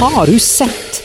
Har 0.00 0.26
du 0.26 0.38
sett? 0.38 1.02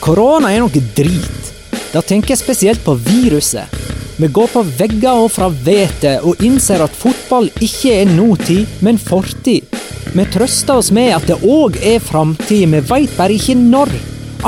Korona 0.00 0.48
er 0.48 0.62
noe 0.62 0.80
drit. 0.96 1.48
Da 1.92 2.00
tenker 2.00 2.32
jeg 2.32 2.40
spesielt 2.40 2.80
på 2.80 2.94
viruset. 2.96 3.68
Vi 4.16 4.30
går 4.32 4.48
på 4.54 4.62
vegger 4.78 5.26
og 5.26 5.28
fra 5.34 5.50
vettet 5.52 6.24
og 6.24 6.40
innser 6.44 6.80
at 6.80 6.96
fotball 6.96 7.50
ikke 7.60 7.92
er 7.98 8.08
nåtid, 8.08 8.78
men 8.80 8.96
fortid. 8.96 9.68
Vi 10.16 10.24
trøster 10.32 10.80
oss 10.80 10.88
med 10.88 11.12
at 11.18 11.28
det 11.28 11.36
òg 11.44 11.76
er 11.84 12.00
framtid, 12.00 12.64
vi 12.72 12.80
veit 12.80 13.12
bare 13.18 13.36
ikke 13.36 13.58
når. 13.60 13.92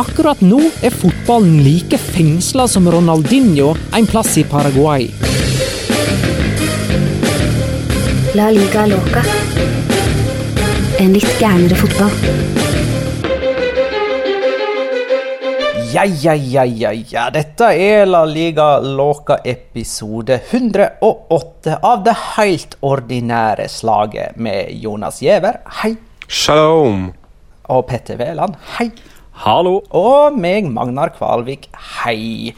Akkurat 0.00 0.40
nå 0.40 0.62
er 0.80 0.96
fotballen 0.96 1.60
like 1.60 2.00
fengsla 2.00 2.64
som 2.72 2.88
Ronaldinho 2.88 3.74
en 3.92 4.08
plass 4.08 4.38
i 4.40 4.46
Paraguay. 4.48 5.10
La 8.40 8.48
liga 8.56 8.88
loca. 8.88 9.28
En 10.96 11.12
litt 11.12 11.32
gærnere 11.36 11.76
fotball. 11.84 12.61
Ja, 15.92 16.04
ja, 16.04 16.32
ja, 16.32 16.62
ja, 16.64 16.90
ja. 16.92 17.26
Dette 17.28 17.66
er 17.76 18.06
La 18.08 18.22
Liga 18.24 18.78
Låka 18.80 19.36
episode 19.44 20.38
108 20.48 21.74
av 21.84 22.04
det 22.06 22.14
helt 22.36 22.78
ordinære 22.80 23.66
slaget 23.68 24.38
med 24.40 24.70
Jonas 24.80 25.20
Giæver, 25.20 25.58
hei. 25.82 25.90
Shalom. 26.28 27.10
Og 27.68 27.84
Petter 27.90 28.16
Wæland, 28.16 28.56
hei. 28.78 28.88
Hallo! 29.44 29.82
Og 29.90 30.38
meg, 30.40 30.70
Magnar 30.72 31.12
Kvalvik, 31.18 31.68
hei. 32.00 32.54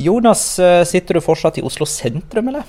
Jonas, 0.00 0.46
eh, 0.58 0.80
sitter 0.88 1.18
du 1.18 1.24
fortsatt 1.24 1.60
i 1.60 1.66
Oslo 1.68 1.84
sentrum, 1.84 2.48
eller? 2.48 2.64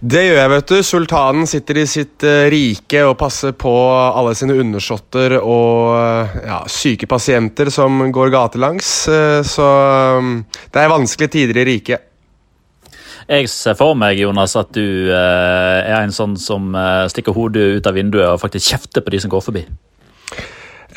Det 0.00 0.22
gjør 0.24 0.38
jeg, 0.38 0.50
vet 0.54 0.70
du. 0.70 0.76
Sultanen 0.86 1.48
sitter 1.50 1.80
i 1.82 1.86
sitt 1.88 2.24
eh, 2.26 2.48
rike 2.52 3.02
og 3.04 3.18
passer 3.20 3.52
på 3.52 3.72
alle 3.92 4.32
sine 4.38 4.56
undersåtter 4.60 5.36
og 5.40 5.96
eh, 5.98 6.38
ja, 6.48 6.60
syke 6.70 7.08
pasienter 7.10 7.68
som 7.74 8.06
går 8.12 8.32
gatelangs. 8.32 8.92
eh, 9.12 9.40
så 9.46 9.66
det 10.72 10.80
er 10.80 10.92
vanskelige 10.92 11.34
tider 11.36 11.60
i 11.60 11.66
riket. 11.68 12.06
Jeg 13.30 13.46
ser 13.52 13.76
for 13.78 13.94
meg 13.94 14.18
Jonas, 14.18 14.56
at 14.58 14.72
du 14.74 15.12
er 15.14 16.00
en 16.00 16.10
sånn 16.10 16.32
som 16.40 16.72
stikker 17.12 17.36
hodet 17.36 17.76
ut 17.76 17.86
av 17.86 17.94
vinduet 17.94 18.26
og 18.26 18.40
faktisk 18.42 18.72
kjefter 18.72 19.04
på 19.06 19.12
de 19.14 19.20
som 19.22 19.30
går 19.30 19.44
forbi. 19.44 19.62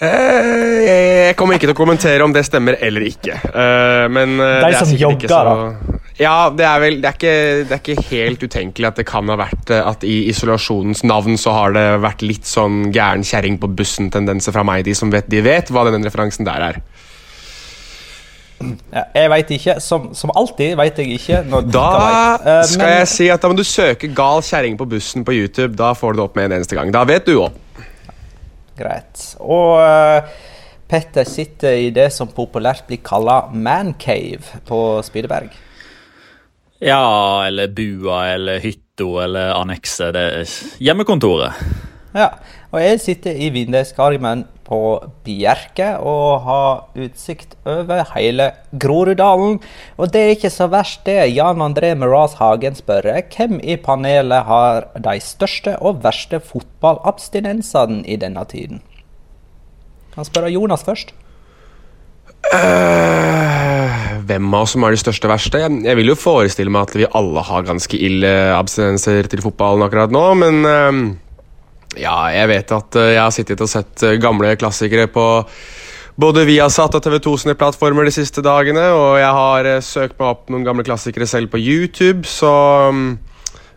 Eh, 0.02 1.28
jeg 1.30 1.36
kommer 1.38 1.56
ikke 1.58 1.68
til 1.70 1.76
å 1.76 1.78
kommentere 1.78 2.24
om 2.26 2.34
det 2.34 2.46
stemmer 2.48 2.78
eller 2.81 3.06
ikke. 3.08 3.36
Eh, 3.54 4.08
men 4.12 4.38
det 4.38 4.48
er, 4.48 4.64
det 4.66 4.80
er 4.81 4.86
sikkert 4.90 5.04
jogger, 5.06 5.18
ikke 5.18 5.30
så- 5.30 6.00
Ja, 6.20 6.50
det 6.54 6.66
er 6.66 6.80
vel 6.80 7.00
det 7.02 7.06
er, 7.09 7.16
ikke, 7.18 7.68
det 7.68 7.72
er 7.72 7.80
ikke 7.81 8.03
helt 8.09 8.44
utenkelig 8.44 8.88
at 8.88 8.96
det 9.02 9.06
kan 9.09 9.28
ha 9.28 9.36
vært 9.36 9.72
eh, 9.74 9.82
at 9.90 10.03
i 10.06 10.30
isolasjonens 10.30 11.03
navn 11.03 11.38
så 11.42 11.52
har 11.56 11.74
det 11.74 11.86
vært 12.03 12.22
litt 12.22 12.46
sånn 12.46 12.92
gæren 12.94 13.24
kjerring 13.26 13.58
på 13.59 13.70
bussen-tendenser 13.76 14.53
fra 14.53 14.64
meg. 14.64 14.84
De 14.86 14.94
som 14.94 15.09
vet, 15.14 15.28
de 15.30 15.42
vet 15.42 15.70
hva 15.74 15.86
den 15.90 16.03
referansen 16.06 16.46
der 16.46 16.68
er. 16.70 16.82
Ja, 18.94 19.03
jeg 19.16 19.30
veit 19.34 19.50
ikke. 19.58 19.74
Som, 19.84 20.12
som 20.16 20.32
alltid 20.38 20.78
veit 20.80 20.98
jeg 21.02 21.18
ikke. 21.18 21.42
Når 21.50 21.66
Da 21.74 21.88
vet. 21.98 22.46
Eh, 22.48 22.62
skal 22.70 22.86
men- 22.86 22.98
jeg 23.00 23.08
si 23.12 23.30
at 23.34 23.42
da 23.42 23.50
må 23.50 23.58
du 23.58 23.64
søke 23.64 24.08
'gal 24.14 24.42
kjerring 24.42 24.78
på 24.78 24.88
bussen' 24.88 25.26
på 25.26 25.34
YouTube. 25.34 25.76
Da 25.76 25.94
får 25.94 26.14
du 26.14 26.18
det 26.22 26.24
opp 26.24 26.36
med 26.38 26.46
en 26.52 26.59
eneste 26.62 26.76
gang. 26.78 26.92
Da 26.92 27.03
vet 27.03 27.26
du 27.26 27.40
òg. 27.42 27.52
Greit. 28.78 29.28
Og 29.44 29.81
eh, 29.84 30.34
Petter 30.89 31.25
sitter 31.25 31.78
i 31.88 31.91
det 31.94 32.09
som 32.13 32.29
populært 32.29 32.85
blir 32.89 33.01
kalla 33.06 33.44
mancave 33.53 34.61
på 34.67 34.79
Spydeberg. 35.06 35.53
Ja, 36.84 37.45
eller 37.47 37.72
bua, 37.72 38.25
eller 38.34 38.59
hytta, 38.59 39.07
eller 39.23 39.53
annekset. 39.56 40.13
Det 40.13 40.23
er 40.23 40.53
hjemmekontoret. 40.84 41.56
Ja, 42.13 42.28
og 42.69 42.81
jeg 42.84 43.00
sitter 43.01 43.39
i 43.39 43.47
vinduskarmen 43.56 44.44
på 44.73 44.81
Bjerke 45.25 45.94
og 46.01 46.45
har 46.47 47.06
utsikt 47.06 47.56
over 47.69 48.03
hele 48.16 48.50
Groruddalen. 48.81 49.59
Og 49.97 50.14
det 50.14 50.22
er 50.22 50.35
ikke 50.35 50.53
så 50.53 50.70
verst, 50.72 51.03
det. 51.05 51.34
Jan 51.35 51.61
André 51.64 51.93
Meraz 51.99 52.37
Hagen 52.40 52.78
spør 52.78 53.11
hvem 53.35 53.59
i 53.61 53.78
panelet 53.78 54.47
har 54.49 54.90
de 54.97 55.17
største 55.22 55.75
og 55.79 56.02
verste 56.05 56.41
fotballabstinensene 56.41 58.02
i 58.08 58.17
denne 58.22 58.46
tiden? 58.49 58.81
Han 60.17 60.25
spør 60.25 60.49
Jonas 60.53 60.85
først. 60.85 61.14
Uh, 62.53 64.19
hvem 64.28 64.52
av 64.53 64.66
oss 64.66 64.73
som 64.76 64.84
er 64.85 64.93
de 64.93 65.02
største 65.02 65.29
verste? 65.31 65.61
Jeg, 65.61 65.73
jeg 65.87 65.97
vil 65.99 66.11
jo 66.11 66.19
forestille 66.19 66.73
meg 66.73 66.90
at 66.90 66.97
vi 66.97 67.09
alle 67.17 67.43
har 67.46 67.66
ganske 67.66 67.97
ille 67.97 68.31
abstinenser 68.53 69.29
til 69.31 69.41
fotballen 69.46 69.85
akkurat 69.85 70.14
nå, 70.14 70.26
men 70.41 70.59
eh, 70.69 70.99
ja, 71.99 72.17
jeg 72.34 72.49
vet 72.51 72.75
at 72.75 72.99
eh, 72.99 73.13
jeg 73.16 73.23
har 73.23 73.34
sittet 73.34 73.63
og 73.63 73.69
sett 73.72 74.05
eh, 74.05 74.19
gamle 74.22 74.53
klassikere 74.59 75.07
på 75.11 75.25
både 76.19 76.45
Viasat 76.45 76.93
og 76.97 77.03
TV2 77.05 77.35
sine 77.41 77.55
plattformer 77.57 78.05
de 78.05 78.13
siste 78.13 78.43
dagene, 78.45 78.85
og 78.93 79.19
jeg 79.22 79.35
har 79.40 79.69
eh, 79.69 79.84
søkt 79.84 80.17
meg 80.19 80.29
opp 80.29 80.51
noen 80.53 80.66
gamle 80.66 80.85
klassikere 80.85 81.28
selv 81.29 81.53
på 81.53 81.61
YouTube, 81.61 82.28
så 82.29 82.53
mm, 82.93 83.13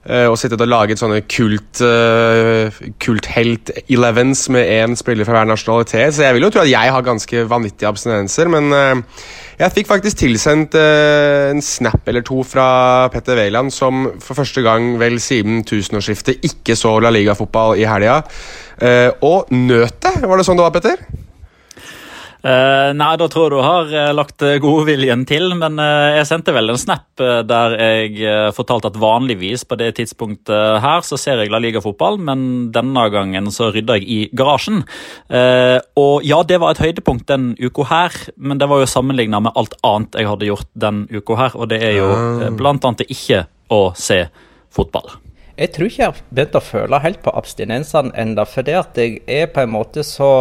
og 0.07 0.37
sittet 0.39 0.61
og 0.63 0.69
laget 0.71 1.01
sånne 1.01 1.17
kult 1.27 1.81
uh, 1.83 2.77
kulthelt 3.03 3.73
elevens 3.91 4.45
med 4.55 4.69
én 4.71 4.93
spiller 4.95 5.27
fra 5.27 5.41
hver 5.41 5.49
nasjonalitet. 5.51 6.15
Så 6.15 6.23
jeg 6.23 6.37
vil 6.37 6.47
jo 6.47 6.51
tro 6.55 6.63
at 6.63 6.71
jeg 6.71 6.93
har 6.95 7.03
ganske 7.03 7.43
vanvittige 7.51 7.91
abstinenser, 7.91 8.47
men 8.55 8.71
uh, 8.71 9.25
jeg 9.57 9.73
fikk 9.73 9.89
faktisk 9.89 10.21
tilsendt 10.21 10.77
en 10.77 11.63
snap 11.65 12.09
eller 12.09 12.25
to 12.27 12.43
fra 12.45 13.09
Petter 13.13 13.39
Wæland, 13.41 13.73
som 13.73 14.11
for 14.21 14.37
første 14.37 14.65
gang 14.65 14.95
vel 15.01 15.17
siden 15.23 15.63
tusenårsskiftet 15.65 16.45
ikke 16.45 16.77
så 16.77 16.99
La 17.01 17.13
Liga-fotball 17.15 17.81
i 17.81 17.87
helga. 17.89 18.21
og 19.25 19.53
nøt 19.55 20.03
det! 20.05 20.19
Var 20.23 20.37
det 20.37 20.45
sånn 20.45 20.61
det 20.61 20.69
var, 20.69 20.77
Petter? 20.77 21.26
Uh, 22.47 22.93
nei, 22.95 23.15
da 23.19 23.27
tror 23.27 23.49
jeg 23.49 23.57
du 23.57 23.65
har 23.65 23.89
uh, 23.91 24.13
lagt 24.15 24.43
uh, 24.45 24.53
godviljen 24.63 25.25
til, 25.27 25.49
men 25.59 25.81
uh, 25.83 26.15
jeg 26.15 26.29
sendte 26.29 26.53
vel 26.55 26.71
en 26.71 26.79
snap 26.79 27.09
der 27.17 27.75
jeg 27.81 28.53
fortalte 28.53 28.91
at 28.91 28.99
vanligvis 29.01 29.63
på 29.65 29.79
det 29.81 29.95
tidspunktet 29.97 30.83
her 30.85 31.01
så 31.07 31.17
ser 31.19 31.41
jeg 31.41 31.49
La 31.51 31.59
Liga-fotball, 31.63 32.19
men 32.21 32.41
denne 32.75 33.07
gangen 33.11 33.49
så 33.55 33.71
rydda 33.73 33.97
jeg 33.97 34.05
i 34.05 34.19
garasjen. 34.37 34.83
og 35.97 36.27
ja, 36.29 36.43
det 36.45 36.59
var 36.61 36.75
et 36.75 36.83
høydepunkt 36.83 37.25
den 37.31 37.49
uka 37.57 37.87
her, 37.89 38.19
men 38.37 38.61
det 38.61 38.69
var 38.69 38.83
jo 38.83 38.91
sammenligna 38.91 39.41
med 39.47 39.57
alt 39.57 39.79
annet 39.87 40.19
jeg 40.21 40.29
hadde 40.29 40.51
gjort 40.51 40.69
den 40.87 41.07
uka 41.09 41.39
her, 41.41 41.57
og 41.57 41.71
det 41.73 41.81
er 41.89 41.97
jo 42.03 42.11
uh. 42.13 42.49
blant 42.59 42.85
annet 42.85 43.07
ikke 43.09 43.47
å 43.73 43.81
se 43.97 44.27
fotball. 44.69 45.17
Jeg 45.57 45.73
tror 45.73 45.89
ikke 45.89 46.03
jeg 46.03 46.13
har 46.13 46.25
begynt 46.29 46.61
å 46.61 46.67
føle 46.69 47.05
helt 47.07 47.25
på 47.25 47.33
abstinensene 47.33 48.13
ennå, 48.13 48.45
for 48.45 48.67
det 48.67 48.77
at 48.83 49.01
jeg 49.01 49.23
er 49.25 49.49
på 49.49 49.65
en 49.65 49.73
måte 49.73 50.05
så 50.05 50.35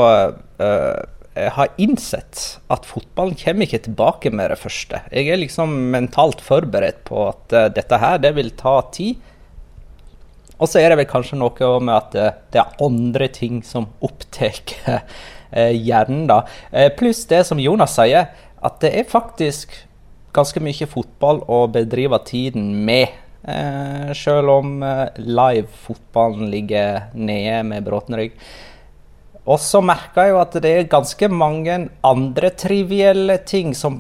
Eh, 0.56 1.04
har 1.36 1.74
innsett 1.82 2.62
at 2.72 2.86
fotballen 2.88 3.36
kommer 3.36 3.68
ikke 3.68 3.84
tilbake 3.90 4.32
med 4.32 4.54
det 4.54 4.60
første. 4.62 5.02
Jeg 5.12 5.28
er 5.28 5.42
liksom 5.42 5.74
mentalt 5.92 6.44
forberedt 6.44 7.02
på 7.08 7.26
at 7.28 7.56
uh, 7.56 7.66
dette 7.76 8.00
her, 8.00 8.22
det 8.24 8.32
vil 8.38 8.54
ta 8.56 8.78
tid. 8.96 9.20
Og 10.56 10.70
så 10.72 10.80
er 10.80 10.92
det 10.92 11.02
vel 11.02 11.10
kanskje 11.10 11.40
noe 11.40 11.72
med 11.84 11.96
at 11.96 12.16
eh, 12.16 12.38
det 12.54 12.62
er 12.62 12.78
andre 12.86 13.28
ting 13.34 13.60
som 13.68 13.90
opptar 14.06 14.56
uh, 14.88 15.74
hjernen, 15.88 16.26
da. 16.32 16.46
Uh, 16.72 16.88
Pluss 16.96 17.26
det 17.28 17.42
som 17.50 17.60
Jonas 17.60 17.98
sier, 17.98 18.30
at 18.64 18.80
det 18.84 18.94
er 18.96 19.10
faktisk 19.10 19.76
ganske 20.36 20.64
mye 20.64 20.88
fotball 20.88 21.44
å 21.52 21.66
bedrive 21.72 22.22
tiden 22.28 22.72
med. 22.88 23.12
Uh, 23.46 24.16
selv 24.18 24.54
om 24.56 24.80
live-fotballen 25.20 26.48
ligger 26.50 27.12
nede 27.14 27.60
med 27.68 27.86
bråten 27.86 28.18
rygg. 28.18 28.40
Og 29.46 29.62
så 29.62 29.82
merka 29.86 30.26
jeg 30.26 30.34
jo 30.34 30.42
at 30.42 30.58
det 30.64 30.72
er 30.74 30.90
ganske 30.90 31.30
mange 31.30 31.78
andre 32.06 32.50
trivielle 32.58 33.38
ting 33.46 33.76
som 33.78 34.00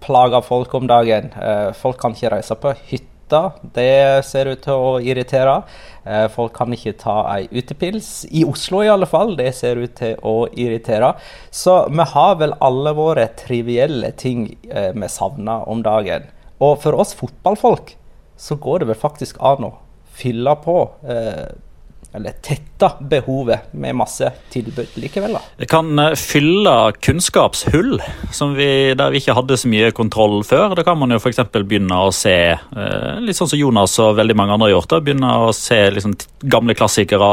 plager 0.00 0.40
folk 0.44 0.74
om 0.74 0.88
dagen. 0.88 1.28
Eh, 1.36 1.70
folk 1.76 2.00
kan 2.00 2.16
ikke 2.16 2.32
reise 2.32 2.56
på 2.56 2.72
hytta. 2.88 3.42
Det 3.76 4.24
ser 4.26 4.48
ut 4.50 4.62
til 4.64 4.80
å 4.80 4.94
irritere. 5.04 5.58
Eh, 6.02 6.24
folk 6.32 6.54
kan 6.56 6.72
ikke 6.72 6.96
ta 6.98 7.18
ei 7.34 7.44
utepils. 7.52 8.24
I 8.32 8.46
Oslo 8.48 8.80
i 8.82 8.90
alle 8.90 9.08
fall. 9.10 9.36
Det 9.36 9.52
ser 9.58 9.82
ut 9.84 9.94
til 10.00 10.16
å 10.24 10.48
irritere. 10.48 11.12
Så 11.52 11.82
vi 11.92 12.08
har 12.14 12.40
vel 12.40 12.56
alle 12.64 12.96
våre 12.96 13.28
trivielle 13.38 14.14
ting 14.16 14.48
eh, 14.70 14.90
vi 14.96 15.12
savner 15.12 15.68
om 15.68 15.84
dagen. 15.84 16.30
Og 16.60 16.80
for 16.80 16.96
oss 17.04 17.12
fotballfolk 17.16 17.98
så 18.40 18.56
går 18.56 18.80
det 18.80 18.94
vel 18.94 19.02
faktisk 19.04 19.36
an 19.44 19.68
å 19.68 19.74
fylle 20.16 20.56
på. 20.64 20.82
Eller 21.04 21.58
eller 22.12 22.32
tetta 22.80 23.04
behovet 23.04 23.72
med 23.72 23.94
masse 23.94 24.32
tilbud 24.50 24.88
likevel. 24.94 25.32
da. 25.32 25.40
Det 25.56 25.66
kan 25.70 25.98
eh, 25.98 26.14
fylle 26.14 26.92
kunnskapshull 27.00 28.00
vi, 28.56 28.94
der 28.96 29.10
vi 29.12 29.20
ikke 29.20 29.34
hadde 29.36 29.58
så 29.60 29.68
mye 29.68 29.90
kontroll 29.92 30.40
før. 30.46 30.74
Da 30.76 30.84
kan 30.86 30.98
man 30.98 31.12
jo 31.12 31.20
f.eks. 31.20 31.42
begynne 31.52 31.98
å 32.06 32.10
se, 32.14 32.36
eh, 32.56 33.20
litt 33.20 33.36
sånn 33.36 33.50
som 33.50 33.60
Jonas 33.60 33.98
og 34.00 34.16
veldig 34.18 34.36
mange 34.38 34.56
andre 34.56 34.70
har 34.70 34.76
gjort, 34.78 34.90
da, 34.92 35.00
begynne 35.04 35.32
å 35.46 35.50
se 35.56 35.78
liksom, 35.92 36.16
gamle 36.40 36.74
klassikere. 36.74 37.30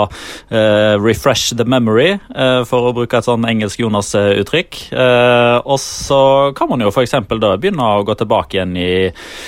Uh, 0.52 0.98
refresh 1.00 1.56
the 1.56 1.64
memory, 1.66 2.18
uh, 2.36 2.64
for 2.68 2.90
å 2.90 2.94
bruke 2.96 3.20
et 3.20 3.26
sånn 3.26 3.46
engelsk 3.48 3.80
Jonas-uttrykk. 3.80 4.80
Uh, 4.92 5.64
og 5.64 5.80
så 5.82 6.20
kan 6.58 6.70
man 6.70 6.84
jo 6.84 6.92
f.eks. 6.92 7.16
da 7.40 7.54
begynne 7.56 7.88
å 7.98 8.04
gå 8.08 8.16
tilbake 8.20 8.58
igjen 8.58 8.76
i 8.80 8.90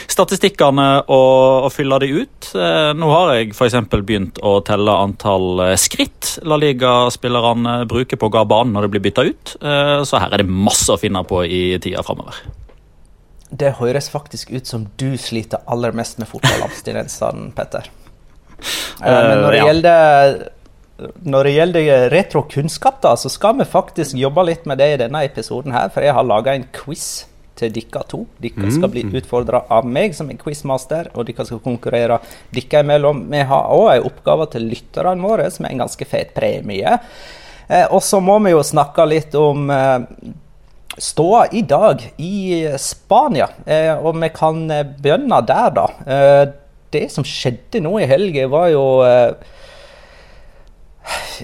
statistikkene 0.10 0.88
og, 1.06 1.68
og 1.68 1.72
fylle 1.74 2.00
de 2.04 2.12
ut. 2.22 2.52
nå 2.96 3.12
har 3.12 3.34
jeg 3.36 3.52
f.eks. 3.56 3.78
begynt 4.00 4.40
å 4.46 4.60
telle 4.66 4.96
antall 5.04 5.66
eh, 5.66 5.76
skritt 5.90 6.38
La 6.48 6.58
Liga-spillerne 6.62 7.84
bruker 7.90 8.20
på 8.20 8.30
å 8.30 8.34
gå 8.34 8.42
av 8.44 8.50
banen 8.52 8.76
når 8.76 8.86
det 8.86 8.92
blir 8.94 9.06
bytta 9.10 9.26
ut. 9.28 9.56
Eh, 9.60 9.98
så 10.06 10.22
her 10.22 10.36
er 10.36 10.44
det 10.44 10.50
masse 10.70 10.94
å 10.94 11.00
finne 11.02 11.24
på 11.28 11.42
i 11.46 11.64
tida 11.82 12.04
framover. 12.06 12.38
Det 13.50 13.74
høres 13.80 14.12
faktisk 14.14 14.54
ut 14.54 14.70
som 14.70 14.86
du 15.02 15.18
sliter 15.18 15.66
aller 15.66 15.96
mest 15.98 16.22
med 16.22 16.30
fotballabstinensene, 16.30 17.50
Petter. 17.58 17.90
Eh, 18.60 19.10
men 19.10 19.44
når 19.44 19.52
det 19.52 19.66
gjelder 19.66 20.40
når 21.00 21.48
det 21.48 21.52
gjelder 21.56 22.10
retrokunnskap, 22.12 22.98
da, 23.04 23.14
så 23.16 23.30
skal 23.32 23.56
vi 23.56 23.68
faktisk 23.68 24.18
jobbe 24.20 24.44
litt 24.50 24.66
med 24.68 24.82
det 24.82 24.90
i 24.94 24.98
denne 25.00 25.22
episoden. 25.24 25.72
her, 25.72 25.88
For 25.94 26.04
jeg 26.04 26.12
har 26.12 26.28
laga 26.28 26.58
en 26.58 26.68
quiz 26.76 27.29
til 27.60 27.74
dere 27.76 28.04
to. 28.10 28.24
Dere 28.42 28.72
skal 28.74 28.92
bli 28.94 29.06
mm. 29.08 29.14
utfordra 29.20 29.64
av 29.72 29.88
meg 29.88 30.16
som 30.18 30.32
er 30.32 30.40
quizmaster, 30.40 31.12
og 31.14 31.28
dere 31.28 31.46
skal 31.48 31.62
konkurrere 31.64 32.20
dere 32.56 32.84
imellom. 32.86 33.26
Vi 33.32 33.44
har 33.52 33.76
òg 33.76 33.92
en 33.94 34.10
oppgave 34.10 34.50
til 34.54 34.70
lytterne 34.72 35.26
våre, 35.26 35.50
som 35.54 35.68
er 35.68 35.76
en 35.76 35.86
ganske 35.86 36.10
fet 36.10 36.34
premie. 36.38 36.98
Eh, 37.70 37.86
og 37.86 38.02
så 38.04 38.22
må 38.24 38.40
vi 38.46 38.56
jo 38.56 38.64
snakke 38.66 39.06
litt 39.10 39.36
om 39.38 39.70
eh, 39.74 40.00
ståa 40.98 41.46
i 41.52 41.62
dag 41.62 42.02
i 42.18 42.66
Spania. 42.82 43.50
Eh, 43.66 43.94
og 43.94 44.18
vi 44.20 44.32
kan 44.36 44.66
eh, 44.74 44.88
begynne 45.00 45.42
der, 45.48 45.70
da. 45.76 45.88
Eh, 46.06 46.44
det 46.90 47.06
som 47.14 47.26
skjedde 47.28 47.84
nå 47.86 47.94
i 48.02 48.10
helga, 48.10 48.48
var 48.50 48.74
jo 48.74 48.86
eh, 49.06 49.56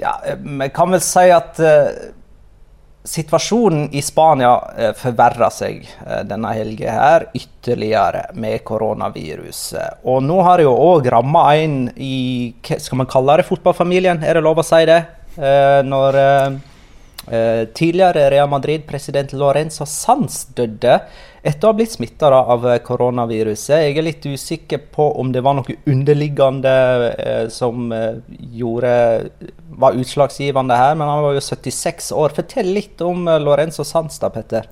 Ja, 0.02 0.18
vi 0.26 0.68
kan 0.74 0.92
vel 0.94 1.02
si 1.02 1.30
at 1.34 1.58
Situasjonen 3.06 3.90
i 3.94 4.02
Spania 4.02 4.54
eh, 4.78 4.94
forverra 4.98 5.52
seg 5.54 5.84
eh, 5.86 6.22
denne 6.28 6.54
helga 6.58 6.96
her 6.98 7.28
ytterligere 7.38 8.28
med 8.34 8.64
koronaviruset. 8.68 10.02
Og 10.10 10.24
nå 10.26 10.40
har 10.46 10.60
det 10.60 10.68
jo 10.68 10.74
òg 10.74 11.10
ramma 11.14 11.48
en 11.62 11.82
i 11.96 12.54
Skal 12.62 13.04
man 13.04 13.10
kalle 13.10 13.40
det 13.40 13.50
fotballfamilien? 13.50 14.24
Er 14.26 14.40
det 14.40 14.46
lov 14.46 14.62
å 14.62 14.66
si 14.66 14.86
det? 14.90 15.04
Eh, 17.26 17.66
tidligere 17.74 18.30
Real 18.30 18.50
Madrid-president 18.50 19.32
Lorenzo 19.34 19.86
Sanz 19.90 20.44
døde 20.54 21.00
etter 21.46 21.68
å 21.68 21.72
ha 21.72 21.78
blitt 21.78 21.94
smitta 21.94 22.30
av 22.34 22.66
koronaviruset. 22.86 23.80
Jeg 23.82 23.98
er 23.98 24.06
litt 24.06 24.26
usikker 24.26 24.82
på 24.94 25.08
om 25.22 25.32
det 25.34 25.42
var 25.46 25.58
noe 25.58 25.78
underliggende 25.90 26.74
eh, 27.14 27.48
som 27.54 27.90
eh, 27.94 28.22
gjorde, 28.58 28.94
var 29.78 29.98
utslagsgivende 29.98 30.78
her, 30.78 30.94
men 30.98 31.10
han 31.10 31.26
var 31.26 31.38
jo 31.38 31.46
76 31.46 32.12
år. 32.18 32.34
Fortell 32.38 32.70
litt 32.78 33.02
om 33.06 33.28
eh, 33.30 33.42
Lorenzo 33.42 33.86
Sanz, 33.86 34.18
da, 34.22 34.30
Petter. 34.34 34.70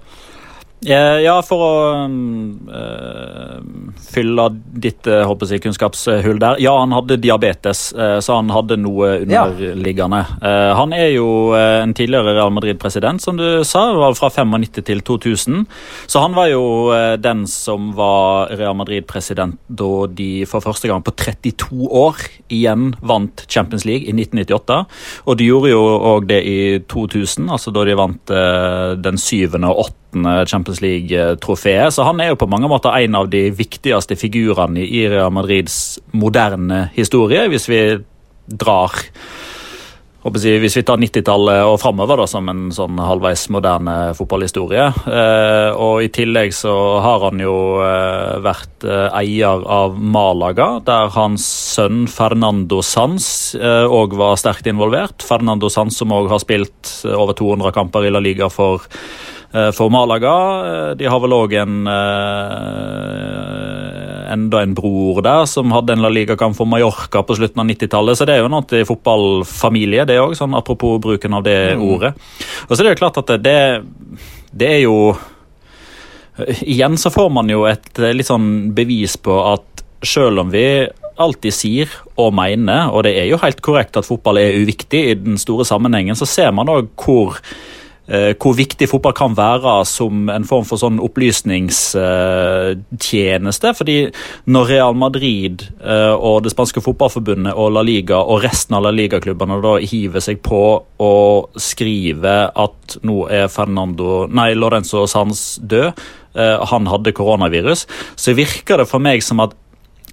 Ja, 0.83 1.37
for 1.45 1.63
å 1.63 1.75
øh, 2.03 3.59
fylle 4.03 4.47
ditt 4.83 5.07
jeg, 5.07 5.61
kunnskapshull 5.63 6.41
der. 6.41 6.59
Ja, 6.61 6.73
han 6.81 6.93
hadde 6.95 7.19
diabetes, 7.23 7.85
så 7.93 8.35
han 8.37 8.51
hadde 8.53 8.77
noe 8.81 9.13
underliggende. 9.23 10.19
Ja. 10.41 10.73
han 10.77 10.93
er 10.95 11.09
jo 11.13 11.53
en 11.57 11.93
tidligere 11.95 12.35
Real 12.35 12.51
Madrid-president, 12.53 13.23
som 13.23 13.39
du 13.39 13.63
sa. 13.67 13.85
var 13.95 14.17
Fra 14.17 14.29
95 14.29 14.83
til 14.85 15.01
2000. 15.01 15.63
Så 16.07 16.21
han 16.23 16.35
var 16.35 16.51
jo 16.51 16.63
den 17.21 17.45
som 17.49 17.93
var 17.97 18.53
Real 18.53 18.75
Madrid-president 18.77 19.57
da 19.67 20.05
de 20.11 20.45
for 20.49 20.63
første 20.65 20.91
gang 20.91 21.03
på 21.05 21.15
32 21.15 21.89
år 21.89 22.21
igjen 22.53 22.93
vant 23.01 23.45
Champions 23.47 23.87
League 23.89 24.05
i 24.05 24.13
1998. 24.13 24.79
Og 25.25 25.39
de 25.39 25.49
gjorde 25.49 25.73
jo 25.73 25.81
òg 26.13 26.29
det 26.29 26.43
i 26.43 26.61
2000, 26.85 27.49
altså 27.49 27.73
da 27.73 27.87
de 27.87 27.97
vant 27.97 28.37
den 29.03 29.21
syvende 29.21 29.71
og 29.71 29.85
åttende 29.87 30.02
13. 30.13 30.47
Champions 30.47 30.81
League-trofeet. 30.81 31.93
Så 31.93 32.03
han 32.03 32.21
er 32.21 32.33
jo 32.33 32.39
på 32.39 32.49
mange 32.49 32.69
måter 32.69 32.93
en 32.95 33.15
av 33.15 33.29
de 33.29 33.49
viktigste 33.51 34.17
figurene 34.19 34.83
i 34.83 35.07
Real 35.09 35.33
Madrids 35.33 35.99
moderne 36.11 36.89
historie, 36.95 37.47
hvis 37.49 37.69
vi 37.69 37.81
drar 38.47 38.93
hvis 40.23 40.77
vi 40.77 40.83
tar 40.87 41.01
90-tallet 41.01 41.65
og 41.67 41.81
framover 41.81 42.21
som 42.31 42.47
en 42.47 42.69
sånn 42.71 42.95
halvveis 42.95 43.41
moderne 43.51 44.13
fotballhistorie. 44.15 44.85
Eh, 45.03 45.75
og 45.75 45.99
I 45.99 46.07
tillegg 46.15 46.53
så 46.55 46.71
har 47.03 47.25
han 47.25 47.43
jo 47.43 47.81
eh, 47.83 48.39
vært 48.39 48.87
eh, 48.87 49.09
eier 49.19 49.67
av 49.67 49.99
Malaga, 49.99 50.77
der 50.87 51.11
hans 51.17 51.43
sønn 51.43 52.05
Fernando 52.07 52.79
Sanz 52.79 53.27
òg 53.59 54.15
var 54.15 54.39
sterkt 54.39 54.71
involvert. 54.71 55.27
Fernando 55.27 55.67
Sanz 55.67 55.99
som 55.99 56.15
òg 56.15 56.31
har 56.31 56.39
spilt 56.39 56.95
over 57.03 57.35
200 57.35 57.75
kamper 57.75 58.07
i 58.07 58.15
La 58.15 58.23
Liga 58.23 58.47
for 58.47 58.87
Eh, 58.87 59.42
for 59.53 59.89
Malaga. 59.93 60.35
Eh, 60.65 60.91
de 60.97 61.05
har 61.09 61.19
vel 61.21 61.33
òg 61.35 61.53
en 61.61 61.87
eh, 61.89 63.13
enda 64.33 64.63
en 64.65 64.73
bror 64.73 65.21
der 65.25 65.45
som 65.49 65.73
hadde 65.75 65.93
en 65.93 66.01
La 66.01 66.09
Liga-kamp 66.09 66.57
for 66.57 66.65
Mallorca 66.69 67.21
på 67.21 67.35
slutten 67.37 67.61
av 67.61 67.67
90-tallet. 67.69 68.17
Så 68.17 68.25
det 68.25 68.33
er 68.35 68.41
jo 68.41 68.49
noe 68.49 68.65
til 68.69 68.87
fotballfamilie, 68.89 70.07
det 70.09 70.17
òg, 70.21 70.33
sånn 70.39 70.57
apropos 70.57 70.97
bruken 71.03 71.37
av 71.37 71.45
det 71.45 71.59
mm. 71.77 71.83
ordet. 71.85 72.11
Og 72.65 72.73
så 72.73 72.81
er 72.81 72.85
det 72.87 72.95
jo 72.95 73.01
klart 73.03 73.21
at 73.21 73.29
det, 73.43 73.59
det 74.51 74.69
er 74.79 74.83
jo 74.87 74.97
Igjen 76.65 76.97
så 76.97 77.11
får 77.13 77.29
man 77.29 77.45
jo 77.51 77.59
et 77.69 77.99
litt 78.09 78.25
sånn 78.25 78.73
bevis 78.73 79.13
på 79.21 79.35
at 79.51 79.83
selv 80.01 80.41
om 80.41 80.49
vi 80.49 80.89
alltid 81.21 81.53
sier 81.53 81.93
og 82.17 82.33
mener, 82.33 82.89
og 82.89 83.05
det 83.05 83.13
er 83.21 83.27
jo 83.29 83.37
helt 83.37 83.61
korrekt 83.61 83.93
at 84.01 84.07
fotball 84.07 84.41
er 84.41 84.57
uviktig 84.57 85.03
i 85.11 85.13
den 85.13 85.37
store 85.37 85.61
sammenhengen, 85.69 86.17
så 86.17 86.25
ser 86.25 86.49
man 86.57 86.73
òg 86.73 86.89
hvor 86.97 87.37
Eh, 87.37 87.81
hvor 88.03 88.51
viktig 88.57 88.89
fotball 88.91 89.13
kan 89.15 89.35
være 89.37 89.85
som 89.87 90.29
en 90.29 90.43
form 90.43 90.65
for 90.67 90.77
sånn 90.81 90.99
opplysningstjeneste. 90.99 93.73
fordi 93.77 94.11
når 94.45 94.67
Real 94.67 94.93
Madrid 94.97 95.63
eh, 95.79 96.13
og 96.13 96.43
det 96.43 96.51
spanske 96.53 96.81
fotballforbundet 96.83 97.55
og 97.55 97.71
La 97.77 97.83
Liga 97.85 98.17
og 98.19 98.43
resten 98.43 98.75
av 98.77 98.83
La 98.85 98.91
Liga-klubbene 98.93 99.61
da 99.63 99.77
hiver 99.79 100.21
seg 100.23 100.41
på 100.43 100.63
å 100.99 101.13
skrive 101.55 102.51
at 102.51 102.97
nå 103.07 103.27
er 103.31 103.47
Fernando, 103.51 104.27
nei, 104.27 104.53
Lorenzo 104.57 105.05
Sanz 105.09 105.59
død, 105.61 105.93
eh, 106.35 106.65
han 106.73 106.87
hadde 106.91 107.15
koronavirus, 107.15 107.87
så 108.15 108.35
virker 108.37 108.77
det 108.81 108.89
for 108.91 109.03
meg 109.03 109.23
som 109.23 109.41
at 109.43 109.55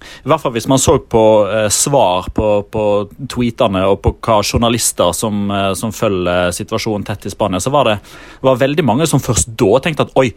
i 0.01 0.29
hvert 0.29 0.43
fall 0.43 0.53
hvis 0.55 0.69
man 0.71 0.81
så 0.81 0.97
på 0.99 1.23
eh, 1.47 1.67
svar 1.73 2.29
på, 2.35 2.47
på, 2.71 2.85
tweetene 3.31 3.83
og 3.89 3.99
på 4.03 4.15
hva 4.19 4.39
journalister 4.41 5.13
som, 5.17 5.43
eh, 5.51 5.71
som, 5.77 5.93
følger 5.95 6.53
situasjonen 6.55 7.05
tett 7.07 7.27
i 7.27 7.33
Spania, 7.33 7.61
så 7.61 7.73
var 7.73 7.89
det 7.89 7.99
var 8.45 8.59
veldig 8.61 8.85
mange 8.87 9.07
som 9.09 9.21
først 9.23 9.53
da 9.59 9.77
tenkte 9.83 10.07
at 10.07 10.15
oi, 10.19 10.29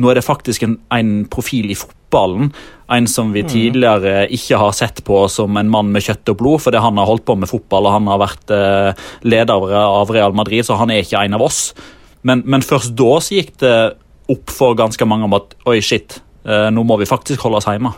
nå 0.00 0.10
er 0.10 0.18
det 0.18 0.26
faktisk 0.26 0.64
en, 0.66 0.78
en 0.94 1.10
profil 1.30 1.70
i 1.70 1.76
fotballen. 1.78 2.50
En 2.92 3.06
som 3.10 3.30
vi 3.34 3.44
mm. 3.44 3.50
tidligere 3.50 4.14
ikke 4.34 4.58
har 4.58 4.74
sett 4.76 5.04
på 5.06 5.20
som 5.30 5.54
en 5.60 5.70
mann 5.70 5.92
med 5.94 6.02
kjøtt 6.04 6.32
og 6.32 6.40
blod, 6.40 6.64
fordi 6.66 6.82
han 6.82 6.98
har 6.98 7.08
holdt 7.08 7.26
på 7.28 7.36
med 7.38 7.50
fotball 7.50 7.86
og 7.88 7.94
han 7.98 8.10
har 8.10 8.22
vært 8.24 8.54
eh, 8.54 9.04
leder 9.26 9.76
av 9.84 10.10
Real 10.14 10.34
Madrid, 10.36 10.66
så 10.66 10.78
han 10.80 10.90
er 10.90 11.04
ikke 11.04 11.22
en 11.22 11.38
av 11.38 11.46
oss. 11.46 11.68
Men, 12.26 12.42
men 12.48 12.64
først 12.64 12.96
da 12.98 13.18
så 13.22 13.38
gikk 13.38 13.54
det 13.62 13.76
opp 14.32 14.52
for 14.52 14.76
ganske 14.78 15.06
mange 15.08 15.28
om 15.28 15.36
at 15.36 15.54
oi, 15.68 15.78
shit, 15.84 16.18
eh, 16.48 16.68
nå 16.72 16.84
må 16.86 16.98
vi 17.00 17.08
faktisk 17.08 17.44
holde 17.44 17.60
oss 17.60 17.68
hjemme. 17.68 17.92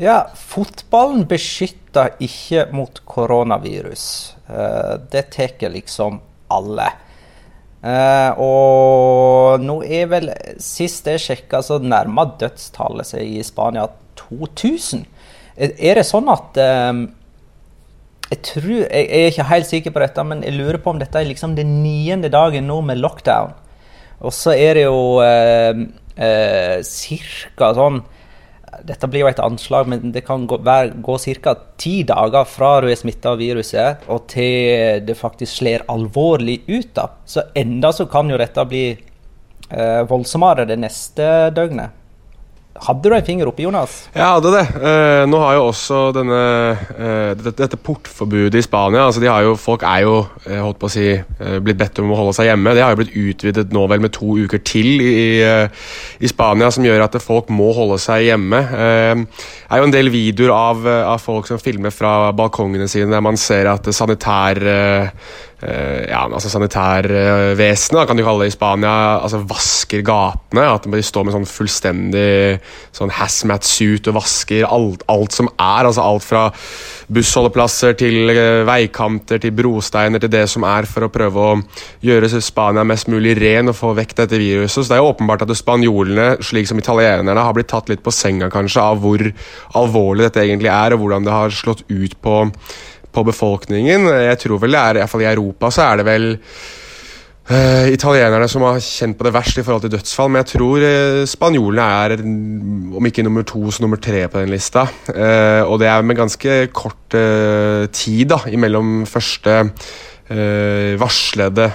Ja, 0.00 0.30
fotballen 0.34 1.26
beskytter 1.28 2.14
ikke 2.22 2.66
mot 2.72 3.02
koronavirus. 3.08 4.04
Uh, 4.48 4.96
det 5.12 5.28
tar 5.34 5.68
liksom 5.72 6.20
alle. 6.52 6.88
Uh, 7.82 8.30
og 8.38 9.64
nå 9.64 9.80
er 9.82 10.06
vel 10.06 10.28
Sist 10.62 11.08
jeg 11.10 11.18
sjekka, 11.18 11.60
så 11.66 11.80
nærma 11.82 12.28
dødstallet 12.38 13.10
seg 13.10 13.26
i 13.26 13.42
Spania 13.44 13.88
2000. 14.20 15.02
Er 15.58 15.98
det 15.98 16.06
sånn 16.08 16.30
at 16.32 16.56
um, 16.88 17.02
jeg, 18.30 18.38
tror, 18.48 18.70
jeg, 18.86 19.08
er 19.10 19.28
ikke 19.28 19.48
helt 19.50 19.68
sikker 19.68 19.92
på 19.92 20.00
dette, 20.00 20.24
men 20.24 20.40
jeg 20.46 20.56
lurer 20.56 20.80
på 20.80 20.94
om 20.94 21.02
dette 21.02 21.20
er 21.20 21.28
liksom 21.28 21.56
den 21.58 21.82
niende 21.82 22.30
dagen 22.32 22.64
nå 22.70 22.78
med 22.86 23.02
lockdown. 23.02 23.52
Og 24.22 24.32
så 24.32 24.54
er 24.54 24.78
det 24.78 24.86
jo 24.86 25.18
uh, 25.20 25.82
uh, 26.16 26.78
ca. 27.58 27.72
sånn 27.76 28.00
dette 28.80 29.08
blir 29.10 29.24
jo 29.24 29.30
et 29.30 29.40
anslag, 29.42 29.88
men 29.90 30.12
det 30.14 30.24
kan 30.26 30.46
gå, 30.48 30.58
gå 31.04 31.16
ca. 31.44 31.54
ti 31.76 32.02
dager 32.08 32.44
fra 32.48 32.72
du 32.80 32.88
er 32.90 32.98
smitta 32.98 33.34
av 33.34 33.40
viruset 33.42 34.06
og 34.08 34.26
til 34.32 35.02
det 35.06 35.16
faktisk 35.18 35.60
slår 35.60 35.86
alvorlig 35.92 36.62
ut. 36.68 36.94
da. 36.94 37.08
Så 37.24 37.44
enda 37.54 37.92
så 37.92 38.06
kan 38.06 38.30
jo 38.30 38.40
dette 38.40 38.64
bli 38.68 38.84
eh, 38.92 40.02
voldsommere 40.08 40.66
det 40.68 40.78
neste 40.80 41.50
døgnet. 41.54 42.01
Hadde 42.80 43.04
du 43.04 43.14
en 43.14 43.24
finger 43.24 43.48
oppi, 43.50 43.66
Jonas? 43.66 43.92
Jeg 44.14 44.24
hadde 44.24 44.50
det. 44.54 44.62
Eh, 44.80 45.22
nå 45.28 45.38
har 45.42 45.58
jo 45.58 45.66
også 45.68 45.98
denne, 46.16 46.38
eh, 46.96 47.32
dette, 47.36 47.76
portforbudet 47.76 48.56
i 48.56 48.64
Spania 48.64 49.04
altså 49.04 49.20
jo, 49.20 49.52
Folk 49.60 49.84
er 49.84 50.00
jo 50.06 50.14
eh, 50.46 50.56
holdt 50.56 50.80
på 50.80 50.88
å 50.88 50.92
si, 50.92 51.10
eh, 51.12 51.58
blitt 51.60 51.76
bedt 51.76 52.00
om 52.00 52.10
å 52.14 52.16
holde 52.16 52.32
seg 52.38 52.48
hjemme. 52.48 52.72
Det 52.72 52.82
har 52.82 52.94
jo 52.94 53.02
blitt 53.02 53.12
utvidet 53.12 53.76
nå 53.76 53.84
vel 53.92 54.00
med 54.00 54.14
to 54.16 54.38
uker 54.40 54.64
til 54.64 55.04
i, 55.04 55.42
eh, 55.44 55.68
i 56.18 56.32
Spania, 56.32 56.70
som 56.72 56.88
gjør 56.88 57.04
at 57.04 57.20
folk 57.20 57.52
må 57.52 57.74
holde 57.76 58.00
seg 58.00 58.24
hjemme. 58.30 58.62
Eh, 58.64 59.20
det 59.20 59.76
er 59.76 59.82
jo 59.82 59.90
en 59.90 59.96
del 59.98 60.12
videoer 60.12 60.56
av, 60.56 60.88
av, 60.88 61.20
folk 61.20 61.46
som 61.48 61.60
filmer 61.60 61.92
fra 61.92 62.32
balkongene 62.32 62.88
sine, 62.88 63.12
der 63.12 63.24
man 63.24 63.36
ser 63.36 63.68
at 63.68 63.84
sanitær 63.92 64.58
Eh, 65.62 66.08
ja, 66.10 66.24
altså 66.26 66.50
sanitærvesenet, 66.50 68.08
kan 68.08 68.18
du 68.18 68.24
kalle 68.26 68.42
det 68.42 68.50
i 68.50 68.54
Spania, 68.56 69.20
altså 69.22 69.44
vasker 69.46 70.02
gatene. 70.02 70.64
At 70.66 70.88
de 70.90 71.02
står 71.06 71.28
med 71.28 71.36
sånn 71.36 71.46
fullstendig 71.46 72.58
sånn 72.90 73.12
hazmat-suit 73.14 74.10
og 74.10 74.16
vasker 74.18 74.66
alt, 74.66 75.06
alt, 75.12 75.36
som 75.36 75.52
er. 75.52 75.86
altså 75.86 76.02
Alt 76.02 76.26
fra 76.26 76.42
bussholdeplasser 77.12 77.94
til 78.00 78.32
uh, 78.34 78.64
veikanter 78.66 79.38
til 79.42 79.54
brosteiner 79.54 80.22
til 80.22 80.32
det 80.32 80.44
som 80.50 80.66
er, 80.66 80.88
for 80.90 81.06
å 81.06 81.12
prøve 81.14 81.46
å 81.52 81.56
gjøre 82.02 82.30
Spania 82.42 82.82
mest 82.88 83.10
mulig 83.12 83.36
ren 83.38 83.70
og 83.70 83.78
få 83.78 83.94
vekk 83.94 84.16
dette 84.24 84.42
viruset. 84.42 84.80
Så 84.80 84.88
det 84.88 84.98
er 84.98 85.04
jo 85.04 85.12
åpenbart 85.12 85.46
at 85.46 85.54
spanjolene, 85.58 86.40
slik 86.42 86.66
som 86.70 86.80
italienerne, 86.82 87.38
har 87.38 87.54
blitt 87.54 87.70
tatt 87.70 87.92
litt 87.92 88.02
på 88.02 88.14
senga 88.14 88.50
kanskje 88.50 88.82
av 88.82 89.02
hvor 89.04 89.22
alvorlig 89.78 90.26
dette 90.26 90.42
egentlig 90.42 90.72
er, 90.74 90.96
og 90.96 91.04
hvordan 91.04 91.28
det 91.28 91.36
har 91.36 91.54
slått 91.54 91.86
ut 91.86 92.18
på 92.24 92.40
på 93.12 93.24
befolkningen. 93.28 94.08
Jeg 94.28 94.38
tror 94.42 94.62
vel 94.62 94.76
det 94.76 94.80
er, 94.80 94.96
i, 94.96 95.02
hvert 95.02 95.12
fall 95.12 95.24
i 95.24 95.30
Europa 95.32 95.70
så 95.72 95.84
er 95.86 96.00
det 96.00 96.06
vel 96.08 96.28
uh, 96.36 97.88
italienerne 97.92 98.48
som 98.50 98.64
har 98.66 98.80
kjent 98.82 99.18
på 99.18 99.26
det 99.28 99.34
verst 99.36 99.60
i 99.60 99.64
forhold 99.66 99.84
til 99.86 99.94
dødsfall, 99.96 100.32
men 100.32 100.42
jeg 100.42 100.50
tror 100.54 100.86
uh, 100.86 101.24
spanjolene 101.28 101.88
er 102.04 102.16
om 102.98 103.10
ikke 103.10 103.24
nummer 103.26 103.46
to, 103.48 103.64
så 103.70 103.84
nummer 103.84 104.00
tre 104.02 104.24
på 104.32 104.42
den 104.42 104.54
lista. 104.54 104.86
Uh, 105.10 105.62
og 105.66 105.78
det 105.82 105.90
er 105.92 106.06
med 106.06 106.20
ganske 106.22 106.58
kort 106.72 107.18
tid 107.92 108.32
da, 108.32 108.38
imellom 108.48 109.02
første 109.04 109.58
varslede 110.96 111.66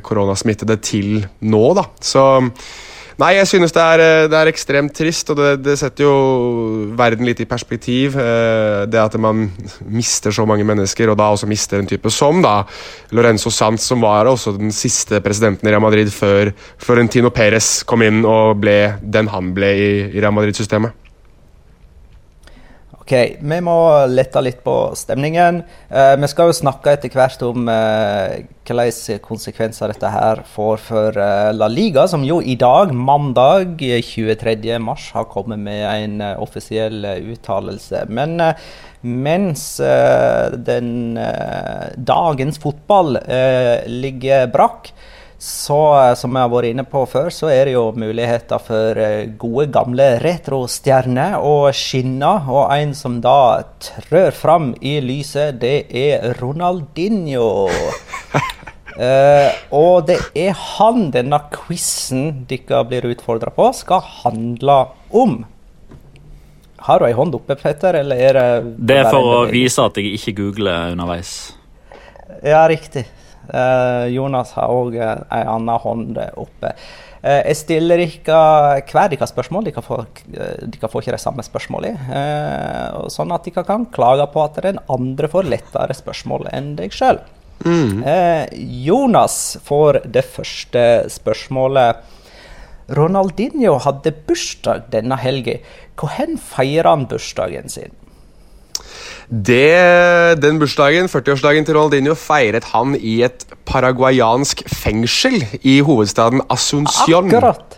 koronasmittede 0.00 0.78
til 0.80 1.26
nå, 1.44 1.64
da. 1.76 1.82
Så 2.00 2.22
Nei, 3.18 3.32
jeg 3.34 3.48
synes 3.50 3.72
det 3.74 3.82
er, 3.82 4.00
eh, 4.00 4.26
det 4.30 4.36
er 4.38 4.46
ekstremt 4.46 4.92
trist, 4.94 5.32
og 5.32 5.40
det, 5.40 5.48
det, 5.64 5.74
setter 5.80 6.04
jo 6.04 6.12
verden 6.94 7.26
litt 7.26 7.40
i 7.42 7.48
perspektiv. 7.50 8.14
Eh, 8.14 8.84
det 8.86 9.00
at 9.02 9.16
man 9.18 9.48
mister 9.90 10.30
så 10.30 10.46
mange 10.46 10.62
mennesker, 10.62 11.10
og 11.10 11.18
da 11.18 11.26
også 11.34 11.48
mister 11.50 11.82
en 11.82 11.90
type 11.90 12.12
som 12.14 12.38
da 12.44 12.60
Lorenzo 13.10 13.50
Sanz, 13.50 13.88
som 13.90 14.06
var 14.06 14.30
også 14.30 14.54
den 14.54 14.70
siste 14.70 15.18
presidenten 15.24 15.66
i 15.66 15.74
Real 15.74 15.82
Madrid 15.82 16.12
før 16.14 16.52
Florentino 16.78 17.34
Perez 17.34 17.82
kom 17.82 18.06
inn 18.06 18.22
og 18.22 18.60
ble 18.62 18.78
den 19.02 19.34
han 19.34 19.50
ble 19.56 19.74
i, 19.74 19.90
i 20.12 20.22
Real 20.22 20.36
Madrid-systemet. 20.38 21.07
Ok, 23.08 23.38
Vi 23.40 23.56
må 23.64 23.74
lette 24.12 24.40
litt 24.44 24.58
på 24.60 24.72
stemningen. 24.92 25.62
Uh, 25.88 26.12
vi 26.20 26.28
skal 26.28 26.50
jo 26.50 26.56
snakke 26.58 26.92
etter 26.92 27.14
hvert 27.16 27.40
om 27.46 27.64
uh, 27.64 28.34
hvilke 28.68 29.16
konsekvenser 29.24 29.88
dette 29.94 30.10
her 30.12 30.42
får 30.44 30.82
for 30.90 31.16
uh, 31.16 31.48
La 31.56 31.70
Liga, 31.72 32.04
som 32.04 32.26
jo 32.28 32.42
i 32.44 32.58
dag, 32.60 32.92
mandag 32.92 33.80
23. 33.80 34.76
mars, 34.84 35.08
har 35.16 35.24
kommet 35.32 35.56
med 35.56 35.86
en 35.88 36.20
offisiell 36.36 37.00
uttalelse. 37.32 38.04
Men 38.12 38.36
mens 39.00 39.64
den 40.68 40.92
dagens 42.12 42.60
fotball 42.60 43.22
ligger 43.88 44.52
brakk, 44.52 44.92
så 45.38 45.78
eh, 45.94 46.14
som 46.18 46.34
jeg 46.34 46.42
har 46.42 46.50
vært 46.50 46.72
inne 46.72 46.84
på 46.90 47.04
før, 47.06 47.30
så 47.30 47.46
er 47.54 47.68
det 47.68 47.76
jo 47.76 47.84
muligheter 47.94 48.62
for 48.62 48.98
eh, 48.98 49.28
gode, 49.38 49.68
gamle 49.74 50.08
retrostjerner 50.24 51.38
å 51.38 51.70
skinne. 51.70 52.32
Og 52.50 52.72
en 52.74 52.94
som 52.98 53.20
da 53.22 53.62
trør 53.78 54.34
fram 54.34 54.72
i 54.82 54.96
lyset, 55.04 55.60
det 55.62 55.86
er 55.94 56.34
Ronaldinho. 56.40 57.68
Uh, 58.98 59.50
og 59.78 60.08
det 60.08 60.18
er 60.34 60.56
han 60.58 61.12
denne 61.14 61.38
quizen 61.54 62.42
dere 62.50 62.82
blir 62.90 63.06
utfordra 63.12 63.52
på, 63.54 63.68
skal 63.78 64.02
handle 64.24 64.80
om. 65.14 65.38
Har 66.88 66.98
du 66.98 67.06
ei 67.06 67.14
hånd 67.14 67.36
oppe, 67.38 67.54
Petter, 67.58 68.00
eller 68.00 68.18
er 68.18 68.34
det 68.40 68.74
Det 68.90 68.98
er 69.04 69.10
for 69.12 69.30
å 69.36 69.38
vise 69.50 69.86
at 69.86 69.98
jeg 69.98 70.18
ikke 70.18 70.34
googler 70.42 70.96
underveis. 70.96 71.36
Ja, 72.42 72.64
riktig. 72.70 73.06
Uh, 73.48 74.06
Jonas 74.12 74.52
har 74.58 74.68
òg 74.68 74.98
eh, 75.00 75.20
ei 75.32 75.44
anna 75.48 75.78
hånd 75.80 76.18
oppe. 76.36 76.74
Uh, 77.22 77.40
jeg 77.48 77.56
stiller 77.62 78.02
ikke 78.04 78.36
hver 78.90 79.08
deres 79.12 79.32
spørsmål. 79.32 79.64
De 79.68 79.72
kan, 79.72 79.86
få, 79.86 80.02
de 80.28 80.80
kan 80.80 80.92
få 80.92 81.02
ikke 81.02 81.16
det 81.16 81.22
samme 81.22 81.44
spørsmålet. 81.46 81.96
sånn 83.12 83.32
at 83.34 83.48
de 83.48 83.54
kan 83.56 83.88
klage 83.94 84.28
på 84.32 84.44
at 84.44 84.60
den 84.64 84.80
andre 84.92 85.30
får 85.32 85.48
lettere 85.48 85.96
spørsmål 85.96 86.50
enn 86.52 86.74
deg 86.78 86.94
sjøl. 86.94 87.22
Mm. 87.64 88.04
Jonas 88.86 89.58
får 89.66 90.02
det 90.06 90.22
første 90.28 90.84
spørsmålet. 91.10 92.04
Ronaldinho 92.94 93.74
hadde 93.84 94.14
bursdag 94.28 94.86
denne 94.94 95.18
helga. 95.20 95.58
Hvor 95.98 96.14
feirer 96.40 96.88
han 96.88 97.08
bursdagen 97.10 97.68
sin? 97.72 97.97
Det, 99.28 100.40
den 100.40 100.56
bursdagen, 100.56 101.04
40-årsdagen 101.12 101.66
til 101.68 101.76
Ronaldinho, 101.76 102.14
feiret 102.16 102.64
han 102.72 102.94
i 102.96 103.18
et 103.26 103.44
paraguayansk 103.68 104.62
fengsel 104.72 105.42
i 105.60 105.80
hovedstaden 105.84 106.40
Assuncion. 106.48 107.28
Akkurat. 107.28 107.76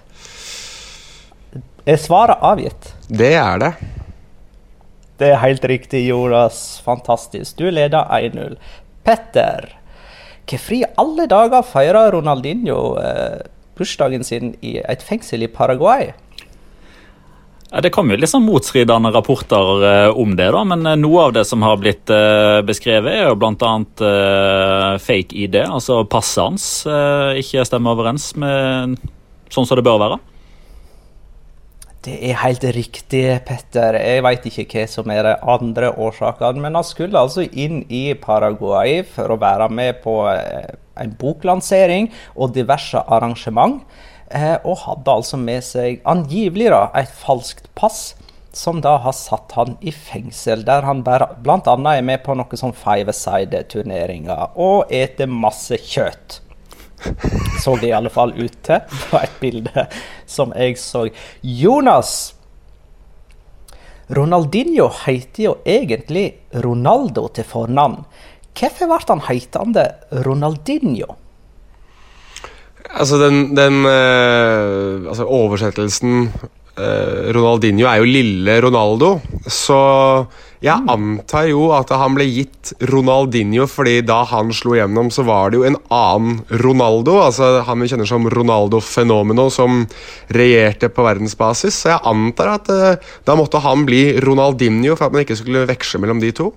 Er 1.90 1.98
svaret 1.98 2.38
avgitt? 2.46 2.92
Det 3.10 3.32
er 3.34 3.58
det. 3.58 3.72
Det 5.18 5.32
er 5.32 5.42
helt 5.42 5.66
riktig, 5.66 6.04
Jonas. 6.06 6.80
Fantastisk. 6.86 7.58
Du 7.58 7.66
leder 7.66 8.06
1-0. 8.06 8.54
Petter, 9.04 9.72
hvorfor 10.46 10.76
i 10.78 10.84
alle 11.02 11.26
dager 11.26 11.66
feirer 11.66 12.14
Ronaldinho 12.14 12.94
eh, 13.02 13.40
bursdagen 13.74 14.22
sin 14.22 14.54
i 14.62 14.78
et 14.80 15.02
fengsel 15.02 15.42
i 15.42 15.50
Paraguay? 15.50 16.12
Det 17.70 17.92
kom 17.94 18.08
jo 18.10 18.16
litt 18.18 18.32
sånn 18.32 18.48
motstridende 18.48 19.12
rapporter 19.14 19.84
eh, 19.86 20.16
om 20.18 20.32
det, 20.34 20.48
da, 20.50 20.64
men 20.66 20.82
eh, 20.90 20.96
noe 20.98 21.28
av 21.28 21.36
det 21.36 21.44
som 21.46 21.62
har 21.62 21.76
blitt 21.78 22.10
eh, 22.10 22.58
beskrevet, 22.66 23.12
er 23.14 23.28
jo 23.28 23.36
bl.a. 23.38 23.76
fake 24.98 25.36
ID, 25.38 25.60
altså 25.68 26.00
passet 26.10 26.42
hans 26.42 26.66
ikke 27.38 27.62
stemmer 27.68 27.94
overens 27.94 28.32
med 28.34 28.98
sånn 29.54 29.70
som 29.70 29.78
det 29.78 29.86
bør 29.86 30.02
være. 30.02 30.18
Det 32.02 32.16
er 32.26 32.42
helt 32.42 32.64
riktig, 32.74 33.22
Petter. 33.46 34.00
Jeg 34.00 34.24
veit 34.24 34.50
ikke 34.50 34.66
hva 34.72 34.84
som 34.90 35.10
er 35.12 35.26
de 35.28 35.34
andre 35.52 35.92
årsakene. 36.00 36.62
Men 36.64 36.78
han 36.78 36.86
skulle 36.88 37.20
altså 37.20 37.44
inn 37.44 37.82
i 37.92 38.14
Paraguay 38.16 39.02
for 39.04 39.30
å 39.34 39.38
være 39.38 39.66
med 39.68 40.00
på 40.00 40.14
en 40.32 41.12
boklansering 41.20 42.08
og 42.40 42.54
diverse 42.56 43.04
arrangement. 43.04 43.82
Eh, 44.30 44.56
og 44.62 44.84
hadde 44.84 45.10
altså 45.10 45.38
med 45.40 45.64
seg 45.66 46.04
angivelig 46.08 46.68
da, 46.70 46.84
et 46.94 47.10
falskt 47.10 47.66
pass, 47.78 48.14
som 48.54 48.78
da 48.82 48.96
har 49.02 49.14
satt 49.14 49.56
han 49.58 49.76
i 49.82 49.90
fengsel. 49.94 50.62
Der 50.66 50.86
han 50.86 51.02
bl.a. 51.06 51.74
er 51.94 52.04
med 52.06 52.22
på 52.22 52.36
noen 52.38 52.60
sånn 52.60 52.74
five-side-turneringer 52.76 54.54
og 54.54 54.92
eter 54.94 55.30
masse 55.30 55.78
kjøtt. 55.82 56.40
Så 57.62 57.74
det 57.80 57.90
i 57.90 57.96
alle 57.96 58.12
fall 58.12 58.34
ut 58.36 58.58
til 58.66 58.82
på 59.08 59.18
et 59.18 59.38
bilde 59.40 59.86
som 60.28 60.52
jeg 60.54 60.76
så. 60.78 61.06
Jonas! 61.40 62.34
Ronaldinho 64.10 64.88
heter 65.04 65.44
jo 65.44 65.54
egentlig 65.64 66.26
Ronaldo 66.64 67.28
til 67.34 67.46
fornavn. 67.46 68.02
Hvorfor 68.58 68.90
ble 68.90 68.98
han 69.06 69.22
hetende 69.28 69.84
Ronaldinho? 70.26 71.14
Altså, 72.90 73.20
den, 73.22 73.52
den 73.54 73.84
uh, 73.86 75.06
altså 75.10 75.26
oversettelsen 75.30 76.26
uh, 76.26 77.28
Ronaldinho 77.34 77.86
er 77.86 78.00
jo 78.00 78.08
lille 78.08 78.56
Ronaldo, 78.64 79.12
så 79.46 79.78
jeg 80.60 80.76
mm. 80.82 80.88
antar 80.92 81.46
jo 81.48 81.68
at 81.76 81.92
han 81.96 82.16
ble 82.18 82.26
gitt 82.28 82.72
Ronaldinho 82.90 83.68
fordi 83.70 84.00
da 84.04 84.18
han 84.28 84.50
slo 84.56 84.74
gjennom, 84.76 85.12
så 85.14 85.24
var 85.28 85.52
det 85.52 85.60
jo 85.60 85.68
en 85.68 85.78
annen 85.94 86.40
Ronaldo, 86.64 87.20
altså 87.22 87.60
han 87.68 87.80
vi 87.80 87.92
kjenner 87.92 88.10
som 88.10 88.26
Ronaldo 88.28 88.82
Fenomeno, 88.84 89.46
som 89.54 89.84
regjerte 90.34 90.90
på 90.90 91.06
verdensbasis. 91.06 91.78
Så 91.84 91.94
jeg 91.94 92.04
antar 92.10 92.56
at 92.56 92.74
uh, 92.74 93.12
da 93.24 93.38
måtte 93.38 93.62
han 93.62 93.86
bli 93.88 94.18
Ronaldinho 94.24 94.98
for 94.98 95.06
at 95.08 95.14
man 95.14 95.24
ikke 95.24 95.38
skulle 95.38 95.68
veksle 95.70 96.02
mellom 96.02 96.22
de 96.22 96.34
to. 96.42 96.50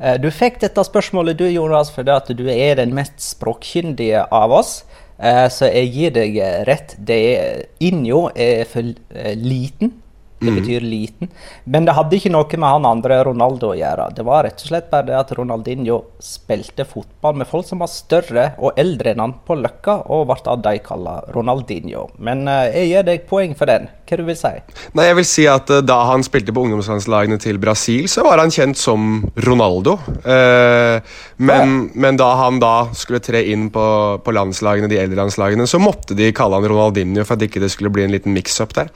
Eh, 0.00 0.16
du 0.20 0.30
fikk 0.34 0.60
dette 0.62 0.84
spørsmålet 0.86 1.38
du, 1.38 1.46
Jonas, 1.48 1.92
fordi 1.94 2.14
at 2.14 2.30
du 2.36 2.46
er 2.50 2.78
den 2.80 2.94
mest 2.96 3.20
språkkyndige 3.22 4.24
av 4.34 4.54
oss. 4.54 4.82
Eh, 5.18 5.46
så 5.52 5.70
jeg 5.70 5.92
gir 5.94 6.14
deg 6.16 6.38
rett. 6.68 6.96
Det 6.98 7.20
er, 7.34 7.60
Injo 7.84 8.26
er 8.34 8.64
for 8.70 8.94
eh, 9.14 9.36
liten 9.38 9.94
det 10.38 10.50
mm. 10.50 10.60
betyr 10.60 10.80
liten. 10.80 11.28
Men 11.64 11.86
det 11.86 11.94
hadde 11.96 12.16
ikke 12.18 12.32
noe 12.32 12.58
med 12.58 12.68
han 12.68 12.88
andre 12.88 13.20
Ronaldo 13.24 13.70
å 13.72 13.76
gjøre. 13.78 14.08
Det 14.16 14.24
var 14.26 14.44
rett 14.46 14.60
og 14.60 14.70
slett 14.70 14.90
bare 14.90 15.06
det 15.08 15.16
at 15.16 15.32
Ronaldinho 15.38 16.00
spilte 16.22 16.86
fotball 16.88 17.38
med 17.40 17.48
folk 17.48 17.66
som 17.68 17.82
var 17.84 17.90
større 17.92 18.46
og 18.58 18.78
eldre 18.80 19.14
enn 19.14 19.22
han 19.22 19.36
på 19.46 19.56
Løkka, 19.60 20.00
og 20.12 20.26
ble 20.28 20.38
av 20.50 20.62
de 20.64 20.74
kalla 20.84 21.16
Ronaldinho. 21.34 22.08
Men 22.18 22.44
uh, 22.50 22.66
jeg 22.68 22.90
gir 22.90 23.06
deg 23.06 23.28
poeng 23.30 23.54
for 23.58 23.70
den. 23.70 23.88
Hva 24.04 24.18
du 24.20 24.24
vil 24.26 24.36
si? 24.36 24.52
Nei, 24.98 25.06
jeg 25.08 25.16
vil 25.16 25.26
si 25.28 25.44
at 25.48 25.70
uh, 25.72 25.80
Da 25.80 25.96
han 26.10 26.24
spilte 26.26 26.52
på 26.52 26.66
ungdomslandslagene 26.66 27.38
til 27.40 27.60
Brasil, 27.62 28.08
så 28.12 28.26
var 28.26 28.42
han 28.42 28.52
kjent 28.52 28.78
som 28.80 29.22
Ronaldo. 29.46 29.96
Uh, 30.26 30.98
men, 31.38 31.78
ja. 31.78 32.00
men, 32.06 32.20
da 32.20 32.32
han 32.42 32.60
da 32.62 32.74
skulle 32.96 33.22
tre 33.24 33.46
inn 33.54 33.70
på, 33.72 33.86
på 34.24 34.34
landslagene, 34.34 34.90
de 34.90 35.00
eldre 35.00 35.22
landslagene, 35.22 35.68
så 35.70 35.80
måtte 35.80 36.18
de 36.18 36.34
kalle 36.36 36.58
han 36.58 36.68
Ronaldinho 36.68 37.24
for 37.24 37.38
at 37.38 37.46
ikke 37.46 37.62
det 37.64 37.72
skulle 37.72 37.94
bli 37.94 38.04
en 38.04 38.12
liten 38.12 38.34
mix-up 38.36 38.76
der. 38.76 38.92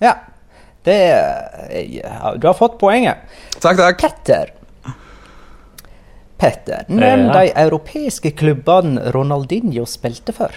Ja. 0.00 0.14
Det 0.84 0.96
ja, 1.92 2.34
Du 2.40 2.46
har 2.48 2.56
fått 2.56 2.78
poenget. 2.80 3.28
Takk, 3.60 3.76
takk. 3.76 4.00
Petter. 4.00 4.54
Petter, 6.40 6.86
nevn 6.88 7.26
ja. 7.28 7.32
de 7.36 7.50
europeiske 7.52 8.30
klubbene 8.32 9.10
Ronaldinho 9.12 9.84
spilte 9.84 10.32
for. 10.32 10.54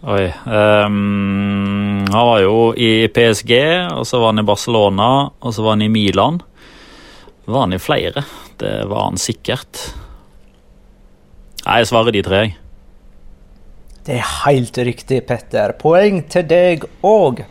Oi 0.00 0.30
um, 0.46 2.06
Han 2.06 2.28
var 2.28 2.38
jo 2.40 2.70
i 2.72 3.08
PSG, 3.10 3.52
og 3.90 4.06
så 4.06 4.20
var 4.22 4.30
han 4.30 4.44
i 4.44 4.46
Barcelona, 4.46 5.08
og 5.42 5.54
så 5.54 5.66
var 5.66 5.74
han 5.74 5.82
i 5.84 5.90
Milan. 5.92 6.38
Var 7.50 7.66
han 7.66 7.74
i 7.74 7.82
flere? 7.82 8.22
Det 8.62 8.76
var 8.86 9.10
han 9.10 9.18
sikkert. 9.18 9.82
Nei, 11.66 11.82
jeg 11.82 11.90
svarer 11.90 12.14
de 12.14 12.22
tre, 12.24 12.44
jeg. 12.46 12.56
Det 14.10 14.16
er 14.18 14.30
helt 14.42 14.78
riktig, 14.82 15.20
Petter. 15.22 15.70
Poeng 15.78 16.24
til 16.26 16.42
deg 16.50 16.82
òg. 17.06 17.44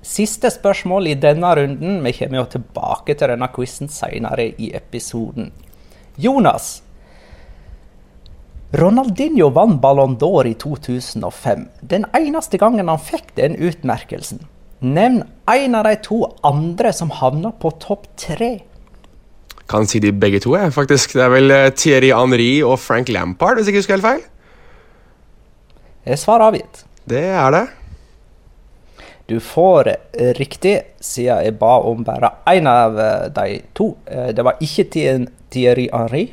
Siste 0.00 0.48
spørsmål 0.48 1.10
i 1.10 1.16
denne 1.20 1.50
runden. 1.58 1.98
Vi 2.06 2.12
kommer 2.16 2.38
jo 2.38 2.44
tilbake 2.54 3.12
til 3.12 3.28
denne 3.34 3.50
quizen 3.52 3.90
senere 3.92 4.46
i 4.48 4.70
episoden. 4.78 5.50
Jonas. 6.16 6.70
Ronaldinho 8.80 9.50
vant 9.52 9.76
Ballon 9.82 10.16
d'Or 10.16 10.48
i 10.48 10.54
2005. 10.56 11.68
Den 11.92 12.08
eneste 12.16 12.56
gangen 12.56 12.88
han 12.88 13.04
fikk 13.10 13.36
den 13.36 13.60
utmerkelsen. 13.60 14.40
Nevn 14.80 15.20
en 15.52 15.76
av 15.76 15.84
de 15.84 15.94
to 16.08 16.22
andre 16.48 16.94
som 16.96 17.12
havna 17.12 17.52
på 17.52 17.74
topp 17.84 18.08
tre. 18.16 18.50
Kan 19.68 19.84
si 19.84 20.00
de 20.00 20.16
begge 20.16 20.40
to, 20.40 20.56
jeg, 20.56 20.72
faktisk. 20.72 21.12
Det 21.12 21.28
er 21.28 21.36
vel 21.36 21.52
eh, 21.52 21.70
Thierry 21.76 22.14
Henry 22.16 22.50
og 22.64 22.78
Frank 22.80 23.12
Lampard, 23.12 23.60
hvis 23.60 23.68
jeg 23.68 23.76
ikke 23.76 23.84
husker 23.84 23.98
helt 23.98 24.08
feil. 24.08 24.26
Svar 26.16 26.40
avgitt. 26.40 26.84
Det 27.08 27.24
er 27.26 27.50
det. 27.52 27.66
Du 29.28 29.40
får 29.44 29.90
riktig, 30.38 30.78
siden 31.04 31.42
jeg 31.44 31.58
ba 31.60 31.74
om 31.84 32.00
bare 32.04 32.30
én 32.48 32.68
av 32.70 32.96
eh, 32.96 33.26
de 33.36 33.58
to. 33.76 33.90
Eh, 34.08 34.30
det 34.32 34.44
var 34.44 34.56
ikke 34.64 34.86
Thierry 35.52 35.88
Henry, 35.92 36.30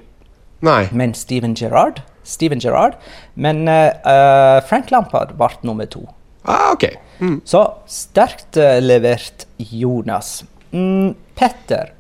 Nei. 0.64 0.86
men 0.96 1.14
Steven 1.14 1.58
Gerrard. 1.60 2.00
Steven 2.24 2.60
Gerrard. 2.64 2.96
Men 3.36 3.68
uh, 3.68 4.64
Frank 4.66 4.90
Lampard 4.90 5.36
ble 5.38 5.52
nummer 5.68 5.86
to. 5.86 6.08
Ah, 6.48 6.72
ok. 6.72 6.88
Mm. 7.20 7.36
Så 7.46 7.62
sterkt 7.86 8.58
levert, 8.82 9.46
Jonas. 9.58 10.44
Mm, 10.72 11.14
Petter, 11.36 11.92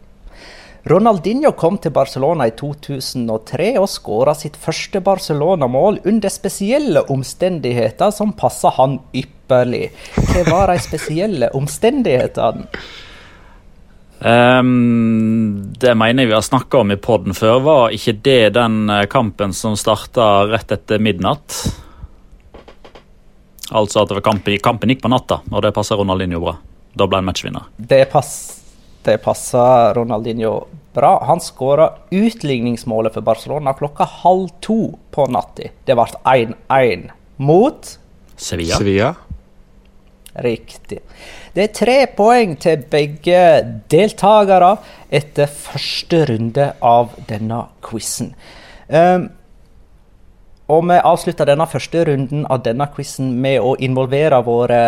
Ronaldinho 0.85 1.49
kom 1.57 1.79
til 1.81 1.89
Barcelona 1.89 2.45
i 2.45 2.51
2003 2.53 3.71
og 3.81 3.87
skåra 3.89 4.35
sitt 4.37 4.57
første 4.61 4.99
Barcelona-mål 5.01 6.03
under 6.05 6.29
spesielle 6.29 7.01
omstendigheter 7.09 8.11
som 8.13 8.35
passa 8.37 8.69
han 8.75 8.99
ypperlig. 9.09 9.87
Hva 10.13 10.43
var 10.45 10.69
de 10.69 10.83
spesielle 10.83 11.49
omstendighetene? 11.57 12.67
Um, 14.15 15.73
det 15.73 15.95
mener 15.97 16.23
jeg 16.23 16.29
vi 16.29 16.35
har 16.37 16.45
snakka 16.45 16.83
om 16.83 16.93
i 16.93 16.99
poden 17.01 17.33
før. 17.33 17.63
Var 17.65 17.95
ikke 17.97 18.13
det 18.27 18.53
den 18.55 18.85
eh, 18.93 19.07
kampen 19.09 19.55
som 19.57 19.73
starta 19.77 20.45
rett 20.51 20.69
etter 20.71 21.01
midnatt? 21.01 21.57
Altså 23.73 24.05
at 24.05 24.13
kampen, 24.21 24.59
kampen, 24.61 24.93
gikk 24.93 25.01
på 25.01 25.09
natta, 25.09 25.41
og 25.49 25.65
det 25.65 25.73
passer 25.73 25.97
Ronaldinho 25.97 26.43
bra. 26.45 26.55
Da 26.93 27.09
ble 27.09 27.23
han 27.23 27.27
matchvinner. 27.27 27.73
Det 27.75 28.03
passer 28.13 28.64
det 29.05 29.19
passa 29.23 29.93
Ronaldinho 29.93 30.65
bra. 30.93 31.23
Han 31.27 31.39
skåra 31.39 31.89
utligningsmålet 32.09 33.13
for 33.13 33.21
Barcelona 33.21 33.73
klokka 33.73 34.03
halv 34.03 34.49
to 34.59 34.97
på 35.11 35.27
natta. 35.31 35.69
Det 35.85 35.95
ble 35.95 36.07
1-1 36.23 37.09
mot 37.37 37.99
Sevilla. 38.35 38.75
Sevilla. 38.75 39.13
Riktig. 40.35 40.99
Det 41.55 41.63
er 41.63 41.71
tre 41.71 41.97
poeng 42.11 42.57
til 42.59 42.83
begge 42.91 43.39
deltakere 43.91 44.73
etter 45.07 45.47
første 45.47 46.25
runde 46.27 46.67
av 46.83 47.13
denne 47.29 47.61
quizen. 47.85 48.33
Um, 48.89 49.29
og 50.65 50.87
vi 50.89 50.95
avslutter 50.97 51.45
denne 51.45 51.67
første 51.69 52.01
runden 52.07 52.45
av 52.49 52.63
denne 52.65 52.87
quizen 52.93 53.35
med 53.41 53.59
å 53.61 53.75
involvere 53.85 54.39
våre 54.45 54.79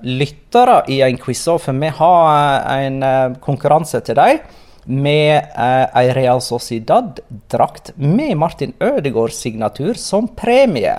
lyttere 0.00 0.80
i 0.88 1.02
en 1.04 1.18
quiz. 1.20 1.42
For 1.44 1.76
vi 1.76 1.90
har 1.98 2.30
eh, 2.32 2.86
en 2.86 3.02
eh, 3.04 3.36
konkurranse 3.44 4.00
til 4.06 4.16
dem 4.16 4.40
med 4.88 5.36
eh, 5.52 5.84
ei 6.00 6.14
Real 6.16 6.40
Sociedad-drakt 6.40 7.92
med 8.00 8.36
Martin 8.40 8.72
Ødegaards 8.80 9.42
signatur 9.44 10.00
som 10.00 10.30
premie. 10.32 10.96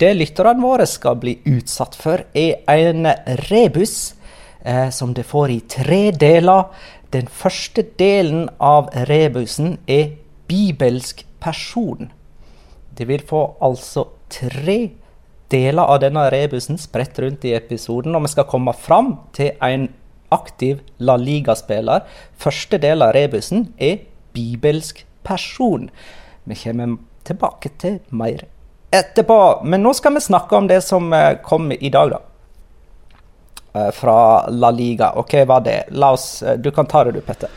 Det 0.00 0.14
lytterne 0.16 0.64
våre 0.64 0.86
skal 0.88 1.18
bli 1.20 1.36
utsatt 1.52 1.98
for, 1.98 2.24
er 2.32 2.62
en 2.72 3.10
rebus 3.50 4.14
eh, 4.64 4.88
som 4.94 5.12
de 5.12 5.26
får 5.26 5.52
i 5.52 5.60
tre 5.68 6.02
deler. 6.16 6.70
Den 7.12 7.28
første 7.28 7.84
delen 8.00 8.48
av 8.60 8.88
rebusen 9.08 9.76
er 9.84 10.14
bibelsk 10.48 11.26
person. 11.42 12.08
De 12.98 13.06
vil 13.06 13.22
få 13.22 13.44
altså 13.62 14.08
tre 14.32 14.78
deler 15.52 15.86
av 15.86 16.00
denne 16.02 16.26
rebusen 16.34 16.78
spredt 16.80 17.18
rundt 17.22 17.46
i 17.48 17.54
episoden, 17.56 18.16
og 18.16 18.26
vi 18.26 18.32
skal 18.34 18.48
komme 18.50 18.74
fram 18.76 19.14
til 19.36 19.54
en 19.64 19.88
aktiv 20.34 20.82
La 20.98 21.16
Liga-spiller. 21.16 22.04
Første 22.36 22.80
del 22.82 23.04
av 23.06 23.14
rebusen 23.16 23.70
er 23.78 24.02
bibelsk 24.36 25.04
person. 25.24 25.88
Vi 26.44 26.58
kommer 26.58 26.98
tilbake 27.28 27.72
til 27.80 28.00
mer 28.10 28.44
etterpå. 28.94 29.38
Men 29.64 29.84
nå 29.84 29.94
skal 29.96 30.16
vi 30.16 30.24
snakke 30.24 30.56
om 30.56 30.68
det 30.68 30.82
som 30.84 31.12
eh, 31.12 31.38
kom 31.44 31.70
i 31.72 31.92
dag, 31.92 32.16
da. 32.16 33.88
fra 33.94 34.18
La 34.50 34.70
Liga. 34.74 35.12
Og 35.20 35.32
hva 35.32 35.44
var 35.46 35.64
det? 35.64 35.80
La 35.96 36.12
oss, 36.16 36.42
du 36.58 36.70
kan 36.74 36.88
ta 36.88 37.04
det 37.06 37.18
du, 37.18 37.22
Petter. 37.24 37.52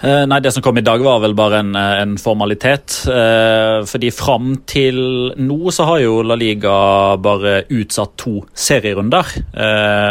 Eh, 0.00 0.26
nei, 0.26 0.40
Det 0.40 0.52
som 0.52 0.62
kom 0.62 0.78
i 0.78 0.84
dag, 0.84 1.02
var 1.02 1.18
vel 1.20 1.34
bare 1.34 1.58
en, 1.58 1.74
eh, 1.76 2.02
en 2.02 2.16
formalitet. 2.16 3.04
Eh, 3.08 3.82
fordi 3.82 4.12
fram 4.12 4.62
til 4.66 5.34
nå 5.36 5.72
så 5.74 5.84
har 5.84 6.00
jo 6.00 6.22
La 6.22 6.34
Liga 6.34 7.16
bare 7.16 7.64
utsatt 7.68 8.16
to 8.16 8.46
serierunder. 8.54 9.24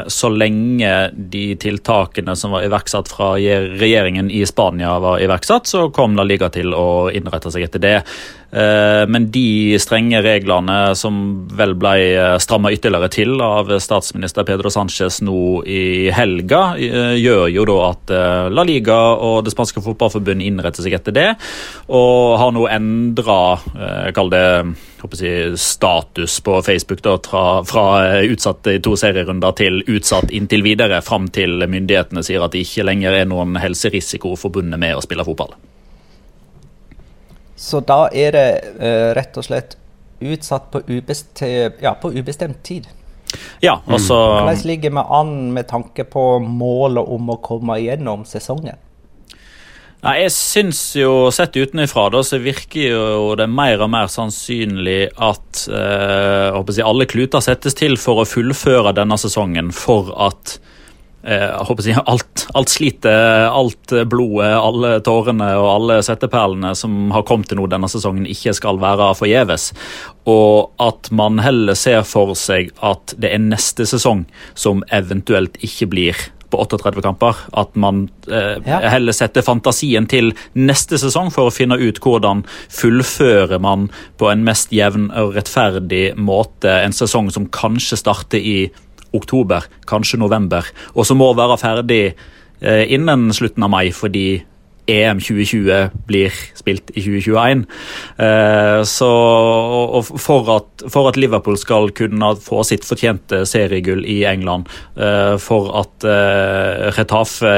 Så 0.07 0.29
lenge 0.29 1.11
de 1.29 1.55
tiltakene 1.55 2.35
som 2.35 2.51
var 2.51 2.63
iverksatt 2.63 3.07
fra 3.07 3.35
regjeringen 3.35 4.29
i 4.31 4.45
Spania 4.45 4.99
var 4.99 5.19
iverksatt, 5.19 5.63
så 5.63 5.91
kom 5.93 6.15
La 6.15 6.23
Liga 6.23 6.49
til 6.49 6.73
å 6.73 7.09
innrette 7.11 7.51
seg 7.51 7.63
etter 7.63 7.79
det. 7.79 8.03
Men 8.51 9.29
de 9.31 9.77
strenge 9.77 10.21
reglene 10.23 10.95
som 10.95 11.47
vel 11.47 11.73
ble 11.75 12.39
stramma 12.39 12.71
ytterligere 12.71 13.09
til 13.09 13.41
av 13.41 13.67
statsminister 13.67 14.43
Pedro 14.43 14.69
Sánchez 14.69 15.21
nå 15.21 15.63
i 15.65 16.09
helga, 16.11 16.75
gjør 16.77 17.51
jo 17.51 17.65
da 17.65 17.89
at 17.89 18.09
La 18.51 18.63
Liga 18.63 19.15
og 19.15 19.43
det 19.43 19.51
spanske 19.51 19.76
fotballforbundet 19.85 20.47
innretter 20.47 20.85
seg 20.85 20.97
etter 20.97 21.15
det, 21.15 21.27
og 21.87 22.37
har 22.41 22.53
nå 22.55 22.65
endra, 22.71 23.39
kall 24.15 24.31
det 24.33 24.43
jeg, 25.13 25.57
status 25.61 26.39
på 26.41 26.61
Facebook 26.65 27.01
da, 27.05 27.17
fra, 27.23 27.63
fra 27.67 27.85
utsatt 28.25 28.67
i 28.71 28.79
to 28.83 28.95
serierunder 28.97 29.55
til 29.57 29.81
utsatt 29.85 30.31
inntil 30.35 30.65
videre, 30.65 31.01
fram 31.05 31.29
til 31.33 31.63
myndighetene 31.69 32.23
sier 32.25 32.43
at 32.43 32.55
det 32.55 32.65
ikke 32.65 32.87
lenger 32.87 33.21
er 33.21 33.29
noen 33.29 33.57
helserisiko 33.61 34.35
forbundet 34.39 34.79
med 34.81 34.97
å 34.97 35.03
spille 35.05 35.25
fotball. 35.27 35.53
Så 37.57 37.81
da 37.81 38.05
er 38.13 38.35
det 38.35 38.47
uh, 38.77 39.13
rett 39.17 39.37
og 39.37 39.45
slett 39.45 39.77
utsatt 40.21 40.69
på, 40.73 40.81
ubestemt, 40.87 41.41
ja, 41.81 41.93
på 41.97 42.11
ubestemt 42.13 42.63
tid. 42.65 42.87
Ja, 43.59 43.81
altså... 43.85 44.15
Hvordan 44.15 44.61
ligger 44.69 44.93
vi 44.93 45.03
an 45.09 45.31
med 45.53 45.67
tanke 45.67 46.05
på 46.07 46.39
målet 46.39 47.05
om 47.05 47.33
å 47.33 47.39
komme 47.43 47.79
gjennom 47.81 48.25
sesongen? 48.29 48.77
Nei, 50.05 50.13
Jeg 50.21 50.33
syns 50.35 50.79
jo, 50.95 51.31
sett 51.33 51.57
utenfra, 51.57 52.09
så 52.23 52.37
virker 52.37 52.91
jo 52.93 53.35
det 53.39 53.47
mer 53.49 53.81
og 53.81 53.89
mer 53.95 54.11
sannsynlig 54.13 55.09
at 55.17 55.63
eh, 55.73 56.53
jeg, 56.53 56.85
alle 56.85 57.07
kluter 57.09 57.41
settes 57.41 57.77
til 57.77 57.97
for 57.97 58.21
å 58.21 58.27
fullføre 58.29 58.93
denne 58.97 59.17
sesongen 59.17 59.73
for 59.75 60.13
at 60.29 60.59
Eh, 61.27 61.49
jeg 61.83 61.99
alt, 62.05 62.45
alt 62.55 62.69
slitet, 62.71 63.49
alt 63.51 63.91
blodet, 64.07 64.53
alle 64.55 64.93
tårene 65.03 65.49
og 65.59 65.67
alle 65.73 65.97
setteperlene 66.05 66.71
som 66.77 67.09
har 67.11 67.25
kommet 67.27 67.49
til 67.51 67.59
nå 67.59 67.65
denne 67.67 67.89
sesongen, 67.91 68.29
ikke 68.31 68.53
skal 68.55 68.79
være 68.79 69.09
forgjeves. 69.17 69.73
Og 70.29 70.71
at 70.79 71.11
man 71.11 71.41
heller 71.43 71.75
ser 71.75 72.05
for 72.07 72.31
seg 72.39 72.71
at 72.79 73.17
det 73.19 73.33
er 73.33 73.43
neste 73.43 73.83
sesong 73.89 74.23
som 74.55 74.85
eventuelt 74.93 75.59
ikke 75.67 75.89
blir 75.91 76.27
på 76.49 76.61
38 76.63 77.03
kamper. 77.05 77.35
At 77.57 77.75
man 77.75 78.07
eh, 78.31 78.57
ja. 78.65 78.79
heller 78.87 79.15
setter 79.15 79.45
fantasien 79.45 80.07
til 80.09 80.33
neste 80.57 80.99
sesong 81.01 81.31
for 81.33 81.49
å 81.49 81.53
finne 81.53 81.79
ut 81.79 82.01
hvordan 82.03 82.43
fullfører 82.73 83.61
man 83.63 83.87
på 84.19 84.31
en 84.31 84.45
mest 84.47 84.73
jevn 84.75 85.09
og 85.17 85.35
rettferdig 85.37 86.11
måte 86.17 86.79
en 86.81 86.95
sesong 86.95 87.31
som 87.33 87.49
kanskje 87.53 87.99
starter 87.99 88.41
i 88.41 88.57
oktober, 89.15 89.65
kanskje 89.87 90.19
november, 90.19 90.67
og 90.93 91.07
som 91.07 91.19
må 91.21 91.31
være 91.37 91.57
ferdig 91.61 92.03
eh, 92.11 92.83
innen 92.93 93.29
slutten 93.35 93.65
av 93.65 93.71
mai 93.73 93.87
fordi 93.95 94.27
EM 94.87 95.19
2020 95.19 95.89
blir 96.07 96.35
spilt 96.55 96.91
i 96.95 97.01
2021. 97.03 97.65
Eh, 98.23 98.83
så, 98.87 99.09
for 100.21 100.51
at, 100.55 100.85
for, 100.87 101.09
at, 101.09 101.19
Liverpool 101.19 101.57
skal 101.59 101.91
kunne 101.97 102.31
få 102.43 102.63
sitt 102.67 102.87
fortjente 102.87 103.43
seriegull 103.49 104.05
i 104.07 104.21
England, 104.29 104.69
eh, 104.95 105.35
for 105.41 105.71
at 105.81 106.07
uh, 106.07 106.87
Retafe, 106.95 107.51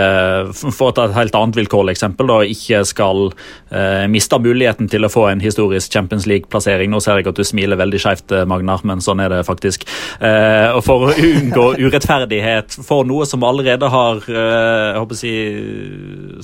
for 0.74 0.90
at 0.90 1.04
et 1.04 1.16
helt 1.18 1.38
annet 1.38 1.60
vilkårlig 1.60 1.94
eksempel, 1.98 2.30
da, 2.30 2.40
ikke 2.46 2.84
skal 2.88 3.30
miste 4.10 4.38
muligheten 4.42 4.88
til 4.90 5.06
å 5.06 5.12
få 5.12 5.28
en 5.30 5.42
historisk 5.44 5.94
Champions 5.94 6.26
League-plassering. 6.30 6.90
Nå 6.90 7.02
ser 7.04 7.20
jeg 7.20 7.28
at 7.30 7.38
du 7.38 7.46
smiler 7.46 7.78
veldig 7.78 8.00
skjevt, 8.02 8.34
Magnar, 8.50 8.82
men 8.88 9.04
sånn 9.04 9.22
er 9.22 9.30
det 9.32 9.44
faktisk. 9.46 9.86
og 10.20 10.82
for 10.86 11.06
å 11.06 11.14
unngå 11.14 11.66
urettferdighet 11.78 12.80
for 12.86 13.06
noe 13.08 13.28
som 13.30 13.46
allerede 13.46 13.92
har, 13.94 14.24
jeg 14.26 14.98
håper 14.98 15.18
å 15.18 15.20
si, 15.20 15.34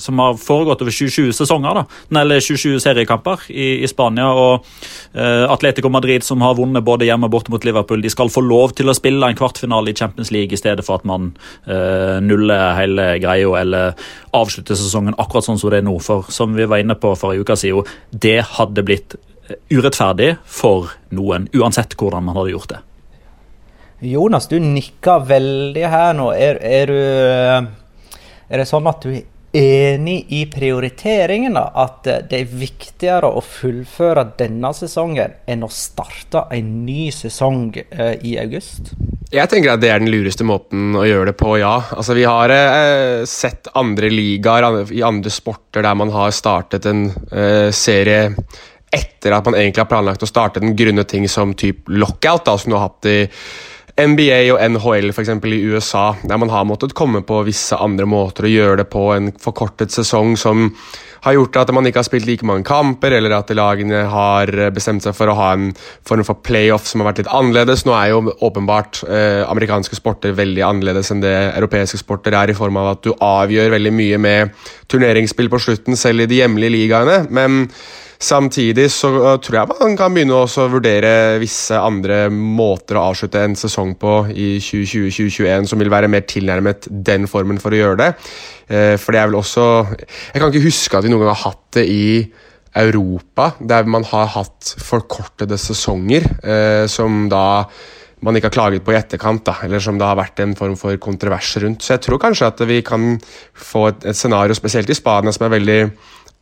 som 0.02 0.22
har 0.22 0.38
foregått 0.38 0.75
gått 0.76 0.84
over 0.84 0.94
27 0.94 1.32
sesonger, 1.36 1.80
da, 1.80 2.20
eller 2.20 2.40
27 2.44 2.78
seriekamper 2.84 3.48
i, 3.50 3.82
i 3.82 3.88
Spania. 3.90 4.28
og 4.30 4.66
uh, 5.16 5.46
Atletico 5.50 5.90
Madrid, 5.92 6.24
som 6.24 6.44
har 6.44 6.56
vunnet 6.58 6.84
både 6.84 7.08
hjemme 7.08 7.28
og 7.28 7.34
borte 7.34 7.52
mot 7.54 7.64
Liverpool, 7.64 8.02
de 8.04 8.12
skal 8.12 8.32
få 8.32 8.44
lov 8.44 8.76
til 8.76 8.90
å 8.90 8.96
spille 8.96 9.26
en 9.26 9.38
kvartfinale 9.38 9.92
i 9.92 9.96
Champions 9.96 10.32
League 10.34 10.54
i 10.54 10.60
stedet 10.60 10.84
for 10.86 11.00
at 11.00 11.08
man 11.08 11.32
uh, 11.68 12.18
nuller 12.22 12.76
hele 12.78 13.14
greia 13.22 13.60
eller 13.60 14.10
avslutter 14.36 14.76
sesongen 14.78 15.16
akkurat 15.20 15.46
sånn 15.46 15.60
som 15.60 15.72
det 15.72 15.80
er 15.80 15.86
nå. 15.86 15.96
For 16.02 16.28
som 16.32 16.54
vi 16.56 16.68
var 16.68 16.82
inne 16.82 16.96
på 16.98 17.14
for 17.18 17.32
en 17.32 17.42
uke 17.42 17.56
siden, 17.58 17.86
det 18.10 18.40
hadde 18.56 18.84
blitt 18.86 19.16
urettferdig 19.70 20.36
for 20.50 20.90
noen, 21.14 21.46
uansett 21.54 21.94
hvordan 21.98 22.26
man 22.26 22.38
hadde 22.38 22.54
gjort 22.54 22.74
det. 22.74 22.82
Jonas, 24.06 24.48
du 24.50 24.58
nikker 24.60 25.24
veldig 25.24 25.86
her 25.88 26.16
nå. 26.18 26.28
Er, 26.36 26.58
er, 26.60 26.90
du, 26.90 28.18
er 28.50 28.60
det 28.60 28.68
sånn 28.68 28.88
at 28.90 29.06
du 29.06 29.14
enig 29.56 30.26
i 30.36 30.42
prioriteringen, 30.52 31.56
at 31.56 32.04
det 32.04 32.38
er 32.38 32.54
viktigere 32.60 33.30
å 33.32 33.42
fullføre 33.44 34.26
denne 34.38 34.72
sesongen 34.76 35.38
enn 35.48 35.64
å 35.64 35.70
starte 35.72 36.44
en 36.54 36.72
ny 36.86 37.08
sesong 37.14 37.70
eh, 37.76 38.14
i 38.26 38.36
august? 38.42 38.92
Jeg 39.32 39.50
tenker 39.50 39.74
at 39.74 39.82
det 39.82 39.90
er 39.90 40.02
den 40.02 40.12
lureste 40.12 40.46
måten 40.46 40.94
å 40.98 41.06
gjøre 41.06 41.32
det 41.32 41.36
på, 41.40 41.56
ja. 41.58 41.74
Altså, 41.96 42.14
vi 42.18 42.26
har 42.28 42.52
eh, 42.52 43.24
sett 43.28 43.72
andre 43.74 44.10
ligaer 44.12 44.92
i 44.94 45.02
andre 45.06 45.32
sporter 45.32 45.86
der 45.86 45.98
man 45.98 46.12
har 46.14 46.34
startet 46.36 46.86
en 46.90 47.08
eh, 47.32 47.70
serie 47.74 48.34
etter 48.96 49.34
at 49.34 49.48
man 49.48 49.56
egentlig 49.58 49.82
har 49.82 49.90
planlagt 49.90 50.22
å 50.22 50.28
starte 50.30 50.62
den 50.62 50.76
grunne 50.78 51.04
ting 51.08 51.26
som 51.28 51.56
type 51.58 51.90
lockout, 51.90 52.44
da, 52.46 52.54
som 52.58 52.70
du 52.70 52.78
har 52.78 52.86
hatt 52.86 53.08
i 53.10 53.18
NBA 53.96 54.42
og 54.52 54.60
NHL 54.60 55.08
eksempel, 55.08 55.54
i 55.56 55.62
USA, 55.72 56.10
der 56.20 56.36
man 56.36 56.52
har 56.52 56.66
måttet 56.68 56.94
komme 56.96 57.22
på 57.24 57.40
visse 57.46 57.78
andre 57.80 58.04
måter 58.08 58.44
å 58.44 58.52
gjøre 58.52 58.82
det 58.82 58.90
på. 58.92 59.08
En 59.14 59.30
forkortet 59.40 59.94
sesong 59.94 60.34
som 60.36 60.68
har 61.24 61.34
gjort 61.34 61.56
at 61.58 61.72
man 61.74 61.88
ikke 61.88 62.02
har 62.02 62.06
spilt 62.06 62.28
like 62.28 62.46
mange 62.46 62.66
kamper, 62.68 63.16
eller 63.16 63.32
at 63.38 63.50
lagene 63.56 64.04
har 64.12 64.52
bestemt 64.76 65.06
seg 65.06 65.16
for 65.16 65.32
å 65.32 65.38
ha 65.38 65.48
en 65.56 65.70
form 66.06 66.22
for 66.28 66.44
playoff 66.44 66.86
som 66.86 67.00
har 67.02 67.10
vært 67.10 67.24
litt 67.24 67.32
annerledes. 67.32 67.86
Nå 67.88 67.96
er 67.96 68.12
jo 68.12 68.22
åpenbart 68.46 69.02
eh, 69.08 69.42
amerikanske 69.48 69.98
sporter 69.98 70.36
veldig 70.36 70.66
annerledes 70.68 71.10
enn 71.14 71.24
det 71.24 71.34
europeiske 71.56 72.02
sporter 72.04 72.36
er, 72.36 72.52
i 72.52 72.58
form 72.58 72.78
av 72.82 72.92
at 72.94 73.04
du 73.06 73.14
avgjør 73.16 73.74
veldig 73.78 73.94
mye 73.96 74.20
med 74.22 74.66
turneringsspill 74.92 75.50
på 75.50 75.62
slutten, 75.70 75.96
selv 75.98 76.26
i 76.26 76.30
de 76.30 76.44
hjemlige 76.44 76.76
ligaene. 76.76 77.22
men 77.30 77.64
Samtidig 78.22 78.86
så 78.94 79.10
uh, 79.12 79.34
tror 79.42 79.58
jeg 79.58 79.70
man 79.72 79.96
kan 79.98 80.14
begynne 80.14 80.38
å 80.38 80.68
vurdere 80.72 81.36
visse 81.42 81.76
andre 81.76 82.26
måter 82.32 82.96
å 82.96 83.10
avslutte 83.10 83.42
en 83.44 83.56
sesong 83.58 83.94
på 84.00 84.14
i 84.32 84.56
2020-2021 84.62 85.68
som 85.70 85.82
vil 85.82 85.92
være 85.92 86.10
mer 86.12 86.24
tilnærmet 86.28 86.88
den 86.88 87.28
formen 87.30 87.60
for 87.62 87.76
å 87.76 87.82
gjøre 87.82 88.00
det. 88.00 88.10
Uh, 88.70 88.94
for 89.00 89.12
det 89.12 89.20
er 89.20 89.30
vel 89.30 89.40
også 89.42 89.66
Jeg 89.92 90.40
kan 90.40 90.48
ikke 90.50 90.66
huske 90.66 90.98
at 90.98 91.06
vi 91.06 91.12
noen 91.12 91.26
gang 91.26 91.34
har 91.34 91.44
hatt 91.50 91.64
det 91.76 91.86
i 91.92 92.06
Europa, 92.76 93.54
der 93.60 93.86
man 93.88 94.04
har 94.04 94.32
hatt 94.34 94.74
forkortede 94.84 95.56
sesonger, 95.60 96.26
uh, 96.44 96.84
som 96.90 97.26
da 97.32 97.46
man 98.24 98.36
ikke 98.36 98.48
har 98.48 98.56
klaget 98.56 98.84
på 98.84 98.94
i 98.94 98.98
etterkant, 98.98 99.44
da, 99.44 99.58
eller 99.66 99.82
som 99.82 99.98
det 100.00 100.06
har 100.08 100.16
vært 100.18 100.40
en 100.42 100.54
form 100.56 100.76
for 100.80 100.96
kontrovers 101.00 101.52
rundt. 101.62 101.84
Så 101.84 101.94
jeg 101.94 102.06
tror 102.06 102.20
kanskje 102.20 102.48
at 102.48 102.62
vi 102.68 102.80
kan 102.84 103.18
få 103.52 103.86
et, 103.90 104.06
et 104.08 104.16
scenario, 104.16 104.56
spesielt 104.56 104.90
i 104.90 104.96
Spania, 104.96 105.34
som 105.36 105.46
er 105.46 105.52
veldig 105.58 105.80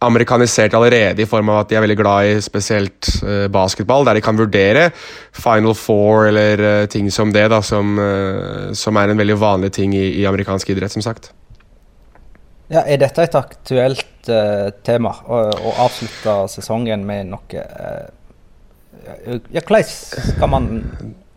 amerikanisert 0.07 0.75
allerede 0.75 1.23
i 1.23 1.29
form 1.29 1.51
av 1.53 1.63
at 1.63 1.71
de 1.71 1.79
er 1.79 1.85
veldig 1.85 1.97
glad 1.99 2.31
i 2.31 2.35
spesielt 2.45 3.09
uh, 3.23 3.47
basketball, 3.53 4.07
der 4.07 4.19
de 4.19 4.25
kan 4.25 4.39
vurdere 4.39 4.91
Final 5.37 5.75
Four 5.79 6.29
eller 6.31 6.63
uh, 6.65 6.87
ting 6.91 7.11
som 7.13 7.33
det, 7.35 7.47
da, 7.53 7.61
som, 7.65 7.97
uh, 7.99 8.73
som, 8.77 8.97
er 9.01 9.13
en 9.13 9.21
veldig 9.21 9.39
vanlig 9.41 9.73
ting 9.79 9.95
i, 9.97 10.07
i, 10.21 10.27
amerikansk 10.29 10.75
idrett, 10.75 10.95
som 10.95 11.05
sagt. 11.05 11.33
Ja, 12.73 12.83
Er 12.87 12.99
dette 13.03 13.27
et 13.27 13.37
aktuelt 13.37 14.31
tema, 14.87 15.11
å, 15.29 15.41
å, 15.53 15.73
avslutte 15.85 16.39
sesongen 16.49 17.03
med 17.05 17.29
noe 17.29 17.65
Ja, 19.53 19.61
hvordan 19.61 19.85
skal 19.85 20.49
man 20.49 20.71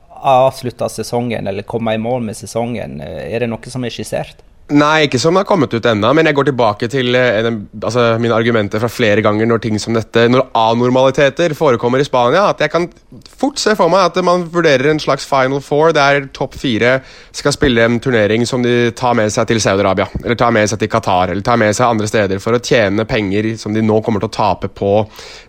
avslutte 0.08 0.88
sesongen, 0.90 1.50
eller 1.52 1.68
komme 1.68 1.98
i 1.98 2.00
mål 2.00 2.24
med 2.30 2.40
sesongen? 2.40 3.02
Er 3.04 3.44
det 3.44 3.52
noe 3.52 3.74
som 3.74 3.84
er 3.84 3.92
skissert? 3.92 4.47
Nei, 4.68 5.06
ikke 5.06 5.20
som 5.22 5.32
det 5.32 5.46
har 5.46 5.48
kommet 5.48 5.72
ut 5.72 5.86
ennå, 5.88 6.10
men 6.12 6.28
jeg 6.28 6.36
går 6.36 6.50
tilbake 6.50 6.90
til 6.92 7.16
eh, 7.16 7.46
altså, 7.88 8.02
mine 8.20 8.36
argumenter 8.36 8.82
fra 8.84 8.90
flere 8.92 9.22
ganger 9.24 9.48
når 9.48 9.62
ting 9.64 9.78
som 9.80 9.96
dette, 9.96 10.26
når 10.28 10.50
anormaliteter 10.60 11.56
forekommer 11.56 12.04
i 12.04 12.08
Spania. 12.08 12.50
At 12.52 12.60
jeg 12.60 12.74
kan 12.74 12.90
fort 13.32 13.62
se 13.64 13.78
for 13.80 13.88
meg 13.94 14.10
at 14.10 14.20
man 14.28 14.44
vurderer 14.52 14.92
en 14.92 15.00
slags 15.00 15.24
final 15.30 15.64
four 15.64 15.96
der 15.96 16.28
topp 16.36 16.58
fire 16.60 16.98
skal 17.32 17.56
spille 17.56 17.86
en 17.88 17.96
turnering 18.04 18.44
som 18.50 18.66
de 18.66 18.92
tar 18.92 19.16
med 19.16 19.32
seg 19.32 19.48
til 19.48 19.62
Saudi-Arabia, 19.64 20.10
eller 20.26 20.36
tar 20.36 20.52
med 20.52 20.68
seg 20.68 20.84
til 20.84 20.92
Qatar, 20.92 21.32
eller 21.32 21.48
tar 21.48 21.64
med 21.64 21.72
seg 21.78 21.88
andre 21.88 22.12
steder 22.12 22.44
for 22.44 22.58
å 22.58 22.60
tjene 22.60 23.08
penger 23.08 23.54
som 23.62 23.72
de 23.72 23.86
nå 23.86 24.02
kommer 24.04 24.20
til 24.20 24.34
å 24.34 24.36
tape 24.36 24.68
på 24.68 24.92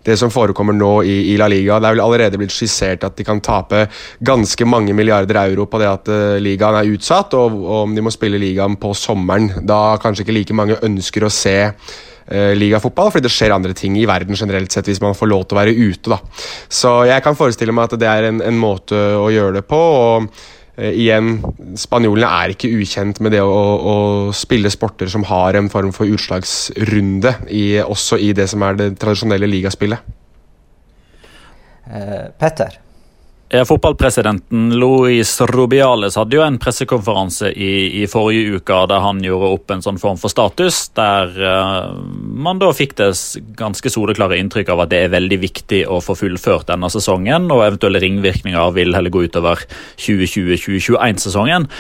det 0.09 0.17
som 0.21 0.33
forekommer 0.33 0.77
nå 0.77 0.93
i, 1.05 1.17
i 1.33 1.37
La 1.41 1.49
Liga. 1.51 1.79
Det 1.79 1.91
er 1.91 1.97
vel 1.97 2.05
allerede 2.05 2.41
blitt 2.41 2.55
skissert 2.55 3.07
at 3.07 3.17
de 3.19 3.27
kan 3.27 3.43
tape 3.45 3.85
ganske 4.25 4.69
mange 4.69 4.97
milliarder 4.97 5.41
euro 5.45 5.69
på 5.71 5.81
det 5.83 5.89
at 5.91 6.13
uh, 6.13 6.37
ligaen 6.43 6.81
er 6.81 6.93
utsatt, 6.95 7.37
og, 7.39 7.57
og 7.63 7.87
om 7.87 7.97
de 7.97 8.05
må 8.05 8.13
spille 8.15 8.41
ligaen 8.41 8.79
på 8.81 8.95
sommeren, 8.97 9.51
da 9.69 9.99
kanskje 10.03 10.27
ikke 10.27 10.39
like 10.41 10.57
mange 10.57 10.79
ønsker 10.89 11.27
å 11.27 11.33
se 11.33 11.57
uh, 11.69 12.53
ligafotball, 12.59 13.13
fordi 13.15 13.29
det 13.29 13.35
skjer 13.35 13.57
andre 13.57 13.77
ting 13.77 13.99
i 14.01 14.07
verden 14.09 14.39
generelt 14.39 14.75
sett 14.75 14.91
hvis 14.91 15.03
man 15.05 15.17
får 15.19 15.33
lov 15.33 15.47
til 15.47 15.59
å 15.59 15.63
være 15.63 15.77
ute. 15.77 16.15
da. 16.15 16.21
Så 16.69 17.01
jeg 17.11 17.25
kan 17.25 17.39
forestille 17.39 17.75
meg 17.75 17.91
at 17.91 18.01
det 18.01 18.11
er 18.11 18.31
en, 18.31 18.45
en 18.45 18.63
måte 18.63 18.97
å 19.19 19.29
gjøre 19.35 19.61
det 19.61 19.67
på. 19.69 19.83
og 20.05 20.57
igjen, 20.79 21.39
Spanjolene 21.79 22.29
er 22.43 22.55
ikke 22.55 22.71
ukjent 22.79 23.19
med 23.25 23.35
det 23.35 23.43
å, 23.43 23.51
å, 23.53 23.97
spille 24.37 24.71
sporter 24.71 25.11
som 25.11 25.27
har 25.27 25.59
en 25.59 25.71
form 25.73 25.91
for 25.97 26.07
utslagsrunde, 26.07 27.35
i, 27.51 27.65
også 27.83 28.21
i 28.23 28.33
det 28.37 28.49
som 28.53 28.63
er 28.67 28.79
det 28.79 28.93
tradisjonelle 29.03 29.51
ligaspillet. 29.51 30.15
Uh, 31.89 32.29
Petter? 32.39 32.79
Ja, 33.51 33.65
Fotballpresidenten 33.65 34.75
Luis 34.77 35.41
Rubiales 35.41 36.19
hadde 36.21 36.37
jo 36.37 36.43
en 36.45 36.59
pressekonferanse 36.61 37.49
i, 37.49 38.03
i, 38.03 38.05
forrige 38.05 38.59
uke 38.59 38.81
der 38.91 39.01
han 39.01 39.23
gjorde 39.25 39.49
opp 39.55 39.73
en 39.73 39.81
sånn 39.81 39.97
form 39.97 40.19
for 40.21 40.29
status, 40.29 40.83
der 40.93 41.33
uh, 41.41 41.95
man 41.97 42.61
da 42.61 42.69
fikk 42.77 42.93
det 42.99 43.07
ganske 43.57 43.89
soleklare 43.89 44.37
inntrykk 44.37 44.69
av 44.75 44.83
at 44.85 44.93
det 44.93 45.01
er 45.07 45.15
veldig 45.15 45.39
viktig 45.41 45.79
å 45.89 46.03
få 46.05 46.19
fullført 46.21 46.69
denne 46.69 46.91
sesongen, 46.93 47.47
og 47.49 47.65
eventuelle 47.65 48.03
ringvirkninger 48.05 48.75
vil 48.77 48.93
heller 48.99 49.15
gå 49.17 49.25
utover 49.31 49.65
2020-2021-sesongen. 49.97 51.71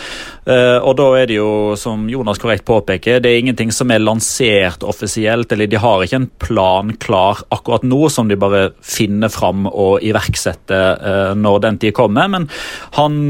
Uh, 0.48 0.80
og 0.80 0.96
da 1.02 1.10
er 1.20 1.28
det 1.28 1.36
jo, 1.36 1.76
som 1.76 2.08
Jonas 2.08 2.40
korrekt 2.40 2.64
påpeker, 2.64 3.20
det 3.20 3.34
er 3.34 3.42
ingenting 3.42 3.74
som 3.76 3.92
er 3.92 4.00
lansert 4.00 4.88
offisielt, 4.88 5.52
eller 5.52 5.68
de 5.68 5.84
har 5.84 6.06
ikke 6.06 6.22
en 6.22 6.30
plan 6.40 6.96
klar 6.96 7.44
akkurat 7.52 7.84
nå 7.84 8.08
som 8.08 8.32
de 8.32 8.40
bare 8.40 8.70
finner 8.80 9.28
fram 9.28 9.68
og 9.68 10.00
iverksetter 10.00 11.04
uh, 11.04 11.36
når 11.36 11.57
når 11.58 11.66
den 11.66 11.82
tid 11.82 11.96
kommer. 11.98 12.30
Men 12.30 12.48
han 12.96 13.20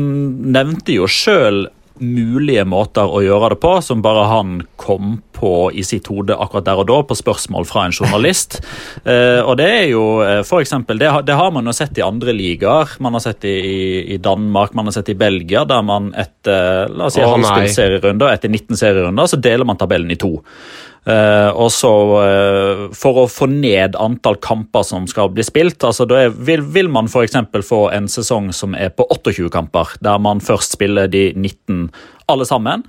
nevnte 0.54 0.94
jo 0.94 1.10
sjøl 1.10 1.66
mulige 1.98 2.64
måter 2.68 3.10
å 3.10 3.20
gjøre 3.24 3.52
det 3.54 3.60
på, 3.62 3.72
som 3.82 4.02
bare 4.04 4.26
han 4.30 4.60
kom 4.78 5.18
på 5.34 5.70
i 5.74 5.84
sitt 5.86 6.08
hode 6.10 6.34
akkurat 6.34 6.66
der 6.66 6.82
og 6.82 6.88
da, 6.90 6.98
på 7.06 7.16
spørsmål 7.18 7.66
fra 7.68 7.86
en 7.88 7.96
journalist. 7.96 8.60
Eh, 9.08 9.40
og 9.40 9.54
det 9.56 9.66
er 9.72 9.84
jo 9.88 10.02
eh, 10.20 10.40
for 10.44 10.60
eksempel, 10.60 10.98
det, 11.00 11.08
det, 11.24 11.36
har 11.38 11.52
man 11.54 11.68
jo 11.68 11.72
sett 11.72 11.96
i 11.96 12.02
andre 12.04 12.32
ligaer. 12.34 12.96
Man 13.04 13.14
har 13.16 13.22
sett 13.24 13.44
i, 13.48 13.54
i, 14.14 14.18
Danmark, 14.20 14.74
man 14.76 14.90
har 14.90 14.96
sett 14.98 15.12
i 15.12 15.16
Belgia, 15.16 15.62
der 15.68 15.84
man 15.86 16.10
etter 16.18 16.90
la 16.92 17.06
oss 17.08 17.16
si, 17.16 17.22
oh, 17.24 17.38
etter 17.38 18.52
19 18.52 18.76
serierunder, 18.76 19.30
så 19.30 19.38
deler 19.40 19.68
man 19.68 19.80
tabellen 19.80 20.12
i 20.12 20.18
to. 20.20 20.34
Uh, 21.06 21.54
og 21.54 21.70
så 21.72 21.90
uh, 22.18 22.80
For 22.96 23.22
å 23.22 23.28
få 23.30 23.46
ned 23.48 23.94
antall 23.96 24.36
kamper 24.44 24.84
som 24.84 25.06
skal 25.08 25.30
bli 25.32 25.44
spilt, 25.46 25.80
altså 25.86 26.04
da 26.08 26.24
er, 26.26 26.34
vil, 26.34 26.64
vil 26.74 26.90
man 26.92 27.08
f.eks. 27.08 27.38
få 27.64 27.86
en 27.94 28.10
sesong 28.12 28.50
som 28.52 28.76
er 28.76 28.90
på 28.92 29.06
28 29.14 29.48
kamper, 29.54 29.94
der 30.04 30.20
man 30.20 30.42
først 30.44 30.76
spiller 30.76 31.08
de 31.08 31.30
19 31.36 31.88
alle 32.28 32.46
sammen. 32.48 32.84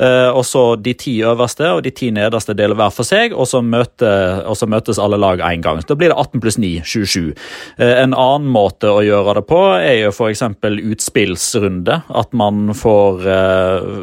Uh, 0.00 0.30
og 0.30 0.44
så 0.46 0.64
de 0.80 0.94
ti 0.98 1.16
øverste 1.26 1.68
og 1.74 1.82
de 1.86 1.92
ti 1.94 2.10
nederste 2.14 2.54
deler 2.56 2.78
hver 2.78 2.94
for 2.94 3.08
seg, 3.08 3.34
og 3.34 3.48
så, 3.50 3.62
møter, 3.62 4.42
og 4.46 4.58
så 4.58 4.68
møtes 4.70 5.00
alle 5.02 5.18
lag 5.20 5.42
én 5.44 5.64
gang. 5.64 5.82
Da 5.86 5.98
blir 5.98 6.12
det 6.12 6.18
18 6.18 6.42
pluss 6.44 6.58
9, 6.62 6.72
27. 6.86 7.32
Uh, 7.80 7.92
en 7.92 8.16
annen 8.16 8.50
måte 8.52 8.90
å 8.92 9.04
gjøre 9.04 9.38
det 9.40 9.46
på 9.50 9.62
er 9.76 10.00
jo 10.04 10.14
f.eks. 10.14 10.44
utspillsrunde. 10.64 12.00
At 12.16 12.34
man 12.36 12.70
får 12.76 13.26
uh, 13.26 13.94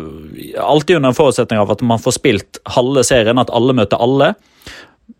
Alltid 0.63 0.97
under 0.97 1.11
en 1.11 1.17
forutsetning 1.17 1.59
av 1.61 1.71
at 1.73 1.81
man 1.85 2.01
får 2.01 2.17
spilt 2.17 2.59
halve 2.75 3.03
serien, 3.07 3.39
at 3.41 3.51
alle 3.53 3.75
møter 3.77 4.01
alle. 4.01 4.33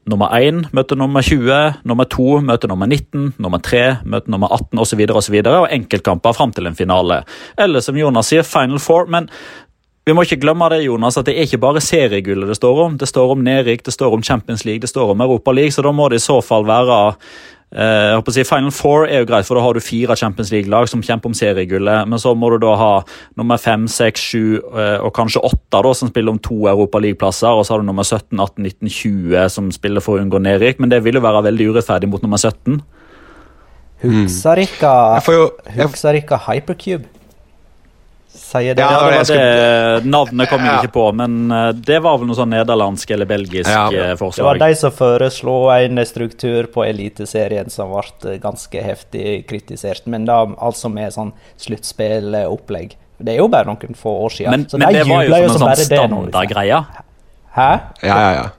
Nummer 0.07 0.31
1 0.35 0.73
møter 0.75 0.99
nummer 0.99 1.23
20, 1.23 1.83
nummer 1.87 2.07
2 2.11 2.39
møter 2.47 2.71
nummer 2.71 2.87
19, 2.87 3.33
nummer 3.39 3.59
3 3.63 3.83
møter 4.03 4.31
nummer 4.31 4.51
18 4.51 4.79
osv. 4.79 5.03
Og, 5.09 5.21
så 5.23 5.31
videre, 5.31 5.57
og, 5.57 5.67
og 5.67 5.75
enkeltkamper 5.75 6.35
fram 6.35 6.51
til 6.55 6.67
en 6.67 6.75
finale. 6.75 7.21
Eller 7.59 7.83
som 7.83 7.97
Jonas 7.99 8.31
sier, 8.31 8.43
Final 8.47 8.79
Four. 8.83 9.07
Men 9.11 9.29
vi 10.03 10.15
må 10.15 10.25
ikke 10.25 10.41
glemme 10.43 10.67
det, 10.73 10.81
Jonas, 10.83 11.17
at 11.19 11.29
det 11.29 11.37
er 11.37 11.47
ikke 11.47 11.61
bare 11.63 11.83
seriegullet 11.83 12.51
det 12.51 12.59
står 12.59 12.81
om. 12.85 12.97
Det 12.99 13.07
står 13.07 13.35
om 13.35 13.43
nedrykk, 13.43 13.85
det 13.87 13.95
står 13.95 14.15
om 14.17 14.23
Champions 14.23 14.65
League, 14.67 14.83
det 14.83 14.91
står 14.91 15.13
om 15.13 15.23
Europa 15.23 15.55
League, 15.55 15.71
så 15.71 15.85
da 15.85 15.93
må 15.95 16.09
det 16.11 16.19
i 16.19 16.25
så 16.25 16.41
fall 16.43 16.67
være 16.67 16.97
jeg 17.73 18.17
håper 18.19 18.29
å 18.29 18.35
si 18.35 18.43
Final 18.45 18.73
Four 18.75 19.07
er 19.07 19.23
jo 19.23 19.27
greit, 19.31 19.47
for 19.47 19.57
da 19.57 19.63
har 19.65 19.73
du 19.73 19.81
fire 19.81 20.17
Champions 20.19 20.51
League-lag 20.53 20.85
som 20.91 21.01
kjemper 21.01 21.31
om 21.31 21.37
seriegullet. 21.37 22.09
Men 22.09 22.21
så 22.21 22.35
må 22.37 22.51
du 22.53 22.59
da 22.61 22.75
ha 22.77 22.91
nummer 23.39 23.57
fem, 23.61 23.87
seks, 23.89 24.27
sju 24.29 24.59
eh, 24.59 24.99
og 25.01 25.09
kanskje 25.17 25.41
åtte 25.41 25.81
da, 25.81 25.93
som 25.97 26.11
spiller 26.11 26.35
om 26.35 26.41
to 26.43 26.67
Europa 26.69 27.01
League-plasser. 27.01 27.49
Og 27.49 27.65
så 27.65 27.73
har 27.73 27.81
du 27.81 27.87
nummer 27.89 28.05
17, 28.05 28.37
18, 28.37 28.61
19, 28.61 28.93
20 28.93 29.49
som 29.55 29.71
spiller 29.73 30.05
for 30.05 30.19
å 30.19 30.21
unngå 30.21 30.43
nedrykk. 30.45 30.83
Men 30.83 30.93
det 30.93 31.01
vil 31.07 31.17
jo 31.17 31.25
være 31.25 31.47
veldig 31.49 31.71
urettferdig 31.73 32.11
mot 32.13 32.21
nummer 32.25 32.41
17. 32.41 32.77
Husker 34.03 34.65
ikke, 34.67 34.93
mm. 34.93 36.41
Hypercube? 36.49 37.22
Sier 38.33 38.75
det. 38.75 38.81
Ja, 38.81 39.09
det, 39.09 39.17
var 39.17 40.01
det 40.01 40.09
Navnet 40.09 40.49
kom 40.49 40.65
jeg 40.65 40.83
ikke 40.83 40.93
på, 40.95 41.05
men 41.17 41.51
eh, 41.51 41.69
det 41.75 41.99
var 42.05 42.17
vel 42.19 42.29
noe 42.29 42.37
sånn 42.37 42.51
nederlandsk 42.53 43.13
eller 43.15 43.29
belgisk 43.29 43.69
ja. 43.69 43.85
Eh, 43.91 44.15
forslag. 44.19 44.41
Det 44.41 44.47
var 44.49 44.61
de 44.63 44.79
som 44.79 44.95
foreslo 44.95 45.55
en 45.73 46.01
struktur 46.09 46.67
på 46.73 46.85
Eliteserien 46.87 47.71
som 47.73 47.93
ble 47.93 48.37
ganske 48.43 48.83
heftig 48.83 49.43
kritisert, 49.49 50.07
men 50.09 50.27
da 50.29 50.41
altså 50.57 50.91
med 50.93 51.13
sånn 51.15 51.33
sluttspillopplegg. 51.61 52.97
Det 53.23 53.35
er 53.35 53.39
jo 53.39 53.47
bare 53.51 53.69
noen 53.69 53.95
få 53.95 54.17
år 54.25 54.35
siden. 54.35 54.51
Men, 54.51 54.67
men 54.81 54.97
det 54.97 55.05
var 55.07 55.23
jo 55.29 55.53
som 55.53 55.69
en 55.69 55.77
sånn 55.77 55.87
standardgreie. 55.87 56.83
Hæ? 57.53 57.71
Ja, 58.01 58.17
ja, 58.17 58.29
ja. 58.41 58.49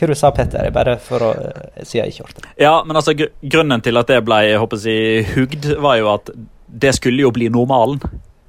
Hva 0.00 0.08
du 0.08 0.16
sa 0.16 0.30
Petter? 0.32 0.70
Bare 0.72 0.94
for 1.04 1.26
å 1.26 1.34
eh, 1.36 1.84
si 1.84 1.98
jeg 1.98 2.14
ikke 2.14 2.24
hørte. 2.24 2.48
Ja, 2.60 2.78
men 2.86 2.96
altså, 2.96 3.12
Grunnen 3.14 3.84
til 3.84 4.00
at 4.00 4.08
det 4.08 4.22
ble 4.24 4.40
jeg 4.46 4.62
håper 4.62 4.80
jeg, 4.88 5.26
hugd, 5.34 5.68
var 5.84 6.00
jo 6.00 6.08
at 6.14 6.32
det 6.70 6.94
skulle 6.96 7.26
jo 7.26 7.32
bli 7.34 7.50
normalen. 7.52 8.00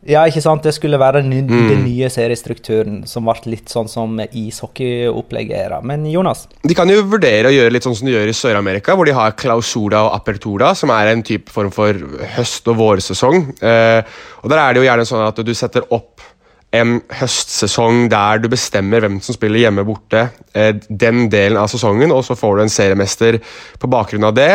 Ja, 0.08 0.24
ikke 0.26 0.42
sant. 0.42 0.64
Det 0.66 0.74
skulle 0.74 0.98
være 0.98 1.22
den, 1.22 1.46
mm. 1.46 1.68
den 1.70 1.84
nye 1.86 2.10
seriestrukturen 2.10 3.02
som 3.10 3.28
ble 3.28 3.54
litt 3.54 3.70
sånn 3.70 3.90
som 3.92 4.18
ishockeyopplegget 4.26 5.58
er. 5.60 5.76
Men 5.86 6.08
Jonas? 6.10 6.48
De 6.66 6.78
kan 6.78 6.90
jo 6.90 7.04
vurdere 7.06 7.52
å 7.52 7.54
gjøre 7.54 7.76
litt 7.76 7.86
sånn 7.86 7.98
som 8.00 8.10
de 8.10 8.16
gjør 8.16 8.32
i 8.32 8.36
Sør-Amerika, 8.38 8.96
hvor 8.98 9.10
de 9.10 9.16
har 9.18 9.36
clausura 9.38 10.06
og 10.08 10.16
apertura, 10.18 10.74
som 10.78 10.94
er 10.96 11.12
en 11.12 11.22
type 11.26 11.54
form 11.54 11.70
for 11.76 12.02
høst- 12.38 12.72
og 12.72 12.80
vårsesong. 12.82 13.44
Eh, 13.62 14.02
og 14.42 14.50
Der 14.50 14.64
er 14.64 14.74
det 14.74 14.82
jo 14.82 14.88
gjerne 14.90 15.06
sånn 15.06 15.28
at 15.28 15.46
du 15.46 15.54
setter 15.58 15.86
opp 15.94 16.26
en 16.72 17.00
høstsesong 17.20 18.06
der 18.12 18.40
du 18.40 18.48
bestemmer 18.52 19.04
hvem 19.04 19.18
som 19.24 19.36
spiller 19.36 19.66
hjemme 19.66 19.84
borte 19.88 20.22
eh, 20.56 20.72
den 20.88 21.26
delen 21.32 21.60
av 21.60 21.68
sesongen, 21.72 22.14
og 22.16 22.24
så 22.24 22.38
får 22.40 22.58
du 22.58 22.64
en 22.64 22.72
seriemester 22.72 23.42
på 23.82 23.90
bakgrunn 23.92 24.30
av 24.30 24.38
det. 24.38 24.50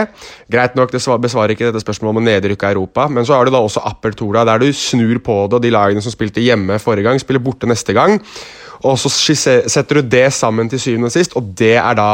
Greit 0.53 0.79
nok, 0.79 0.95
det 0.95 1.03
besvarer 1.23 1.53
ikke 1.53 1.69
dette 1.69 1.85
spørsmålet 1.85 2.15
om 2.15 2.23
å 2.23 2.27
nedrykke 2.31 2.73
Europa, 2.73 3.09
men 3.13 3.29
så 3.29 3.37
har 3.37 3.45
du 3.45 3.53
da 3.53 3.61
også 3.61 3.85
Apertura, 3.85 4.47
der 4.49 4.65
du 4.65 4.71
snur 4.73 5.21
på 5.21 5.43
det, 5.45 5.59
og 5.59 5.67
de 5.67 5.75
lagene 5.75 6.05
som 6.05 6.15
spilte 6.15 6.45
hjemme 6.45 6.81
forrige 6.81 7.11
gang, 7.11 7.21
spiller 7.21 7.45
borte 7.45 7.69
neste 7.69 7.97
gang. 7.97 8.17
Og 8.87 8.97
så 9.01 9.13
setter 9.13 10.01
du 10.01 10.09
det 10.17 10.29
sammen 10.37 10.69
til 10.73 10.81
syvende 10.81 11.11
og 11.11 11.17
sist, 11.17 11.37
og 11.37 11.53
det 11.59 11.77
er 11.81 11.97
da 11.97 12.11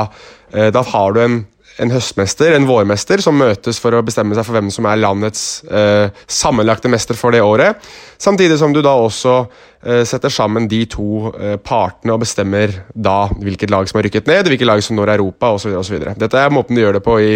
eh, 0.54 0.70
Da 0.74 0.82
har 0.92 1.14
du 1.14 1.22
en 1.22 1.42
en 1.80 1.92
høstmester, 1.92 2.52
en 2.52 2.68
vårmester, 2.68 3.22
som 3.24 3.38
møtes 3.38 3.80
for 3.80 3.96
å 3.96 4.04
bestemme 4.04 4.36
seg 4.36 4.44
for 4.46 4.58
hvem 4.58 4.70
som 4.72 4.88
er 4.90 5.00
landets 5.00 5.62
eh, 5.64 6.08
sammenlagte 6.28 6.90
mester 6.92 7.16
for 7.18 7.32
det 7.32 7.42
året. 7.44 7.80
Samtidig 8.20 8.58
som 8.60 8.74
du 8.74 8.82
da 8.84 8.92
også 9.00 9.38
eh, 9.40 10.02
setter 10.08 10.32
sammen 10.32 10.68
de 10.70 10.82
to 10.90 11.32
eh, 11.32 11.56
partene 11.56 12.12
og 12.14 12.20
bestemmer 12.22 12.74
da 12.92 13.24
hvilket 13.32 13.72
lag 13.72 13.88
som 13.88 13.98
har 13.98 14.06
rykket 14.06 14.28
ned, 14.28 14.50
hvilket 14.52 14.68
lag 14.68 14.82
som 14.84 14.98
når 14.98 15.14
Europa 15.14 15.54
osv. 15.56 15.96
Dette 16.20 16.42
er 16.42 16.52
måten 16.52 16.76
de 16.76 16.84
gjør 16.84 16.98
det 16.98 17.04
på 17.06 17.16
i, 17.24 17.32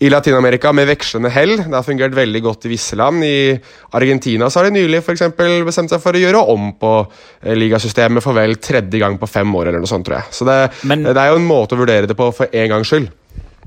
i 0.00 0.10
Latin-Amerika, 0.12 0.72
med 0.76 0.88
vekslende 0.90 1.32
hell. 1.34 1.58
Det 1.60 1.76
har 1.76 1.86
fungert 1.86 2.16
veldig 2.16 2.42
godt 2.48 2.66
i 2.66 2.72
visse 2.72 2.96
land. 2.98 3.22
I 3.26 3.52
Argentina 3.98 4.48
så 4.48 4.62
har 4.62 4.70
de 4.70 4.80
nylig 4.80 5.02
for 5.04 5.16
eksempel, 5.16 5.60
bestemt 5.68 5.92
seg 5.92 6.02
for 6.02 6.16
å 6.16 6.24
gjøre 6.24 6.46
om 6.54 6.72
på 6.80 6.94
eh, 7.02 7.52
ligasystemet 7.58 8.24
for 8.24 8.36
vel 8.40 8.56
tredje 8.56 9.04
gang 9.04 9.20
på 9.20 9.28
fem 9.28 9.52
år, 9.60 9.68
eller 9.68 9.84
noe 9.84 9.92
sånt, 9.92 10.08
tror 10.08 10.22
jeg. 10.22 10.32
Så 10.40 10.48
det, 10.48 10.58
Men, 10.88 11.04
det 11.12 11.20
er 11.20 11.34
jo 11.34 11.38
en 11.42 11.48
måte 11.52 11.76
å 11.76 11.84
vurdere 11.84 12.08
det 12.08 12.16
på 12.16 12.32
for 12.40 12.50
en 12.50 12.72
gangs 12.72 12.90
skyld. 12.90 13.12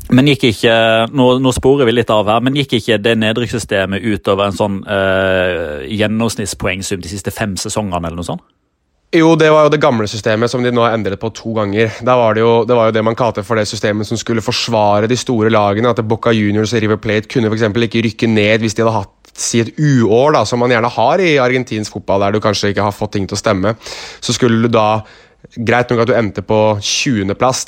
Men 0.09 0.29
gikk 0.31 0.47
ikke 0.49 0.75
nå, 1.13 1.25
nå, 1.37 1.51
sporer 1.53 1.85
vi 1.85 1.93
litt 1.93 2.09
av 2.13 2.29
her, 2.31 2.39
men 2.41 2.55
gikk 2.57 2.79
ikke 2.79 2.97
det 3.01 3.13
nedrykkssystemet 3.21 4.01
utover 4.01 4.49
en 4.49 4.57
sånn 4.57 4.79
eh, 4.89 5.83
gjennomsnittspoengsum 5.99 7.03
de 7.03 7.11
siste 7.11 7.33
fem 7.33 7.53
sesongene? 7.59 8.07
eller 8.07 8.17
noe 8.17 8.29
sånt? 8.31 8.45
Jo, 9.13 9.31
det 9.33 9.47
var 9.49 9.65
jo 9.65 9.71
det 9.73 9.81
gamle 9.81 10.05
systemet 10.05 10.51
som 10.51 10.61
de 10.61 10.69
nå 10.69 10.83
har 10.85 10.93
endret 10.93 11.17
på 11.21 11.31
to 11.33 11.53
ganger. 11.55 11.95
Var 12.05 12.35
det, 12.37 12.41
jo, 12.43 12.51
det 12.69 12.75
var 12.77 12.89
jo 12.89 12.93
det 12.93 13.01
man 13.05 13.17
kalte 13.17 13.41
for 13.45 13.57
det 13.57 13.65
systemet 13.65 14.05
som 14.05 14.19
skulle 14.21 14.43
forsvare 14.45 15.09
de 15.09 15.17
store 15.17 15.49
lagene. 15.49 15.89
At 15.89 16.03
Boca 16.05 16.33
Juniors 16.33 16.75
og 16.77 16.83
River 16.83 16.99
Plate 17.01 17.29
kunne 17.29 17.49
for 17.49 17.85
ikke 17.87 18.03
rykke 18.05 18.29
ned 18.29 18.61
hvis 18.61 18.77
de 18.77 18.85
hadde 18.85 18.99
hatt 18.99 19.33
si 19.39 19.63
et 19.63 19.71
uår, 19.79 20.35
da, 20.35 20.43
som 20.45 20.61
man 20.61 20.69
gjerne 20.69 20.91
har 20.93 21.23
i 21.23 21.31
argentinsk 21.41 21.95
fotball, 21.95 22.21
der 22.21 22.35
du 22.35 22.43
kanskje 22.43 22.73
ikke 22.73 22.85
har 22.85 22.93
fått 22.93 23.15
ting 23.15 23.25
til 23.25 23.37
å 23.37 23.41
stemme. 23.41 23.73
Så 24.21 24.35
skulle 24.35 24.61
du 24.67 24.73
da 24.73 25.01
Greit 25.55 25.89
nok 25.89 26.01
at 26.03 26.09
du 26.09 26.13
endte 26.13 26.43
på 26.45 26.57
20.-plass 26.83 27.63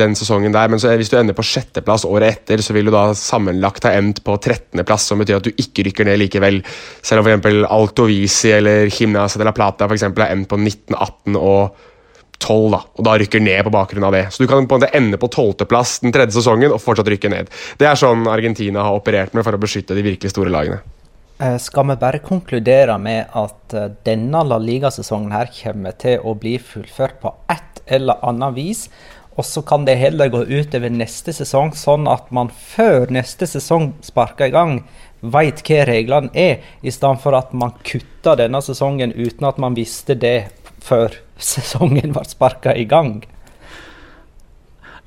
den 0.00 0.16
sesongen 0.18 0.54
der, 0.54 0.70
men 0.72 0.80
hvis 0.80 1.10
du 1.12 1.18
ender 1.20 1.36
på 1.36 1.44
6.-plass 1.44 2.06
året 2.08 2.38
etter, 2.40 2.62
så 2.64 2.74
vil 2.74 2.88
du 2.88 2.92
da 2.94 3.12
sammenlagt 3.14 3.84
ha 3.86 3.92
endt 3.98 4.22
på 4.24 4.34
13.-plass, 4.40 5.10
som 5.12 5.20
betyr 5.20 5.38
at 5.38 5.46
du 5.46 5.52
ikke 5.52 5.84
rykker 5.86 6.08
ned 6.08 6.18
likevel. 6.24 6.62
Selv 7.04 7.22
om 7.22 7.28
f.eks. 7.28 7.60
Altovisi 7.68 8.50
eller 8.56 8.88
Gimnasia 8.90 9.38
de 9.42 9.46
la 9.46 9.54
Plata 9.54 9.86
for 9.86 9.94
eksempel, 9.98 10.24
har 10.24 10.34
endt 10.34 10.48
på 10.50 10.58
19, 10.58 10.96
18 10.96 11.36
og 11.38 11.76
12, 12.42 12.72
da, 12.72 12.80
og 12.98 13.06
da 13.06 13.18
rykker 13.20 13.44
ned 13.44 13.60
på 13.68 13.74
bakgrunn 13.76 14.08
av 14.08 14.16
det. 14.16 14.24
Så 14.34 14.42
du 14.42 14.48
kan 14.50 14.64
på 14.66 14.74
en 14.74 14.82
måte 14.82 14.90
ende 14.98 15.20
på 15.20 15.28
12.-plass 15.30 16.00
den 16.02 16.16
tredje 16.16 16.34
sesongen 16.40 16.74
og 16.74 16.82
fortsatt 16.82 17.12
rykke 17.12 17.30
ned. 17.30 17.52
Det 17.78 17.86
er 17.86 18.00
sånn 18.00 18.26
Argentina 18.26 18.88
har 18.88 18.98
operert 18.98 19.36
med 19.36 19.46
for 19.46 19.54
å 19.54 19.62
beskytte 19.62 19.94
de 19.94 20.02
virkelig 20.08 20.34
store 20.34 20.50
lagene. 20.50 20.80
Eh, 21.42 21.58
skal 21.58 21.88
vi 21.88 21.96
bare 21.96 22.18
konkludere 22.22 22.94
med 23.02 23.32
at 23.34 23.74
eh, 23.74 23.88
denne 24.06 24.44
La 24.46 24.60
Liga-sesongen 24.62 25.32
her 25.34 25.48
kommer 25.50 25.96
til 25.98 26.22
å 26.22 26.36
bli 26.38 26.54
fullført 26.62 27.18
på 27.22 27.32
et 27.50 27.80
eller 27.96 28.20
annet 28.22 28.54
vis? 28.54 28.84
Og 29.34 29.46
så 29.48 29.62
kan 29.66 29.86
det 29.88 29.96
heller 29.98 30.30
gå 30.30 30.44
ut 30.44 30.76
over 30.76 30.92
neste 30.92 31.32
sesong, 31.34 31.72
sånn 31.74 32.06
at 32.06 32.28
man 32.30 32.52
før 32.52 33.10
neste 33.10 33.48
sesong 33.48 33.94
sparker 34.04 34.52
i 34.52 34.54
gang, 34.54 34.76
veit 35.22 35.64
hva 35.66 35.80
reglene 35.88 36.30
er, 36.36 36.62
i 36.82 36.92
stedet 36.94 37.22
for 37.24 37.34
at 37.34 37.50
man 37.56 37.74
kutter 37.88 38.38
denne 38.38 38.60
sesongen 38.62 39.16
uten 39.16 39.48
at 39.48 39.58
man 39.58 39.74
visste 39.74 40.14
det 40.14 40.52
før 40.84 41.16
sesongen 41.54 42.14
var 42.14 42.28
sparka 42.30 42.76
i 42.76 42.86
gang. 42.86 43.22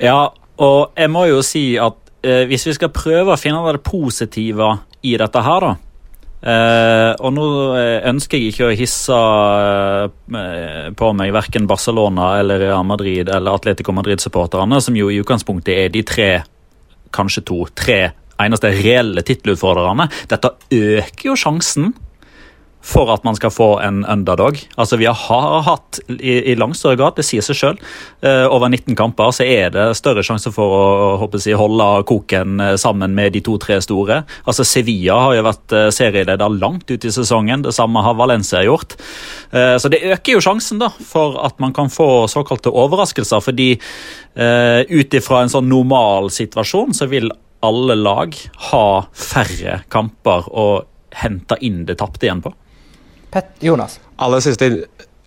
Ja, 0.03 0.33
og 0.59 0.99
jeg 0.99 1.15
må 1.15 1.29
jo 1.29 1.39
si 1.45 1.77
at 1.79 2.11
eh, 2.25 2.43
hvis 2.49 2.67
vi 2.67 2.75
skal 2.81 2.91
prøve 2.91 3.37
å 3.37 3.39
finne 3.39 3.63
det 3.71 3.85
positive 3.87 4.73
i 5.05 5.15
dette 5.21 5.47
her, 5.47 5.69
da. 5.69 5.84
Eh, 6.45 7.11
og 7.25 7.31
nå 7.33 7.45
eh, 7.73 8.03
ønsker 8.05 8.37
jeg 8.37 8.51
ikke 8.51 8.67
å 8.67 8.75
hisse 8.77 9.15
eh, 10.37 10.91
på 10.93 11.07
meg 11.17 11.31
verken 11.33 11.65
Barcelona 11.65 12.35
eller 12.37 12.61
Real 12.61 12.85
Madrid 12.85 13.31
eller 13.33 13.57
Atletico 13.57 13.95
Madrid-supporterne, 13.97 14.77
som 14.77 14.97
jo 14.99 15.09
i 15.09 15.17
utgangspunktet 15.23 15.73
er 15.73 15.89
de 15.93 16.03
tre, 16.05 16.29
kanskje 17.15 17.45
to, 17.49 17.63
tre 17.73 17.99
eneste 18.41 18.69
reelle 18.75 19.23
tittelutfordrerne. 19.25 20.05
Dette 20.29 20.53
øker 20.69 21.31
jo 21.31 21.37
sjansen 21.39 21.95
for 22.85 23.09
at 23.09 23.23
man 23.25 23.35
skal 23.37 23.51
få 23.53 23.69
en 23.81 24.03
underdog. 24.05 24.59
Altså 24.77 24.97
Vi 25.01 25.07
har 25.09 25.61
hatt 25.65 25.99
i, 26.07 26.51
i 26.51 26.55
langt 26.55 26.77
større 26.77 26.99
grad, 26.99 27.15
det 27.17 27.25
sier 27.25 27.43
seg 27.45 27.57
sjøl, 27.57 27.79
uh, 28.25 28.45
over 28.53 28.69
19 28.69 28.93
kamper 28.97 29.33
så 29.35 29.45
er 29.47 29.73
det 29.73 29.87
større 29.97 30.23
sjanse 30.25 30.51
for 30.53 30.75
å 30.75 30.85
håper 31.21 31.41
jeg, 31.41 31.57
holde 31.59 31.87
koken 32.09 32.61
uh, 32.61 32.73
sammen 32.79 33.15
med 33.17 33.33
de 33.33 33.41
to-tre 33.45 33.79
store. 33.83 34.21
Altså 34.45 34.65
Sevilla 34.67 35.17
har 35.23 35.37
jo 35.37 35.45
vært 35.47 35.75
uh, 35.75 35.87
serieleder 35.93 36.59
langt 36.59 36.91
ut 36.91 37.07
i 37.07 37.13
sesongen, 37.13 37.65
det 37.65 37.73
samme 37.75 38.03
har 38.05 38.17
Valencia 38.19 38.61
gjort. 38.65 38.95
så 39.51 39.89
det 39.91 40.01
øker 40.03 40.35
jo 40.35 40.41
sjansen 40.43 40.79
da 40.79 40.87
for 40.89 41.37
at 41.45 41.59
man 41.63 41.73
kan 41.73 41.89
få 41.91 42.27
såkalte 42.31 42.71
overraskelser, 42.71 43.41
fordi 43.43 43.67
ut 44.35 45.15
ifra 45.15 45.41
en 45.43 45.51
sånn 45.51 45.69
normal 45.69 46.29
situasjon 46.33 46.95
så 46.97 47.07
vil 47.11 47.29
alle 47.65 47.95
lag 47.95 48.35
ha 48.71 48.87
færre 49.15 49.79
kamper 49.91 50.49
å 50.51 50.67
hente 51.23 51.57
inn 51.63 51.85
det 51.87 51.97
tapte 52.01 52.27
igjen 52.27 52.43
på. 52.43 52.53
Pet 53.35 53.51
Jonas. 53.67 53.97
Aller 54.23 54.39
siste, 54.39 54.69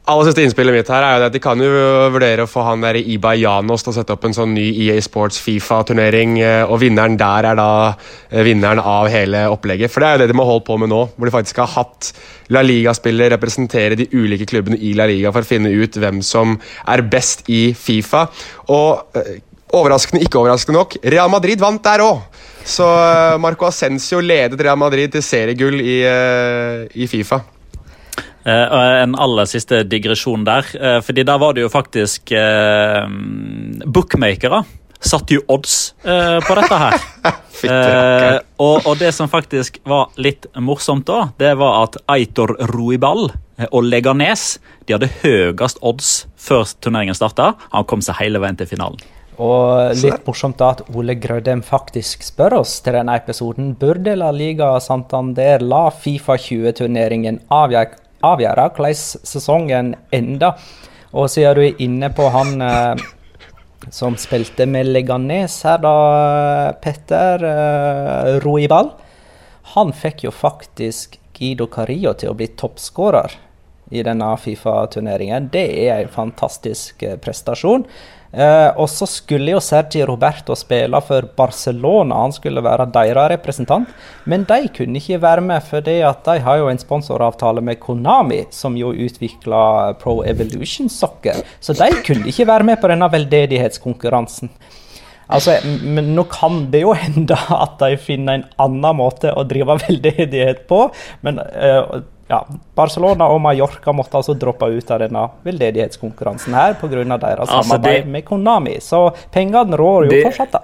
aller 0.08 0.24
siste 0.24 0.40
innspillet 0.40 0.72
mitt 0.72 0.88
her 0.88 1.04
er 1.04 1.18
jo 1.20 1.26
at 1.26 1.34
de 1.34 1.40
kan 1.44 1.60
jo 1.60 1.68
vurdere 2.14 2.46
å 2.46 2.48
få 2.48 2.62
han 2.64 2.80
der 2.80 2.96
Iba 3.02 3.34
Janos 3.36 3.82
til 3.84 3.92
å 3.92 3.96
sette 3.98 4.14
opp 4.14 4.22
en 4.24 4.36
sånn 4.36 4.54
ny 4.56 4.64
EA 4.86 4.94
Sports 5.04 5.36
Fifa-turnering, 5.44 6.38
eh, 6.40 6.62
og 6.64 6.80
vinneren 6.80 7.18
der 7.20 7.50
er 7.50 7.58
da 7.58 7.72
eh, 7.90 8.40
vinneren 8.46 8.80
av 8.80 9.10
hele 9.12 9.42
opplegget. 9.52 9.92
For 9.92 10.00
det 10.00 10.08
er 10.08 10.16
jo 10.16 10.22
det 10.22 10.28
de 10.32 10.38
må 10.40 10.46
holde 10.48 10.64
på 10.64 10.78
med 10.80 10.88
nå, 10.88 11.02
hvor 11.12 11.28
de 11.28 11.34
faktisk 11.34 11.60
har 11.60 11.68
hatt 11.74 12.08
La 12.56 12.62
Liga-spillere 12.64 13.34
representere 13.34 14.00
de 14.00 14.08
ulike 14.14 14.48
klubbene 14.48 14.80
i 14.80 14.94
La 14.96 15.04
Liga 15.10 15.34
for 15.34 15.44
å 15.44 15.50
finne 15.50 15.74
ut 15.76 16.00
hvem 16.00 16.24
som 16.24 16.56
er 16.88 17.04
best 17.12 17.44
i 17.52 17.74
Fifa. 17.76 18.24
Og 18.72 19.20
eh, 19.20 19.44
overraskende, 19.76 20.24
ikke 20.24 20.40
overraskende 20.40 20.80
nok, 20.80 20.96
Real 21.04 21.28
Madrid 21.28 21.60
vant 21.60 21.84
der 21.84 22.06
òg. 22.08 22.24
Så 22.64 22.88
Marco 23.40 23.68
Ascencio 23.68 24.24
ledet 24.24 24.64
Real 24.64 24.80
Madrid 24.80 25.12
til 25.12 25.24
seriegull 25.24 25.76
i, 25.84 26.00
i 26.96 27.06
Fifa. 27.08 27.42
Uh, 28.48 29.02
en 29.02 29.16
aller 29.20 29.48
siste 29.50 29.82
digresjon 29.84 30.46
der. 30.46 30.68
Uh, 30.80 30.98
fordi 31.04 31.24
der 31.28 31.40
var 31.40 31.56
det 31.56 31.66
jo 31.66 31.72
faktisk 31.72 32.32
uh, 32.32 33.04
bookmakere 33.84 34.64
satte 34.98 35.36
jo 35.36 35.44
odds 35.46 35.92
på 36.02 36.54
dette 36.58 36.78
her. 36.82 36.94
og, 38.64 38.80
og, 38.82 38.96
det 38.98 39.12
som 39.14 39.28
faktisk 39.30 39.76
var 39.86 40.08
litt 40.18 40.48
morsomt 40.58 41.06
da, 41.06 41.28
det 41.38 41.52
var 41.60 41.84
at 41.84 42.00
Eitor 42.16 42.56
Ruibal 42.72 43.28
og 43.68 43.86
Leganes 43.86 44.56
de 44.88 44.96
hadde 44.96 45.10
høyest 45.20 45.78
odds 45.86 46.10
før 46.34 46.66
turneringen 46.82 47.14
starta. 47.14 47.52
Han 47.70 47.86
kom 47.86 48.02
seg 48.02 48.18
hele 48.24 48.42
veien 48.42 48.58
til 48.58 48.66
finalen. 48.72 48.98
Og 49.38 49.94
litt 50.02 50.26
morsomt 50.26 50.58
da 50.58 50.72
at 50.74 50.82
Ole 50.90 51.14
Grødem 51.14 51.62
faktisk 51.62 52.26
spør 52.26 52.58
oss 52.64 52.80
til 52.82 52.98
denne 52.98 53.14
episoden. 53.20 53.76
Burde 53.78 54.16
La 54.18 54.32
Liga 54.34 54.72
Santander 54.82 55.62
la 55.62 55.84
Fifa 55.94 56.34
20-turneringen 56.42 57.44
avgjøre 57.54 58.07
avgjøre 58.26 58.68
hvordan 58.74 58.98
sesongen 59.28 59.94
ender. 60.14 60.58
Og 61.12 61.30
du 61.32 61.62
er 61.62 61.80
inne 61.80 62.10
på 62.12 62.28
han 62.34 62.60
eh, 62.60 63.04
som 63.90 64.16
spilte 64.20 64.66
med 64.68 64.90
Leganes 64.90 65.62
her, 65.64 65.80
da, 65.82 66.72
Petter 66.82 67.44
eh, 67.44 68.38
Roibal. 68.44 68.92
Han 69.74 69.92
fikk 69.92 70.26
jo 70.26 70.32
faktisk 70.34 71.18
Guido 71.38 71.68
Carillo 71.70 72.14
til 72.18 72.32
å 72.32 72.36
bli 72.36 72.50
toppskårer 72.58 73.36
i 73.94 74.02
denne 74.04 74.34
Fifa-turneringen. 74.36 75.48
Det 75.52 75.66
er 75.86 76.02
en 76.02 76.12
fantastisk 76.12 77.02
eh, 77.06 77.16
prestasjon. 77.20 77.86
Eh, 78.32 78.70
og 78.76 78.90
så 78.92 79.06
skulle 79.08 79.54
jo 79.54 79.60
Sergi 79.64 80.02
Roberto 80.06 80.56
spille 80.58 81.00
for 81.04 81.28
Barcelona, 81.36 82.18
han 82.26 82.34
skulle 82.36 82.62
være 82.64 82.88
deres 82.92 83.30
representant. 83.32 83.92
Men 84.28 84.44
de 84.48 84.60
kunne 84.74 85.00
ikke 85.00 85.20
være 85.22 85.44
med, 85.44 85.64
for 85.64 85.84
de 85.84 86.00
har 86.02 86.60
jo 86.60 86.68
en 86.68 86.80
sponsoravtale 86.80 87.64
med 87.64 87.80
Konami, 87.80 88.44
som 88.50 88.76
jo 88.76 88.92
utvikla 88.92 89.94
Pro 90.02 90.20
Evolution 90.28 90.92
Soccer. 90.92 91.40
Så 91.60 91.76
de 91.78 91.88
kunne 92.04 92.28
ikke 92.28 92.48
være 92.48 92.68
med 92.68 92.80
på 92.82 92.92
denne 92.92 93.08
veldedighetskonkurransen. 93.12 94.52
Altså, 95.28 95.58
men 95.84 96.14
Nå 96.16 96.24
kan 96.32 96.62
det 96.72 96.82
jo 96.86 96.94
hende 96.96 97.36
at 97.36 97.76
de 97.82 97.98
finner 98.00 98.38
en 98.38 98.46
annen 98.64 98.96
måte 98.96 99.32
å 99.32 99.44
drive 99.48 99.76
veldedighet 99.84 100.64
på, 100.70 100.86
men 101.26 101.40
uh, 101.40 102.00
ja, 102.28 102.46
Barcelona 102.74 103.24
og 103.32 103.40
Mallorca 103.40 103.92
måtte 103.96 104.18
altså 104.20 104.34
droppe 104.36 104.68
ut 104.68 104.90
av 104.92 105.00
denne 105.00 105.22
veldedighetskonkurransen 105.46 106.56
her 106.56 106.74
pga. 106.76 106.90
deres 107.16 107.48
altså, 107.48 107.62
samarbeid 107.62 108.04
det, 108.04 108.10
med 108.12 108.24
Konami. 108.24 108.74
Så 108.84 109.08
pengene 109.32 109.76
rår 109.76 110.08
jo 110.08 110.10
det, 110.12 110.22
fortsatt, 110.26 110.52
da. 110.52 110.62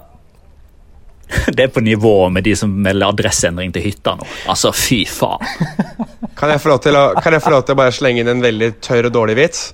Det 1.56 1.62
er 1.64 1.72
på 1.72 1.80
nivå 1.80 2.28
med 2.28 2.44
de 2.44 2.52
som 2.56 2.68
melder 2.68 3.08
adresseendring 3.08 3.72
til 3.72 3.86
hytta 3.86 4.12
nå. 4.18 4.28
Altså, 4.52 4.72
fy 4.76 5.06
faen. 5.08 5.40
kan, 6.38 6.52
jeg 6.52 6.60
få 6.60 6.74
lov 6.74 6.82
til 6.84 7.00
å, 7.00 7.06
kan 7.16 7.32
jeg 7.32 7.44
få 7.46 7.54
lov 7.56 7.64
til 7.64 7.78
å 7.78 7.80
bare 7.80 7.96
slenge 7.96 8.20
inn 8.20 8.32
en 8.34 8.44
veldig 8.44 8.70
tørr 8.84 9.08
og 9.08 9.16
dårlig 9.16 9.38
vits? 9.40 9.64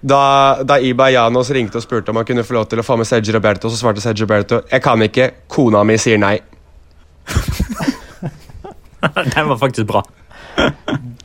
Da, 0.00 0.22
da 0.64 0.80
Iba 0.80 1.10
Janos 1.12 1.52
ringte 1.52 1.78
og 1.78 1.84
spurte 1.84 2.10
om 2.10 2.18
han 2.20 2.26
kunne 2.28 2.44
få 2.44 2.56
lov 2.56 2.66
til 2.72 2.80
å 2.80 2.86
få 2.86 2.96
med 3.00 3.08
Sergio 3.08 3.36
Roberto, 3.36 3.68
så 3.68 3.76
svarte 3.78 4.02
Sergio 4.04 4.24
Roberto 4.26 4.64
jeg 4.64 4.82
kan 4.84 5.04
ikke, 5.04 5.28
kona 5.52 5.84
mi 5.84 6.00
sier 6.00 6.18
nei. 6.20 6.38
Den 9.36 9.48
var 9.52 9.58
faktisk 9.60 9.86
bra 9.92 10.02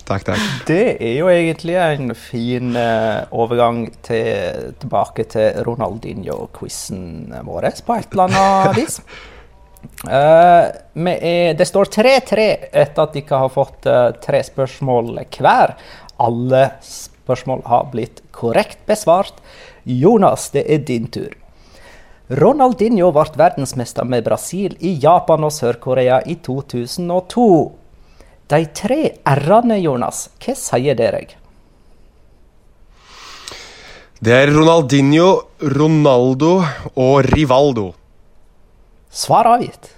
takk, 0.08 0.24
takk. 0.28 0.44
Det 0.68 0.98
er 1.04 1.16
jo 1.20 1.30
egentlig 1.32 1.78
en 1.80 2.13
fin 2.18 2.76
uh, 2.76 3.26
overgang 3.36 3.88
til, 4.06 4.74
tilbake 4.82 5.28
til 5.32 5.63
Ronaldinho-quizen 5.68 7.34
vår 7.48 7.72
på 7.86 7.98
et 7.98 8.13
eller 8.13 8.30
annet 8.30 8.80
vis. 8.82 9.02
Uh, 10.04 10.68
er, 11.08 11.54
det 11.58 11.66
står 11.70 11.90
3-3 11.94 12.44
etter 12.76 13.02
at 13.02 13.13
dere 13.16 13.40
har 13.44 13.52
fått 13.54 13.86
uh, 13.90 14.10
tre 14.22 14.42
spørsmål 14.46 15.13
hver. 15.38 15.74
Alle 16.22 16.63
spørsmål 16.84 17.63
har 17.66 17.90
blitt 17.94 18.22
korrekt 18.36 18.82
besvart. 18.90 19.40
Jonas, 19.86 20.50
det 20.54 20.66
er 20.68 20.84
din 20.86 21.08
tur. 21.13 21.34
Ronaldinho 22.28 23.13
ble 23.16 23.40
verdensmester 23.40 24.04
med 24.04 24.26
Brasil 24.26 24.76
i 24.84 24.98
Japan 25.00 25.46
og 25.48 25.54
Sør-Korea 25.56 26.20
i 26.28 26.36
2002. 26.44 27.48
De 28.48 28.62
tre 28.72 29.02
r-ene, 29.28 29.76
Jonas, 29.84 30.30
hva 30.40 30.54
sier 30.56 30.96
det 30.96 31.08
deg? 31.12 31.34
Det 34.24 34.34
er 34.34 34.50
Ronaldinho, 34.56 35.28
Ronaldo 35.76 36.54
og 36.96 37.28
Rivaldo. 37.28 37.90
Svar 39.12 39.52
avgitt. 39.52 39.92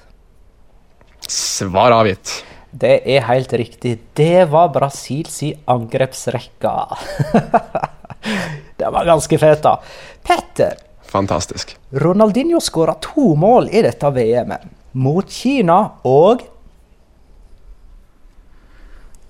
Svar 1.29 1.93
avgitt. 1.93 2.39
Det 2.71 2.97
er 3.05 3.29
helt 3.29 3.53
riktig. 3.53 3.95
Det 4.17 4.49
var 4.49 4.73
Brasils 4.73 5.39
angrepsrekke. 5.69 6.75
det 8.81 8.91
var 8.97 9.09
ganske 9.13 9.39
fett, 9.39 9.61
da. 9.61 9.77
Petter. 10.25 10.77
Fantastisk. 11.09 11.77
Ronaldinho 12.01 12.59
skåra 12.61 12.97
to 13.01 13.35
mål 13.37 13.69
i 13.69 13.85
dette 13.85 14.09
VM-et. 14.13 14.65
Mot 14.97 15.29
Kina 15.29 15.83
og 16.09 16.41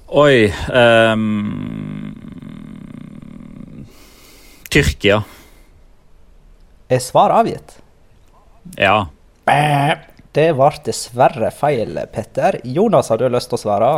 Oi 0.09 0.49
um, 0.73 2.15
Tyrkia. 4.73 5.19
Er 6.89 6.99
svar 7.05 7.29
avgitt? 7.29 7.75
Ja. 8.73 9.11
Det 10.33 10.47
ble 10.57 10.69
dessverre 10.87 11.51
feil, 11.53 11.93
Petter. 12.09 12.57
Jonas, 12.65 13.11
har 13.13 13.21
du 13.21 13.27
lyst 13.29 13.51
til 13.53 13.59
å 13.59 13.61
svare? 13.61 13.91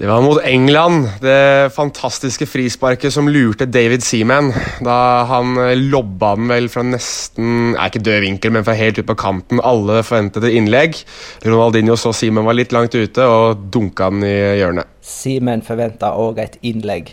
Det 0.00 0.08
var 0.08 0.22
mot 0.24 0.40
England. 0.48 1.08
Det 1.20 1.72
fantastiske 1.76 2.46
frisparket 2.48 3.12
som 3.12 3.26
lurte 3.28 3.66
David 3.68 4.00
Seaman. 4.00 4.46
Da 4.80 4.94
han 5.28 5.50
eh, 5.60 5.74
lobba 5.76 6.30
den 6.38 6.48
vel 6.48 6.70
fra 6.72 6.80
nesten 6.88 7.74
er 7.74 7.90
ikke 7.90 8.00
død 8.06 8.24
vinkel, 8.24 8.54
men 8.56 8.64
fra 8.64 8.72
helt 8.78 8.96
ut 8.96 9.08
på 9.10 9.18
kanten. 9.20 9.60
Alle 9.60 9.98
forventet 10.00 10.46
et 10.48 10.56
innlegg. 10.56 10.96
Ronaldinho 11.44 11.98
så 12.00 12.14
Seaman 12.16 12.48
var 12.48 12.56
litt 12.56 12.72
langt 12.72 12.96
ute 12.96 13.28
og 13.28 13.68
dunka 13.76 14.08
den 14.14 14.24
i 14.24 14.32
hjørnet. 14.62 14.88
Seaman 15.04 15.60
forventa 15.68 16.14
òg 16.16 16.40
et 16.46 16.56
innlegg. 16.64 17.12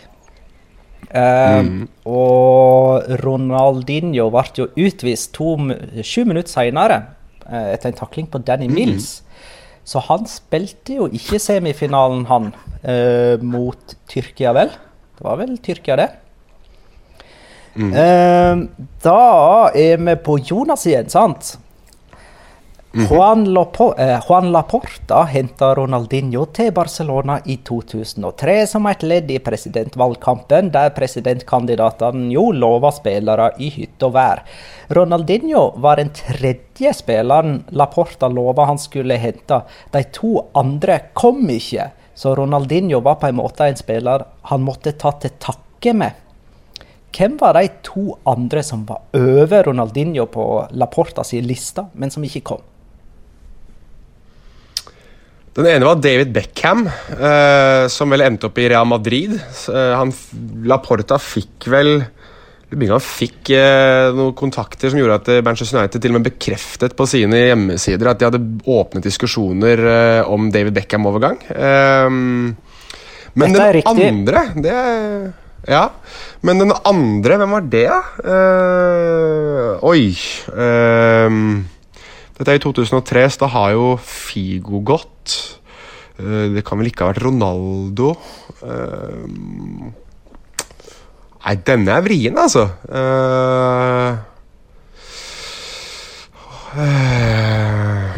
Eh, 1.11 1.67
Og 2.07 3.03
Ronaldinho 3.19 4.31
ble 4.31 4.47
jo 4.63 4.71
utvist 4.87 5.35
to, 5.35 5.57
sju 6.07 6.21
minutter 6.23 6.55
seinere 6.55 7.01
eh, 7.51 7.73
etter 7.75 7.91
en 7.91 7.99
takling 7.99 8.31
på 8.31 8.39
Danny 8.47 8.71
Mills. 8.71 9.17
Så 9.87 10.01
han 10.03 10.25
spilte 10.27 10.97
jo 10.97 11.07
ikke 11.15 11.39
semifinalen, 11.39 12.25
han, 12.27 12.49
eh, 12.83 13.39
mot 13.39 13.95
Tyrkia, 14.11 14.51
vel? 14.57 14.73
Det 15.17 15.23
var 15.23 15.37
vel 15.39 15.55
Tyrkia, 15.63 15.95
det? 15.95 16.09
Eh, 17.77 18.55
da 19.05 19.21
er 19.77 19.97
vi 20.01 20.15
på 20.25 20.37
Jonas 20.41 20.83
igjen, 20.89 21.07
sant? 21.13 21.55
Juan, 22.97 23.53
Lapo 23.53 23.95
eh, 23.97 24.19
Juan 24.27 24.51
Laporta 24.51 25.19
henta 25.29 25.75
Ronaldinho 25.75 26.47
til 26.49 26.71
Barcelona 26.73 27.35
i 27.45 27.59
2003 27.61 28.55
som 28.71 28.87
et 28.89 29.03
ledd 29.05 29.29
i 29.29 29.37
presidentvalgkampen, 29.43 30.71
der 30.73 30.95
presidentkandidatene 30.95 32.31
jo 32.33 32.47
lova 32.57 32.89
spillere 32.95 33.51
i 33.61 33.67
hytte 33.75 34.07
og 34.07 34.15
vær. 34.15 34.41
Ronaldinho 34.97 35.67
var 35.83 36.01
den 36.01 36.09
tredje 36.15 36.93
spilleren 36.97 37.59
Laporta 37.77 38.31
lova 38.33 38.65
han 38.71 38.81
skulle 38.81 39.19
hente. 39.21 39.59
De 39.93 40.01
to 40.15 40.47
andre 40.57 41.11
kom 41.13 41.43
ikke, 41.53 41.91
så 42.17 42.33
Ronaldinho 42.39 43.03
var 43.05 43.19
på 43.21 43.29
en 43.29 43.37
måte 43.43 43.67
en 43.67 43.77
spiller 43.77 44.25
han 44.49 44.65
måtte 44.65 44.95
ta 44.97 45.11
til 45.21 45.35
takke 45.37 45.93
med. 45.93 46.17
Hvem 47.13 47.37
var 47.37 47.59
de 47.59 47.69
to 47.85 48.07
andre 48.25 48.65
som 48.65 48.87
var 48.89 49.05
over 49.13 49.69
Ronaldinho 49.69 50.25
på 50.33 50.47
Laporta 50.71 51.23
sin 51.23 51.45
liste, 51.45 51.85
men 51.93 52.09
som 52.09 52.25
ikke 52.25 52.43
kom? 52.53 52.65
Den 55.57 55.65
ene 55.71 55.87
var 55.87 55.97
David 55.97 56.29
Beckham, 56.35 56.83
eh, 56.85 57.87
som 57.89 58.11
vel 58.13 58.21
endte 58.21 58.45
opp 58.45 58.59
i 58.61 58.67
Real 58.69 58.85
Madrid. 58.85 59.31
Eh, 59.33 59.93
han, 59.97 60.11
Laporta 60.69 61.17
fikk 61.17 61.65
vel 61.73 62.03
Han 62.67 62.99
fikk 63.01 63.49
eh, 63.55 64.11
noen 64.13 64.35
kontakter 64.37 64.91
som 64.91 64.99
gjorde 64.99 65.15
at 65.21 65.29
eh, 65.31 65.41
Manchester 65.41 65.79
United 65.79 66.03
til 66.03 66.11
og 66.11 66.19
med 66.19 66.27
bekreftet 66.27 66.93
på 66.99 67.07
sine 67.09 67.39
hjemmesider 67.47 68.09
at 68.11 68.19
de 68.19 68.27
hadde 68.27 68.41
åpnet 68.69 69.07
diskusjoner 69.07 69.81
eh, 69.81 70.29
om 70.29 70.49
David 70.53 70.75
Beckham-overgang. 70.75 71.39
Ehm, 71.55 72.51
men 73.39 73.55
den 73.55 73.71
riktig. 73.79 74.09
andre 74.11 74.43
det, 74.61 74.75
Ja. 75.71 75.87
Men 76.45 76.61
den 76.61 76.75
andre, 76.85 77.39
hvem 77.39 77.55
var 77.55 77.65
det, 77.71 77.87
da? 77.87 78.01
Eh, 78.35 79.87
oi 79.87 80.11
ehm, 80.53 81.65
Dette 82.37 82.53
er 82.53 82.59
i 82.59 82.61
2003, 82.61 83.23
så 83.33 83.45
da 83.45 83.47
har 83.55 83.71
jo 83.73 83.85
Figo 83.97 84.83
gått. 84.85 85.37
Eh, 86.19 86.53
det 86.53 86.65
kan 86.65 86.77
vel 86.77 86.91
ikke 86.91 87.05
ha 87.05 87.13
vært 87.13 87.25
Ronaldo. 87.25 88.13
Ehm, 88.61 89.93
Nei, 91.47 91.55
denne 91.63 91.93
er 91.95 92.01
vrien, 92.03 92.35
altså. 92.35 92.65
Eh, 92.91 94.17
eh, 96.83 98.17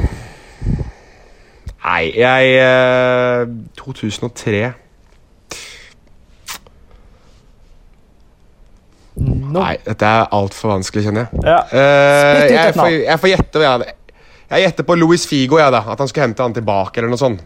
Nei, 1.86 2.04
jeg 2.18 2.56
eh, 2.58 3.52
2003 3.78 4.64
No. 9.20 9.60
Nei, 9.60 9.76
dette 9.84 10.06
er 10.08 10.30
altfor 10.32 10.72
vanskelig, 10.72 11.04
kjenner 11.10 11.26
jeg. 11.26 11.42
Ja. 11.44 11.58
Uh, 11.74 12.44
jeg, 12.54 12.76
får, 12.78 12.94
jeg 13.04 13.20
får 13.20 13.32
gjette. 13.34 13.64
Jeg, 13.66 13.96
jeg 14.50 14.66
gjetter 14.66 14.88
på 14.88 14.98
Louis 14.98 15.26
Figo, 15.30 15.60
jeg, 15.62 15.74
da. 15.74 15.84
At 15.94 16.02
han 16.02 16.10
skulle 16.10 16.28
hente 16.28 16.46
han 16.46 16.56
tilbake, 16.56 17.00
eller 17.00 17.14
noe 17.14 17.22
sånt. 17.22 17.44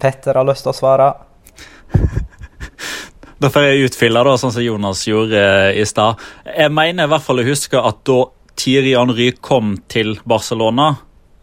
Petter 0.00 0.36
har 0.36 0.46
lyst 0.48 0.66
til 0.66 0.74
å 0.74 0.76
svare. 0.76 1.12
Da 3.36 3.50
får 3.52 3.66
jeg 3.66 3.90
utfylle, 3.90 4.20
da, 4.24 4.32
sånn 4.40 4.52
som 4.54 4.64
Jonas 4.64 5.02
gjorde 5.04 5.36
eh, 5.36 5.82
i 5.82 5.84
stad. 5.84 6.22
Jeg 6.48 6.72
mener 6.72 7.04
i 7.04 7.10
hvert 7.12 7.24
fall 7.24 7.42
å 7.42 7.44
huske 7.44 7.76
at 7.76 7.98
da 8.08 8.22
Thierry 8.56 8.94
Henry 8.96 9.26
kom 9.44 9.74
til 9.92 10.14
Barcelona, 10.24 10.94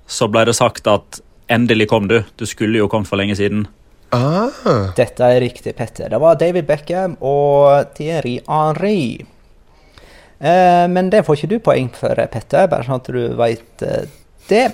så 0.09 0.25
ble 0.31 0.47
det 0.49 0.55
sagt 0.57 0.89
at 0.89 1.19
endelig 1.53 1.91
kom 1.91 2.09
du. 2.09 2.23
Du 2.33 2.47
skulle 2.49 2.81
jo 2.81 2.89
kommet 2.89 3.11
for 3.11 3.21
lenge 3.21 3.37
siden. 3.37 3.67
Ah. 4.13 4.89
Dette 4.97 5.29
er 5.35 5.39
riktig, 5.41 5.75
Petter. 5.77 6.09
Det 6.09 6.19
var 6.21 6.41
David 6.41 6.65
Beckham 6.65 7.13
og 7.21 7.93
Thierry 7.97 8.39
Henry. 8.47 9.21
Eh, 10.41 10.85
men 10.89 11.13
det 11.13 11.23
får 11.27 11.39
ikke 11.39 11.51
du 11.53 11.59
poeng 11.69 11.93
for, 11.93 12.25
Petter, 12.33 12.67
bare 12.73 12.89
sånn 12.89 13.01
at 13.01 13.13
du 13.13 13.37
veit 13.37 13.85
eh, 13.85 14.09
det. 14.49 14.65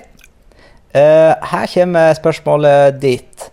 Eh, 0.90 1.34
her 1.52 1.66
kommer 1.74 2.14
spørsmålet 2.18 2.98
ditt. 3.02 3.50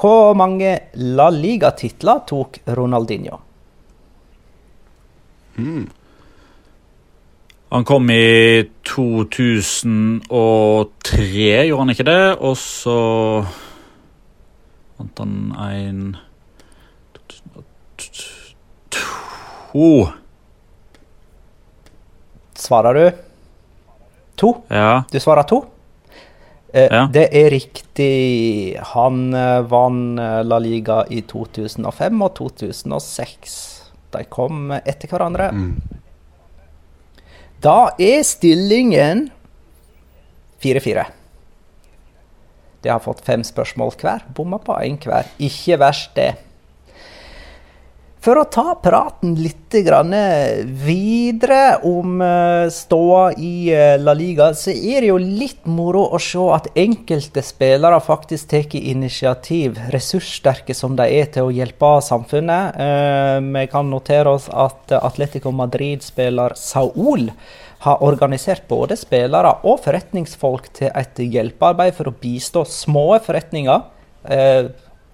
Hvor 0.00 0.34
mange 0.38 0.78
La 0.94 1.30
Liga-titler 1.34 2.18
tok 2.28 2.58
Ronaldinho? 2.76 3.36
Han 7.70 7.84
kom 7.84 8.10
i 8.10 8.62
2003, 8.86 11.66
gjorde 11.68 11.82
han 11.82 11.90
ikke 11.90 12.04
det? 12.08 12.36
Og 12.38 12.56
så 12.56 13.44
vant 14.98 15.18
han 15.18 15.52
en 15.66 16.16
To. 19.70 20.08
Svarer 22.58 22.94
du? 22.94 23.10
To? 24.40 24.54
Ja. 24.70 25.02
Du 25.12 25.20
svarer 25.22 25.42
to? 25.46 25.60
Eh, 26.72 26.88
Ja. 26.90 27.06
Det 27.12 27.28
er 27.34 27.50
riktig. 27.50 28.78
Han 28.94 29.34
eh, 29.34 29.60
vant 29.70 30.18
eh, 30.20 30.42
La 30.46 30.58
Liga 30.58 31.04
i 31.10 31.20
2005 31.22 32.22
og 32.22 32.34
2006. 32.38 33.56
De 34.14 34.24
kom 34.30 34.70
etter 34.72 35.08
hverandre. 35.10 35.50
Da 37.60 37.90
er 38.00 38.22
stillingen 38.24 39.28
4-4. 40.62 41.04
De 42.82 42.88
har 42.88 43.02
fått 43.04 43.20
fem 43.26 43.42
spørsmål 43.44 43.92
hver. 44.00 44.24
Bomma 44.34 44.58
på 44.58 44.72
én 44.80 44.96
hver. 45.02 45.28
Ikke 45.38 45.76
verst, 45.78 46.14
det. 46.16 46.32
For 48.20 48.36
å 48.36 48.42
ta 48.52 48.74
praten 48.76 49.32
litt 49.40 49.56
videre 49.72 51.60
om 51.88 52.18
eh, 52.20 52.66
ståa 52.68 53.22
i 53.38 53.70
eh, 53.72 53.94
La 54.02 54.12
Liga, 54.18 54.50
så 54.52 54.74
er 54.74 55.00
det 55.00 55.08
jo 55.08 55.16
litt 55.16 55.64
moro 55.64 56.02
å 56.12 56.18
se 56.20 56.42
at 56.52 56.68
enkelte 56.74 57.40
spillere 57.46 58.00
faktisk 58.04 58.50
tar 58.50 58.76
initiativ, 58.76 59.78
ressurssterke 59.94 60.76
som 60.76 60.98
de 60.98 61.06
er 61.06 61.32
til 61.32 61.48
å 61.48 61.54
hjelpe 61.54 61.94
samfunnet. 62.04 62.76
Eh, 62.76 63.40
Vi 63.40 63.66
kan 63.72 63.88
notere 63.88 64.36
oss 64.36 64.50
at 64.52 64.92
Atletico 65.00 65.50
Madrid-spiller 65.54 66.52
Saul 66.60 67.30
har 67.86 68.02
organisert 68.04 68.68
både 68.68 69.00
spillere 69.00 69.54
og 69.64 69.80
forretningsfolk 69.86 70.68
til 70.76 70.92
et 70.92 71.16
hjelpearbeid 71.24 71.96
for 71.96 72.10
å 72.10 72.18
bistå 72.20 72.66
små 72.68 73.14
forretninger. 73.24 73.80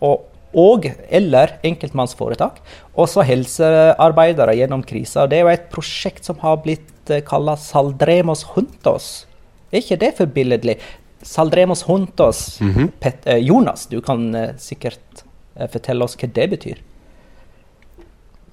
og 0.01 0.36
og 0.57 0.87
eller 1.13 1.59
enkeltmannsforetak. 1.67 2.63
Også 2.97 3.25
helsearbeidere 3.29 4.57
gjennom 4.57 4.85
krisa. 4.87 5.27
Det 5.29 5.41
er 5.41 5.45
jo 5.45 5.55
et 5.55 5.71
prosjekt 5.73 6.25
som 6.25 6.41
har 6.41 6.63
blitt 6.65 7.13
uh, 7.13 7.21
kalla 7.27 7.59
Saldremos 7.61 8.47
Huntos. 8.55 9.27
Er 9.73 9.83
ikke 9.83 10.01
det 10.01 10.15
forbilledlig? 10.17 10.79
Saldremos 11.27 11.85
Juntos. 11.89 12.59
Pet, 13.01 13.27
eh, 13.27 13.37
Jonas, 13.37 13.87
du 13.87 14.01
kan 14.01 14.35
eh, 14.35 14.53
sikkert 14.59 15.25
eh, 15.57 15.69
fortelle 15.73 16.07
oss 16.07 16.17
hva 16.21 16.29
det 16.33 16.47
betyr. 16.53 16.83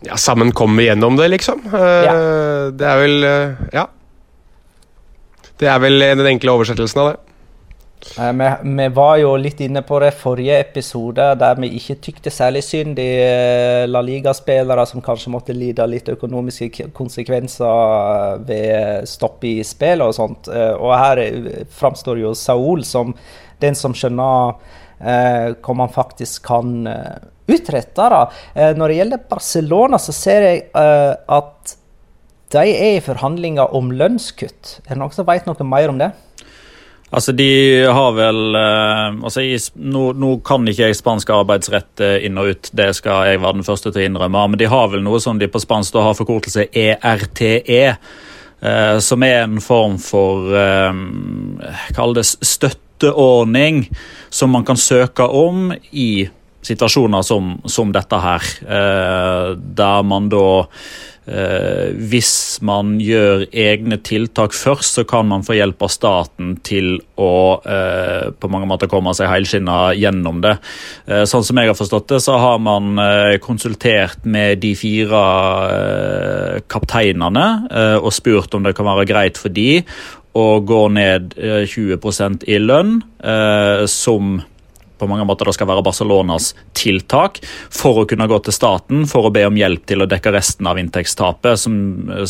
Ja, 0.04 0.18
sammen 0.18 0.52
kommer 0.52 0.82
vi 0.82 0.90
gjennom 0.90 1.16
det, 1.16 1.30
liksom. 1.32 1.62
Ja. 1.72 2.16
Det 2.76 2.88
er 2.88 3.04
vel 3.04 3.28
eh, 3.28 3.68
Ja. 3.76 3.88
Det 5.62 5.70
er 5.70 5.78
vel 5.80 6.02
den 6.02 6.28
enkle 6.28 6.52
oversettelsen 6.58 7.00
av 7.00 7.12
det. 7.12 7.33
Eh, 8.20 8.34
Vi, 8.34 8.50
vi 8.78 8.88
var 8.94 9.18
jo 9.22 9.34
litt 9.40 9.62
inne 9.64 9.82
på 9.86 10.00
det 10.04 10.12
forrige 10.20 10.60
episode, 10.60 11.26
der 11.40 11.60
vi 11.62 11.70
ikke 11.78 11.96
tykte 12.04 12.34
særlig 12.34 12.64
synd 12.68 13.00
i 13.02 13.08
eh, 13.24 13.86
La 13.90 14.02
Liga-spillere 14.06 14.86
som 14.90 15.02
kanskje 15.06 15.32
måtte 15.34 15.56
lide 15.56 15.88
litt 15.90 16.10
økonomiske 16.14 16.90
konsekvenser 16.96 17.66
eh, 17.66 18.38
ved 18.50 19.10
stopp 19.10 19.44
i 19.48 19.56
spillet 19.66 20.06
og 20.06 20.16
sånt. 20.18 20.52
Eh, 20.52 20.74
Og 20.78 20.94
her 20.98 21.24
eh, 21.24 21.64
framstår 21.74 22.22
jo 22.22 22.34
Saul 22.38 22.84
som 22.88 23.16
den 23.64 23.76
som 23.80 23.96
skjønner 23.96 24.58
hva 25.04 25.74
man 25.76 25.90
faktisk 25.92 26.46
kan 26.48 26.86
utrette. 27.52 28.06
Da. 28.08 28.22
når 28.78 28.88
det 28.88 28.98
gjelder 28.98 29.24
Barcelona, 29.28 29.98
så 30.00 30.14
ser 30.16 30.46
jeg 30.46 30.62
at 30.72 31.74
de 32.56 32.62
er 32.72 32.98
i 32.98 33.02
forhandlinger 33.04 33.76
om 33.76 33.90
lønnskutt. 33.92 34.78
Er 34.86 34.94
det 34.94 35.00
noen 35.02 35.16
som 35.16 35.28
vet 35.28 35.48
noe 35.50 35.68
mer 35.68 35.92
om 35.92 36.00
det? 36.00 36.12
Altså, 37.14 37.32
De 37.32 37.86
har 37.94 38.14
vel 38.18 38.56
eh, 38.58 39.24
altså, 39.24 39.44
nå, 39.78 40.04
nå, 40.18 40.30
kan 40.46 40.66
ikke 40.66 40.88
jeg 40.88 40.98
spansk 40.98 41.30
arbeidsrett 41.36 42.02
eh, 42.02 42.16
inn 42.26 42.40
og 42.42 42.50
ut, 42.50 42.70
det 42.74 42.90
skal 42.98 43.28
jeg 43.30 43.42
være 43.44 43.60
den 43.60 43.68
første 43.68 43.92
til 43.92 44.02
å 44.02 44.08
innrømme. 44.08 44.46
Men 44.50 44.62
de 44.62 44.70
har 44.72 44.90
vel 44.90 45.04
noe 45.06 45.22
som 45.22 45.38
de 45.38 45.50
på 45.52 45.62
spansk 45.62 46.00
har 46.02 46.18
forkortelse 46.18 46.66
ERTE. 46.74 47.84
Eh, 47.94 48.98
som 48.98 49.26
er 49.28 49.44
en 49.44 49.62
form 49.62 50.00
for 50.02 50.50
Kall 51.94 52.18
det 52.18 52.26
støtteordning 52.26 53.84
som 54.34 54.54
man 54.56 54.66
kan 54.66 54.80
søke 54.80 55.28
om 55.28 55.70
i 55.92 56.26
situasjoner 56.64 57.26
som, 57.28 57.58
som 57.68 57.92
dette 57.94 58.18
her. 58.24 58.52
Der 59.60 60.06
man 60.08 60.30
da 60.32 60.46
hvis 61.24 62.60
man 62.66 62.98
gjør 63.00 63.46
egne 63.50 63.98
tiltak 64.04 64.56
først, 64.56 64.98
så 64.98 65.04
kan 65.08 65.28
man 65.30 65.46
få 65.46 65.56
hjelp 65.56 65.86
av 65.86 65.92
staten 65.92 66.58
til 66.66 66.98
å 67.20 67.34
eh, 67.64 68.32
på 68.36 68.50
mange 68.52 68.68
måter 68.70 68.90
komme 68.92 69.14
seg 69.16 69.32
helskinna 69.32 69.94
gjennom 69.98 70.42
det. 70.44 70.58
Eh, 71.08 71.24
sånn 71.30 71.46
som 71.46 71.60
jeg 71.60 71.72
har 71.72 71.78
forstått 71.80 72.10
det, 72.12 72.22
så 72.26 72.38
har 72.42 72.60
man 72.64 72.98
eh, 73.02 73.38
konsultert 73.44 74.26
med 74.26 74.62
de 74.64 74.74
fire 74.78 75.24
eh, 75.70 76.58
kapteinene 76.72 77.48
eh, 77.70 77.98
og 78.00 78.12
spurt 78.16 78.56
om 78.58 78.68
det 78.68 78.76
kan 78.78 78.90
være 78.90 79.08
greit 79.10 79.40
for 79.40 79.54
de 79.54 79.84
å 80.34 80.48
gå 80.66 80.88
ned 80.90 81.36
20% 81.38 82.48
i 82.50 82.56
lønn, 82.58 82.96
som 83.86 84.32
på 85.04 85.10
mange 85.12 85.28
måter 85.28 85.50
det 85.50 85.56
skal 85.58 85.70
være 85.70 85.84
Barcelonas 85.86 86.54
tiltak 86.78 87.42
for 87.74 88.02
å 88.02 88.08
kunne 88.10 88.28
gå 88.32 88.40
til 88.46 88.56
staten 88.56 89.06
for 89.10 89.28
å 89.28 89.34
be 89.34 89.46
om 89.48 89.60
hjelp 89.60 89.86
til 89.90 90.04
å 90.04 90.10
dekke 90.10 90.34
resten 90.36 90.70
av 90.70 90.80
inntektstapet. 90.82 91.60
Som, 91.60 91.76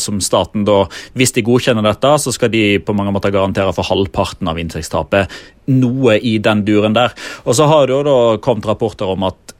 som 0.00 0.20
staten 0.24 0.66
da, 0.66 0.84
Hvis 1.14 1.34
de 1.36 1.44
godkjenner 1.46 1.86
dette, 1.86 2.14
så 2.20 2.34
skal 2.34 2.52
de 2.52 2.80
på 2.82 2.96
mange 2.96 3.14
måter 3.14 3.34
garantere 3.34 3.74
for 3.76 3.86
halvparten 3.88 4.50
av 4.50 4.60
inntektstapet. 4.60 5.32
Noe 5.72 6.18
i 6.18 6.36
den 6.42 6.64
duren 6.66 6.96
der. 6.96 7.14
Og 7.44 7.56
så 7.56 7.68
har 7.70 7.86
det 7.86 7.96
jo 7.96 8.02
da 8.06 8.18
kommet 8.44 8.68
rapporter 8.68 9.14
om 9.14 9.28
at 9.30 9.54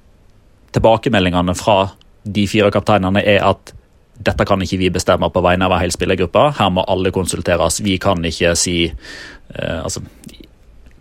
tilbakemeldingene 0.74 1.54
fra 1.56 1.78
de 2.24 2.46
fire 2.50 2.70
kapteinene 2.74 3.22
er 3.22 3.42
at 3.44 3.74
dette 4.14 4.46
kan 4.46 4.62
ikke 4.62 4.78
vi 4.78 4.90
bestemme 4.94 5.28
på 5.30 5.42
vegne 5.44 5.66
av 5.66 5.76
hele 5.80 5.94
spillergruppa. 5.94 6.48
Her 6.58 6.70
må 6.74 6.84
alle 6.90 7.12
konsulteres. 7.14 7.80
Vi 7.82 7.96
kan 8.02 8.22
ikke 8.24 8.54
si 8.58 8.78
eh, 8.86 9.78
altså, 9.80 10.04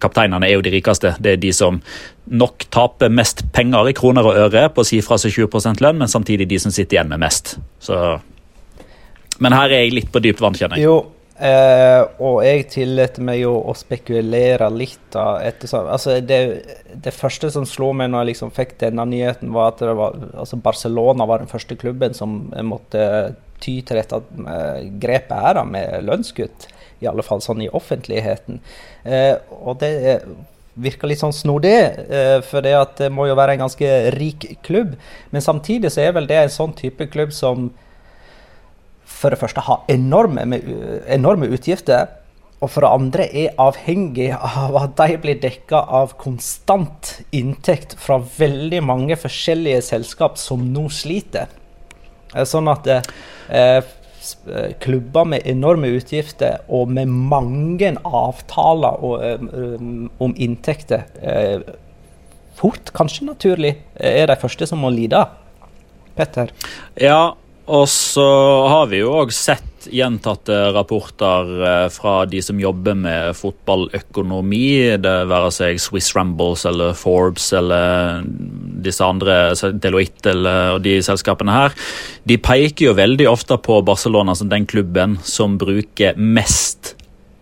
Kapteinene 0.04 0.49
er 0.49 0.58
jo 0.58 0.66
de 0.66 0.74
rikeste. 0.74 1.16
Det 1.24 1.36
er 1.36 1.41
de 1.41 1.54
som 1.56 1.80
nok 2.32 2.68
taper 2.74 3.12
mest 3.14 3.45
penger 3.56 3.89
i 3.89 3.95
kroner 3.97 4.28
og 4.28 4.38
øre 4.47 4.68
på 4.74 4.84
å 4.84 4.88
si 4.88 5.01
fra 5.04 5.20
seg 5.22 5.36
20 5.36 5.82
lønn, 5.84 5.99
men 6.01 6.12
samtidig 6.12 6.49
de 6.51 6.60
som 6.62 6.74
sitter 6.74 6.99
igjen 6.99 7.12
med 7.12 7.24
mest. 7.24 7.58
Så. 7.84 7.97
Men 9.43 9.56
her 9.56 9.72
er 9.72 9.86
jeg 9.86 9.97
litt 9.97 10.14
på 10.14 10.22
dypt 10.24 10.43
vann, 10.43 10.56
kjenner 10.58 10.80
jeg. 10.80 10.88
Jo, 10.88 10.97
eh, 11.39 12.01
og 12.24 12.41
jeg 12.45 12.68
tillater 12.74 13.26
meg 13.26 13.41
jo 13.41 13.56
å 13.60 13.76
spekulere 13.78 14.70
litt. 14.74 15.01
da, 15.16 15.39
Ettersom, 15.43 15.89
altså 15.91 16.20
det, 16.22 16.41
det, 16.93 17.16
første 17.16 17.51
som 17.54 17.68
slo 17.68 17.91
meg 17.97 18.12
når 18.12 18.24
jeg 18.24 18.32
liksom 18.34 18.54
fikk 18.56 18.78
denne 18.86 19.08
nyheten, 19.10 19.51
var 19.56 19.74
at 19.74 19.84
var, 19.84 20.20
altså 20.34 20.60
Barcelona 20.64 21.28
var 21.30 21.43
den 21.43 21.51
første 21.51 21.80
klubben 21.80 22.16
som 22.18 22.45
måtte 22.64 23.08
ty 23.64 23.80
til 23.82 23.99
dette 23.99 24.20
eh, 24.20 24.88
grepet 24.99 25.36
her 25.45 25.60
da, 25.60 25.68
med 25.68 26.08
lønnskutt 26.08 26.68
i 27.02 27.10
alle 27.10 27.26
fall 27.26 27.41
sånn 27.44 27.64
i 27.66 27.70
offentligheten. 27.72 28.60
Eh, 29.04 29.36
og 29.64 29.80
det 29.82 29.94
virker 30.74 31.10
litt 31.10 31.22
sånn 31.22 31.36
snodig, 31.36 31.76
eh, 32.10 32.39
for 32.46 32.66
det, 32.66 32.74
det 32.98 33.12
må 33.14 33.28
jo 33.30 33.38
være 33.38 33.58
en 33.58 33.66
ganske 33.66 33.91
rik 34.18 34.48
klubb. 34.66 34.96
Men 35.32 35.46
samtidig 35.46 35.94
så 35.94 36.06
er 36.06 36.18
vel 36.18 36.30
det 36.30 36.39
en 36.41 36.54
sånn 36.54 36.76
type 36.78 37.10
klubb 37.14 37.34
som 37.36 37.70
for 39.14 39.32
det 39.32 39.39
første 39.39 39.64
har 39.64 39.86
enorme, 39.91 40.44
enorme 41.08 41.48
utgifter. 41.54 42.10
Og 42.64 42.72
for 42.72 42.86
det 42.86 42.94
andre 42.96 43.26
er 43.36 43.58
avhengig 43.60 44.30
av 44.34 44.78
at 44.80 44.94
de 44.96 45.18
blir 45.20 45.41
dekka 45.44 45.82
av 46.00 46.14
konstant 46.20 47.18
inntekt 47.36 47.98
fra 48.00 48.22
veldig 48.24 48.80
mange 48.88 49.18
forskjellige 49.20 49.84
selskap 49.91 50.39
som 50.39 50.64
nå 50.72 50.88
sliter. 50.91 51.52
Eh, 52.34 52.48
sånn 52.48 52.72
at 52.72 52.89
eh, 52.89 53.14
Eh, 53.50 53.84
klubber 54.84 55.28
med 55.28 55.47
enorme 55.49 55.89
utgifter 55.97 56.63
og 56.71 56.91
med 56.93 57.11
mange 57.11 57.93
avtaler 58.03 59.03
og, 59.03 59.24
um, 59.43 60.09
om 60.24 60.36
inntekter 60.39 61.05
uh, 61.19 61.63
fort, 62.59 62.93
kanskje 62.95 63.28
naturlig, 63.28 63.76
er 63.95 64.30
de 64.30 64.39
første 64.39 64.67
som 64.69 64.84
må 64.84 64.91
lide. 64.93 65.26
Petter? 66.17 66.53
Ja, 67.01 67.34
og 67.65 67.86
så 67.89 68.26
har 68.69 68.89
vi 68.91 69.01
jo 69.01 69.13
òg 69.24 69.34
sett 69.36 69.72
gjentatte 69.92 70.56
rapporter 70.76 71.50
eh, 71.68 71.88
fra 71.94 72.14
de 72.30 72.42
som 72.44 72.60
jobber 72.60 72.96
med 72.98 73.38
fotballøkonomi, 73.38 74.98
det 75.04 75.14
være 75.30 75.52
seg 75.54 75.82
Swiss 75.82 76.12
Rambles 76.16 76.66
eller 76.70 76.96
Forbes 76.98 77.52
eller 77.58 78.24
disse 78.84 79.06
andre, 79.06 79.54
Deloitte 79.84 80.34
eller, 80.34 80.80
de 80.84 80.98
selskapene 81.06 81.56
her. 81.56 81.78
De 82.28 82.40
peker 82.42 82.90
jo 82.90 82.98
veldig 82.98 83.30
ofte 83.32 83.58
på 83.64 83.82
Barcelona 83.86 84.36
som 84.38 84.52
den 84.52 84.68
klubben 84.70 85.18
som 85.24 85.58
bruker 85.62 86.20
mest 86.20 86.96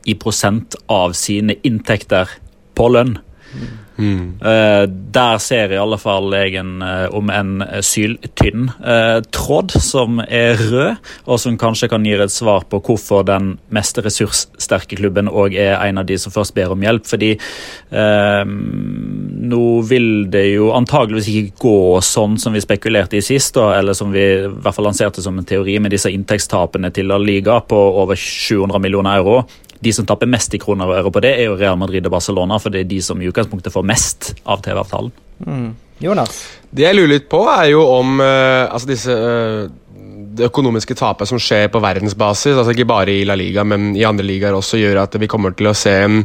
i 0.09 0.15
prosent 0.17 0.75
av 0.89 1.13
sine 1.17 1.57
inntekter 1.67 2.29
på 2.77 2.89
lønn. 2.93 3.17
Uh, 4.01 4.85
der 5.13 5.37
ser 5.43 5.73
i 5.73 5.79
alle 5.79 5.97
fall 6.01 6.33
jeg 6.33 6.55
en, 6.61 6.81
uh, 6.81 7.07
om 7.15 7.29
en 7.33 7.61
syltynn 7.85 8.69
uh, 8.81 9.19
tråd 9.33 9.75
som 9.81 10.21
er 10.25 10.59
rød, 10.59 11.01
og 11.25 11.41
som 11.43 11.59
kanskje 11.61 11.91
kan 11.91 12.05
gi 12.05 12.15
et 12.17 12.33
svar 12.33 12.65
på 12.69 12.81
hvorfor 12.81 13.25
den 13.27 13.55
mest 13.73 13.99
ressurssterke 14.01 14.97
klubben 14.99 15.29
òg 15.29 15.55
er 15.59 15.77
en 15.85 16.01
av 16.01 16.09
de 16.09 16.17
som 16.21 16.33
først 16.33 16.55
ber 16.57 16.73
om 16.73 16.81
hjelp. 16.81 17.07
Fordi 17.11 17.31
nå 17.91 19.63
vil 19.89 20.07
det 20.31 20.43
jo 20.53 20.69
antageligvis 20.75 21.29
ikke 21.31 21.61
gå 21.61 22.01
sånn 22.05 22.37
som 22.41 22.53
vi 22.55 22.61
spekulerte 22.63 23.19
i 23.19 23.25
sist, 23.25 23.55
da, 23.57 23.71
eller 23.79 23.97
som 23.97 24.13
vi 24.13 24.21
i 24.21 24.47
hvert 24.47 24.75
fall 24.75 24.87
lanserte 24.87 25.23
som 25.23 25.37
en 25.39 25.47
teori 25.47 25.77
med 25.81 25.93
disse 25.93 26.11
inntektstapene 26.11 26.91
til 26.95 27.09
La 27.11 27.19
Liga 27.21 27.59
på 27.65 27.81
over 28.03 28.19
700 28.19 28.81
millioner 28.83 29.19
euro 29.19 29.41
de 29.81 29.93
som 29.93 30.05
taper 30.05 30.29
mest 30.29 30.53
i 30.53 30.61
kroner 30.61 30.89
og 30.89 30.97
øre 30.99 31.11
på 31.13 31.23
det, 31.25 31.33
er 31.39 31.49
jo 31.49 31.57
Real 31.57 31.79
Madrid 31.79 32.05
og 32.05 32.13
Barcelona, 32.13 32.59
for 32.61 32.73
det 32.73 32.83
er 32.83 32.89
de 32.91 32.99
som 33.01 33.21
i 33.21 33.29
utgangspunktet 33.29 33.73
får 33.73 33.87
mest 33.89 34.31
av 34.45 34.61
TV-avtalen. 34.65 35.13
Mm. 35.41 35.69
Jonas? 36.01 36.41
Det 36.69 36.85
jeg 36.85 36.97
lurer 36.97 37.15
litt 37.15 37.29
på, 37.31 37.41
er 37.49 37.71
jo 37.73 37.81
om 37.97 38.21
uh, 38.21 38.69
altså 38.69 38.89
disse 38.89 39.15
uh, 39.15 39.65
det 40.31 40.47
økonomiske 40.47 40.95
tapet 40.95 41.29
som 41.29 41.41
skjer 41.41 41.67
på 41.73 41.81
verdensbasis, 41.83 42.55
altså 42.55 42.73
ikke 42.75 42.87
bare 42.89 43.13
i 43.13 43.25
La 43.27 43.35
Liga, 43.35 43.65
men 43.67 43.91
i 43.97 44.05
andre 44.07 44.25
ligaer 44.25 44.55
også, 44.55 44.79
gjør 44.79 45.03
at 45.03 45.17
vi 45.19 45.29
kommer 45.31 45.55
til 45.57 45.71
å 45.71 45.75
se 45.77 45.95
en 46.05 46.21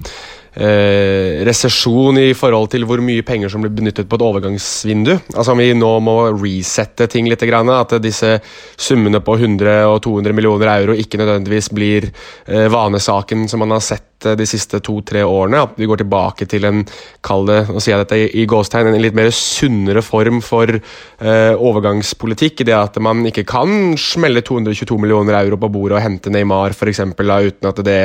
eh, 0.56 1.44
resesjon 1.46 2.18
i 2.20 2.32
forhold 2.36 2.70
til 2.72 2.86
hvor 2.88 3.02
mye 3.04 3.24
penger 3.26 3.52
som 3.52 3.64
blir 3.64 3.74
benyttet 3.76 4.08
på 4.08 4.18
et 4.18 4.24
overgangsvindu. 4.26 5.12
Altså 5.34 5.52
Om 5.52 5.62
vi 5.62 5.70
nå 5.76 5.92
må 6.04 6.16
resette 6.34 7.08
ting 7.12 7.28
litt, 7.30 7.44
at 7.46 7.96
disse 8.02 8.32
summene 8.76 9.20
på 9.24 9.36
100 9.36 9.84
og 9.90 10.00
200 10.04 10.36
millioner 10.36 10.72
euro 10.78 10.96
ikke 10.96 11.20
nødvendigvis 11.20 11.70
blir 11.76 12.08
eh, 12.08 12.66
vanesaken 12.72 13.46
som 13.48 13.64
man 13.64 13.76
har 13.76 13.84
sett 13.84 14.15
Eh, 14.24 14.36
de 14.36 14.46
siste 14.48 14.80
to-tre 14.80 15.22
årene. 15.26 15.60
At 15.66 15.76
vi 15.76 15.88
går 15.88 16.00
tilbake 16.00 16.46
til 16.48 16.64
en 16.68 16.82
kall 17.26 17.44
det, 17.48 17.58
nå 17.68 17.82
sier 17.82 17.96
jeg 17.96 18.06
dette 18.06 18.20
i, 18.40 18.46
gåstegn, 18.48 18.88
en 18.88 19.02
litt 19.02 19.16
mer 19.16 19.28
sunnere 19.34 20.02
form 20.04 20.40
for 20.44 20.70
eh, 20.72 21.52
overgangspolitikk. 21.52 22.62
i 22.62 22.68
Det 22.70 22.76
at 22.76 22.96
man 23.02 23.24
ikke 23.28 23.46
kan 23.48 23.96
smelle 24.00 24.40
222 24.46 24.98
millioner 25.02 25.36
euro 25.42 25.58
på 25.60 25.70
bordet 25.72 25.98
og 25.98 26.04
hente 26.04 26.32
Neymar 26.32 26.74
for 26.76 26.88
eksempel, 26.88 27.28
da, 27.28 27.40
uten 27.44 27.68
at 27.68 27.82
det 27.84 28.00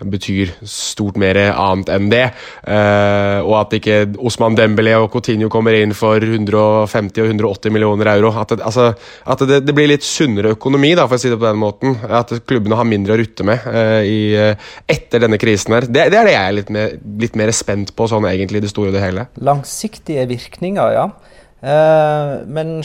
betyr 0.00 0.54
stort 0.64 1.20
mer 1.20 1.38
annet 1.50 1.92
enn 1.92 2.08
det. 2.12 2.24
Eh, 2.64 3.38
og 3.44 3.56
at 3.60 3.76
ikke 3.76 4.00
Osman 4.16 4.56
Dembélé 4.58 4.96
og 4.96 5.10
Coutinho 5.12 5.50
kommer 5.52 5.76
inn 5.76 5.92
for 5.96 6.20
150 6.20 7.20
og 7.20 7.34
180 7.34 7.74
millioner 7.74 8.14
euro. 8.14 8.32
At, 8.40 8.56
det, 8.56 8.64
altså, 8.64 8.92
at 9.26 9.44
det, 9.44 9.62
det, 9.66 9.76
blir 9.76 9.90
litt 9.92 10.06
sunnere 10.06 10.54
økonomi, 10.56 10.94
da, 10.96 11.06
for 11.08 11.20
å 11.20 11.22
si 11.22 11.32
det 11.32 11.40
på 11.40 11.48
den 11.48 11.60
måten. 11.60 11.98
At 12.08 12.32
klubbene 12.48 12.78
har 12.80 12.88
mindre 12.88 13.16
å 13.16 13.20
rutte 13.20 13.46
med 13.46 13.68
eh, 13.68 14.00
i, 14.08 14.20
etter 14.90 15.20
denne 15.20 15.36
krisen 15.40 15.49
prisen 15.50 15.76
her. 15.76 15.88
Det, 15.90 16.06
det 16.14 16.20
er 16.20 16.30
det 16.30 16.36
jeg 16.36 16.46
er 16.46 16.56
litt 16.56 16.72
mer, 16.74 16.96
litt 17.26 17.38
mer, 17.38 17.52
spent 17.56 17.94
på, 17.98 18.08
sånn 18.10 18.28
egentlig, 18.30 18.64
det 18.64 18.72
store 18.72 18.94
og 18.94 18.96
det 18.96 19.04
hele. 19.04 19.26
Langsiktige 19.42 20.24
virkninger, 20.30 20.96
ja. 20.96 21.06
Eh, 21.60 22.34
men 22.48 22.78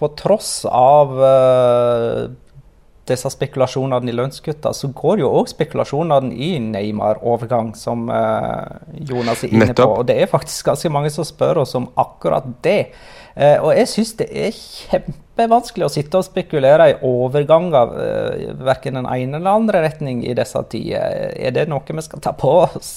på 0.00 0.08
tross 0.16 0.62
av 0.70 1.18
eh, 1.28 2.22
disse 3.08 3.30
spekulasjonene 3.32 4.10
i 4.10 4.16
lønnskutta, 4.16 4.72
så 4.76 4.90
går 4.94 5.22
jo 5.22 5.30
òg 5.40 5.50
spekulasjonene 5.52 6.32
i 6.34 6.54
Neymar-overgang, 6.62 7.74
som 7.78 8.08
eh, 8.12 8.98
Jonas 9.08 9.44
er 9.44 9.54
inne 9.54 9.70
Nettopp. 9.70 9.94
på. 9.94 10.02
Og 10.02 10.10
det 10.10 10.18
er 10.22 10.30
faktisk 10.30 10.70
ganske 10.70 10.92
mange 10.92 11.12
som 11.14 11.26
spør 11.26 11.64
oss 11.64 11.76
om 11.78 11.88
akkurat 11.98 12.46
det. 12.64 12.80
Eh, 13.38 13.58
og 13.62 13.70
jeg 13.76 13.86
syns 13.86 14.16
det 14.18 14.26
er 14.34 14.56
kjempevanskelig 14.56 15.86
å 15.86 15.92
sitte 15.94 16.18
og 16.18 16.26
spekulere 16.26 16.88
i 16.90 16.96
overganger 17.06 17.92
uh, 17.94 18.48
verken 18.66 18.98
den 18.98 19.06
ene 19.06 19.38
eller 19.38 19.60
andre 19.60 19.84
retning 19.84 20.24
i 20.26 20.34
disse 20.34 20.58
tider. 20.72 21.30
Er 21.38 21.54
det 21.54 21.68
noe 21.70 21.86
vi 21.86 22.02
skal 22.02 22.24
ta 22.24 22.34
på 22.34 22.50
oss? 22.64 22.90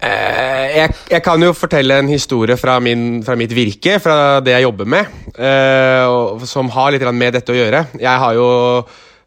Eh, 0.00 0.78
jeg, 0.78 0.94
jeg, 1.12 1.20
kan 1.24 1.44
jo 1.44 1.52
fortelle 1.56 2.00
en 2.00 2.08
historie 2.08 2.56
fra, 2.60 2.78
min, 2.80 3.20
fra, 3.24 3.36
mitt 3.36 3.52
virke, 3.56 3.98
fra 4.00 4.40
det 4.44 4.54
jeg 4.54 4.64
jobber 4.64 4.88
med, 4.92 5.12
som 6.48 6.72
har 6.72 6.92
litt 6.92 7.04
med 7.16 7.36
dette 7.36 7.52
å 7.52 7.56
gjøre. 7.56 7.86
Jeg 8.00 8.22
har 8.24 8.36
jo 8.36 8.48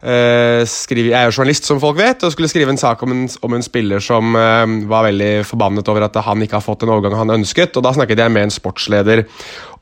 uh, 0.03 0.63
skrive, 0.69 1.11
Jeg 1.11 1.19
er 1.19 1.29
jo 1.29 1.35
journalist, 1.37 1.67
som 1.67 1.79
folk 1.81 1.97
vet, 1.99 2.23
og 2.23 2.33
skulle 2.33 2.49
skrive 2.51 2.73
en 2.73 2.81
sak 2.81 3.03
om 3.03 3.13
en, 3.15 3.25
om 3.45 3.55
en 3.55 3.65
spiller 3.65 4.03
som 4.03 4.35
uh, 4.35 4.65
var 4.89 5.07
veldig 5.09 5.45
forbannet 5.47 5.91
over 5.91 6.07
at 6.07 6.19
han 6.25 6.45
ikke 6.45 6.59
har 6.59 6.65
fått 6.65 6.85
den 6.85 6.93
overgangen 6.93 7.21
han 7.21 7.37
ønsket. 7.39 7.75
og 7.77 7.85
Da 7.85 7.93
snakket 7.95 8.23
jeg 8.23 8.35
med 8.35 8.47
en 8.47 8.55
sportsleder 8.55 9.25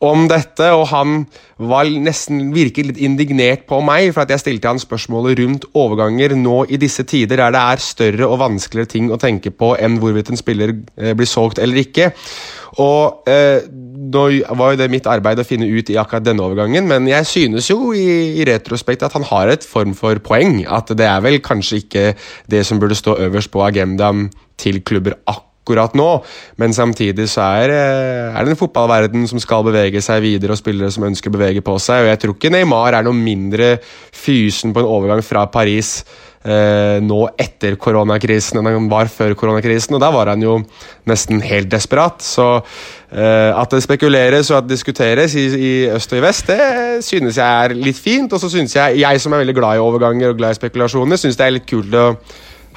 om 0.06 0.28
dette, 0.30 0.70
og 0.78 0.86
han 0.92 1.24
var 1.58 1.90
nesten 1.90 2.52
virket 2.54 2.92
litt 2.92 3.00
indignert 3.02 3.66
på 3.70 3.80
meg 3.82 4.12
for 4.12 4.26
at 4.26 4.34
jeg 4.36 4.44
stilte 4.44 4.70
han 4.70 4.82
spørsmålet 4.82 5.40
rundt 5.42 5.66
overganger 5.74 6.36
nå 6.38 6.60
i 6.70 6.78
disse 6.78 7.02
tider 7.10 7.42
der 7.42 7.56
det 7.56 7.64
er 7.64 7.82
større 7.82 8.28
og 8.30 8.38
vanskeligere 8.44 8.92
ting 8.94 9.10
å 9.10 9.18
tenke 9.18 9.50
på 9.50 9.74
enn 9.82 9.98
hvorvidt 10.02 10.30
en 10.30 10.40
spiller 10.40 10.76
uh, 10.78 11.14
blir 11.18 11.30
solgt 11.30 11.62
eller 11.64 11.82
ikke. 11.82 12.12
Og 12.84 13.30
eh, 13.30 13.64
Nå 13.98 14.24
var 14.60 14.74
jo 14.74 14.78
det 14.78 14.90
mitt 14.94 15.08
arbeid 15.10 15.40
å 15.42 15.46
finne 15.48 15.66
ut 15.66 15.90
i 15.90 15.98
akkurat 15.98 16.26
denne 16.26 16.44
overgangen, 16.46 16.86
men 16.90 17.08
jeg 17.10 17.26
synes 17.26 17.70
jo 17.72 17.94
i, 17.98 18.38
i 18.38 18.46
retrospekt 18.46 19.06
at 19.08 19.16
han 19.18 19.26
har 19.26 19.50
et 19.50 19.66
form 19.66 19.96
for 19.98 20.20
poeng. 20.24 20.60
At 20.70 20.92
det 20.98 21.08
er 21.08 21.24
vel 21.26 21.40
kanskje 21.42 21.82
ikke 21.82 22.06
det 22.52 22.62
som 22.68 22.82
burde 22.82 22.98
stå 22.98 23.18
øverst 23.26 23.52
på 23.54 23.64
agendaen 23.66 24.28
til 24.62 24.84
klubber 24.86 25.18
akkurat 25.26 25.98
nå, 25.98 26.10
men 26.62 26.76
samtidig 26.76 27.26
så 27.32 27.48
er, 27.64 27.74
eh, 27.74 28.38
er 28.38 28.46
det 28.46 28.54
en 28.54 28.60
fotballverden 28.60 29.26
som 29.28 29.42
skal 29.42 29.66
bevege 29.68 30.04
seg 30.04 30.22
videre, 30.24 30.54
og 30.54 30.62
spillere 30.62 30.94
som 30.94 31.08
ønsker 31.10 31.34
å 31.34 31.38
bevege 31.40 31.66
på 31.66 31.80
seg. 31.82 32.06
og 32.06 32.12
Jeg 32.14 32.22
tror 32.22 32.38
ikke 32.38 32.54
Neymar 32.54 33.00
er 33.00 33.08
noe 33.08 33.18
mindre 33.18 33.78
fysen 34.14 34.76
på 34.76 34.84
en 34.84 34.92
overgang 34.94 35.26
fra 35.26 35.48
Paris 35.52 36.04
eh, 36.48 36.98
nå 37.04 37.20
etter 37.40 37.76
koronakrisen 37.80 38.62
enn 38.62 38.70
han 38.72 38.90
var 38.92 39.12
før 39.12 39.36
koronakrisen, 39.38 39.98
og 39.98 40.04
da 40.04 40.12
var 40.14 40.32
han 40.32 40.44
jo 40.44 40.58
nesten 41.10 41.44
helt 41.44 41.70
desperat. 41.72 42.24
Så 42.24 42.48
eh, 42.58 43.52
at 43.52 43.76
det 43.76 43.84
spekuleres 43.86 44.52
og 44.52 44.62
at 44.62 44.68
det 44.68 44.78
diskuteres 44.78 45.36
i, 45.36 45.48
i, 45.58 45.74
øst 45.94 46.16
og 46.16 46.22
i 46.22 46.26
vest, 46.26 46.52
det 46.52 47.06
synes 47.06 47.40
jeg 47.40 47.68
er 47.68 47.78
litt 47.78 48.00
fint. 48.00 48.34
Og 48.34 48.42
så 48.42 48.52
synes 48.54 48.76
jeg, 48.78 49.02
jeg 49.04 49.24
som 49.24 49.36
er 49.36 49.44
veldig 49.44 49.58
glad 49.60 49.78
i 49.78 49.86
overganger 49.86 50.34
og 50.34 50.42
glad 50.42 50.56
i 50.56 50.62
spekulasjoner, 50.62 51.20
synes 51.20 51.40
det 51.40 51.48
er 51.48 51.58
litt 51.60 51.70
kult 51.70 51.98
å 51.98 52.10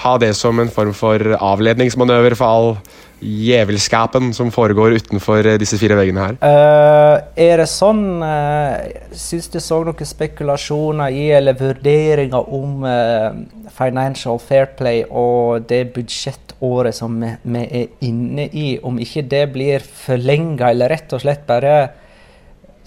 ha 0.02 0.16
det 0.20 0.32
som 0.38 0.60
en 0.62 0.72
form 0.72 0.92
for 0.96 1.36
avledningsmanøver 1.36 2.36
for 2.38 2.46
all 2.46 2.76
djevelskapen 3.20 4.30
som 4.32 4.48
foregår 4.52 4.94
utenfor 4.96 5.44
eh, 5.44 5.58
disse 5.60 5.76
fire 5.80 5.98
veggene 5.98 6.24
her. 6.24 6.38
Uh, 6.40 7.20
er 7.36 7.60
det 7.60 7.68
sånn 7.68 8.22
uh, 8.24 8.80
Syns 9.12 9.50
du 9.52 9.58
så 9.60 9.82
noen 9.84 10.08
spekulasjoner 10.08 11.12
i 11.12 11.26
eller 11.36 11.58
vurderinger 11.58 12.48
om 12.56 12.86
uh, 12.86 13.36
Financial 13.76 14.40
Fair 14.40 14.70
Play 14.78 15.04
og 15.04 15.68
det 15.68 15.82
budsjettåret 15.94 16.96
som 16.96 17.20
vi, 17.20 17.34
vi 17.44 17.66
er 17.82 18.08
inne 18.08 18.48
i, 18.48 18.68
om 18.80 19.00
ikke 19.02 19.26
det 19.28 19.46
blir 19.52 19.84
forlenga 19.84 20.72
eller 20.72 20.94
rett 20.96 21.12
og 21.16 21.24
slett 21.24 21.44
bare 21.48 21.76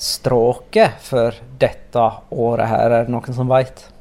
stråket 0.03 0.97
for 1.05 1.37
dette 1.61 2.09
året 2.33 2.73
her? 2.73 2.89
Er 2.89 3.05
det 3.05 3.13
noen 3.13 3.37
som 3.37 3.51
veit? 3.51 3.92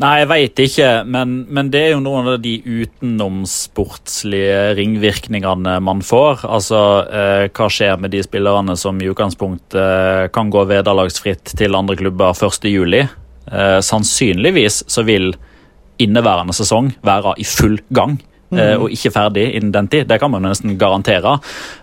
Nei, 0.00 0.22
jeg 0.22 0.28
veit 0.30 0.60
ikke, 0.62 0.86
men, 1.04 1.32
men, 1.52 1.68
det 1.72 1.80
er 1.84 1.90
jo 1.92 2.00
noen 2.00 2.30
av 2.32 2.38
de 2.40 2.54
utenomsportslige 2.64 4.72
ringvirkningene 4.78 5.74
man 5.84 6.00
får. 6.06 6.46
Altså, 6.48 6.80
eh, 7.12 7.44
hva 7.52 7.68
skjer 7.68 8.00
med 8.00 8.14
de 8.14 8.22
spillerne 8.24 8.72
som 8.80 8.96
i 8.96 9.10
utgangspunktet 9.12 9.76
eh, 9.76 10.30
kan 10.32 10.48
gå 10.52 10.64
vederlagsfritt 10.70 11.52
til 11.60 11.76
andre 11.76 11.96
klubber 12.00 12.32
1.7? 12.32 13.04
Eh, 13.52 13.80
sannsynligvis 13.84 14.88
så 14.88 15.04
vil 15.04 15.36
inneværende 16.00 16.56
sesong 16.56 16.96
være 17.04 17.36
i 17.36 17.44
full 17.44 17.76
gang. 17.92 18.16
Mm. 18.52 18.82
og 18.84 18.92
ikke 18.92 19.12
ferdig 19.14 19.46
innen 19.56 19.72
den 19.72 19.88
tid. 19.88 20.06
Det 20.10 20.18
kan 20.20 20.30
man 20.30 20.44
nesten 20.44 20.76
garantere. 20.78 21.38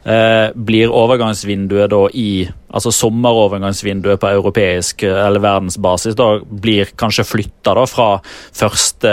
Eh, 0.06 0.52
blir 0.54 0.94
overgangsvinduet 0.94 1.90
da 1.90 2.06
i 2.14 2.32
Altså 2.70 2.92
sommerovergangsvinduet 2.94 4.20
på 4.22 4.30
europeisk 4.30 5.02
eller 5.10 5.42
verdensbasis 5.42 6.14
da 6.14 6.28
blir 6.38 6.92
kanskje 7.02 7.26
flytta 7.26 7.74
fra 7.90 8.10
1. 8.54 9.08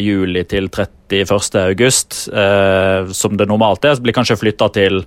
juli 0.00 0.46
til 0.48 0.70
31. 0.72 1.58
august, 1.66 2.16
som 3.12 3.36
det 3.36 3.48
normalt 3.50 3.84
er. 3.84 3.98
Så 3.98 4.06
blir 4.06 4.16
kanskje 4.16 4.38
flytta 4.40 4.70
til 4.72 5.04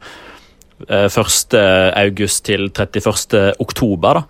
1. 0.87 1.53
Eh, 1.53 2.11
til 2.45 2.69
31. 2.69 3.53
oktober. 3.59 4.19
Da. 4.19 4.23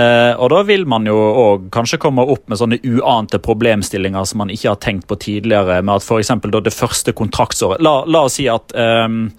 Eh, 0.00 0.32
og 0.36 0.50
da 0.52 0.62
vil 0.68 0.86
man 0.86 1.06
jo 1.08 1.16
òg 1.16 1.70
kanskje 1.74 2.00
komme 2.02 2.26
opp 2.26 2.48
med 2.48 2.60
sånne 2.60 2.80
uante 2.84 3.40
problemstillinger 3.42 4.28
som 4.28 4.42
man 4.44 4.52
ikke 4.52 4.74
har 4.74 4.82
tenkt 4.82 5.08
på 5.08 5.18
tidligere, 5.22 5.80
med 5.82 5.96
at 5.96 6.06
f.eks. 6.06 6.34
det 6.66 6.74
første 6.74 7.12
kontraktsåret 7.16 7.82
La, 7.84 8.00
la 8.06 8.26
oss 8.26 8.38
si 8.38 8.46
at 8.50 8.72
um, 8.76 9.30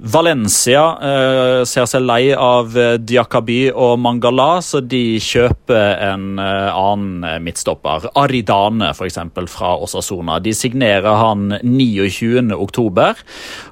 Valencia 0.00 0.82
eh, 1.04 1.62
ser 1.68 1.84
seg 1.84 2.04
lei 2.08 2.30
av 2.32 2.72
uh, 2.72 2.94
Diakaby 2.96 3.68
og 3.68 3.98
Mangala, 4.00 4.62
så 4.64 4.80
de 4.80 5.18
kjøper 5.20 6.00
en 6.06 6.40
eh, 6.40 6.70
annen 6.72 7.44
midtstopper. 7.44 8.08
Aridane, 8.16 8.94
f.eks., 8.94 9.18
fra 9.52 9.74
Osasona. 9.84 10.38
De 10.40 10.54
signerer 10.56 11.20
han 11.20 11.52
29.10, 11.60 13.22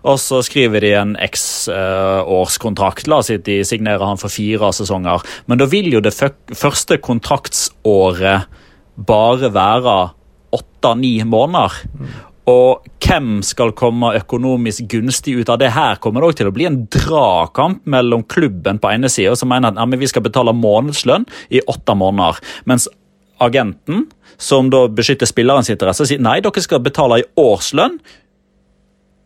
og 0.04 0.20
så 0.20 0.42
skriver 0.44 0.84
de 0.84 0.92
en 1.00 1.16
X-årskontrakt. 1.30 3.08
La 3.08 3.22
oss 3.22 3.32
si 3.32 3.40
de 3.40 3.62
signerer 3.64 4.04
han 4.04 4.20
for 4.20 4.32
fire 4.32 4.72
sesonger. 4.76 5.24
Men 5.48 5.62
da 5.62 5.68
vil 5.70 5.88
jo 5.96 6.04
det 6.04 6.12
første 6.12 7.00
kontraktsåret 7.00 8.48
bare 9.08 9.52
være 9.54 9.98
åtte-ni 10.52 11.22
måneder. 11.28 11.72
Mm. 11.96 12.12
Og 12.48 12.86
hvem 13.04 13.40
skal 13.44 13.74
komme 13.76 14.14
økonomisk 14.16 14.86
gunstig 14.92 15.36
ut 15.40 15.50
av 15.52 15.58
det? 15.60 15.72
Her 15.74 15.98
kommer 16.00 16.24
det 16.24 16.38
til 16.40 16.48
å 16.48 16.54
bli 16.54 16.68
en 16.68 16.82
dragkamp 16.92 17.82
mellom 17.88 18.24
klubben 18.30 18.80
på 18.80 18.92
ene 18.92 19.10
sida, 19.12 19.34
som 19.36 19.50
mener 19.52 19.74
at 19.74 19.80
ja, 19.80 20.00
vi 20.00 20.08
skal 20.08 20.24
betale 20.24 20.54
månedslønn 20.56 21.26
i 21.52 21.60
åtte 21.68 21.96
måneder. 21.98 22.40
Mens 22.70 22.88
agenten, 23.44 24.06
som 24.38 24.70
da 24.72 24.86
beskytter 24.90 25.28
spillerens 25.28 25.70
interesse, 25.72 26.06
sier 26.08 26.22
nei, 26.22 26.38
dere 26.44 26.64
skal 26.64 26.82
betale 26.84 27.20
i 27.20 27.28
årslønn 27.38 27.98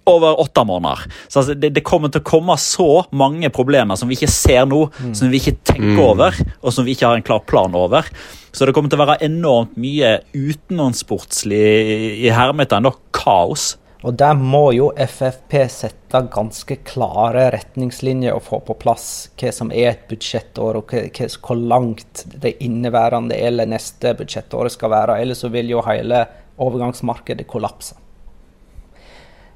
over 0.05 0.41
åtte 0.41 0.65
måneder. 0.65 1.05
Så 1.29 1.43
altså, 1.43 1.55
det, 1.55 1.73
det, 1.77 1.85
kommer 1.87 2.13
til 2.13 2.23
å 2.23 2.29
komme 2.29 2.57
så 2.61 3.05
mange 3.11 3.51
problemer 3.55 3.99
som 3.99 4.11
vi 4.11 4.19
ikke 4.19 4.31
ser 4.33 4.67
nå, 4.69 4.85
mm. 4.93 5.13
som 5.19 5.33
vi 5.33 5.43
ikke 5.43 5.59
tenker 5.75 5.99
mm. 5.99 6.07
over, 6.07 6.41
og 6.61 6.75
som 6.75 6.87
vi 6.87 6.97
ikke 6.97 7.11
har 7.11 7.21
en 7.21 7.27
klar 7.27 7.45
plan 7.47 7.75
over. 7.79 8.09
Så 8.53 8.67
det 8.67 8.75
kommer 8.77 8.93
til 8.93 9.01
å 9.01 9.07
være 9.07 9.23
enormt 9.25 9.79
mye 9.81 10.19
utenomsportslig 10.35 11.63
i 12.27 12.35
hermetegn 12.35 12.91
kaos. 13.17 13.77
Og 14.03 14.17
der 14.19 14.35
må 14.35 14.73
jo 14.75 14.89
FFP 14.99 15.61
sette 15.71 16.25
ganske 16.35 16.77
klare 16.83 17.47
retningslinjer 17.55 18.35
og 18.35 18.43
få 18.43 18.59
på 18.67 18.75
plass 18.83 19.07
hva 19.39 19.53
som 19.55 19.71
er 19.71 19.93
et 19.93 20.09
budsjettår, 20.11 20.81
og 20.81 20.91
hva, 20.91 21.29
hvor 21.39 21.61
langt 21.61 22.25
det 22.43 22.57
inneværende 22.67 23.39
eller 23.39 23.71
neste 23.71 24.17
budsjettåret 24.19 24.75
skal 24.75 24.91
være. 24.93 25.21
Ellers 25.23 25.45
så 25.47 25.53
vil 25.55 25.71
jo 25.71 25.85
hele 25.87 26.25
overgangsmarkedet 26.63 27.47
kollapse. 27.49 27.95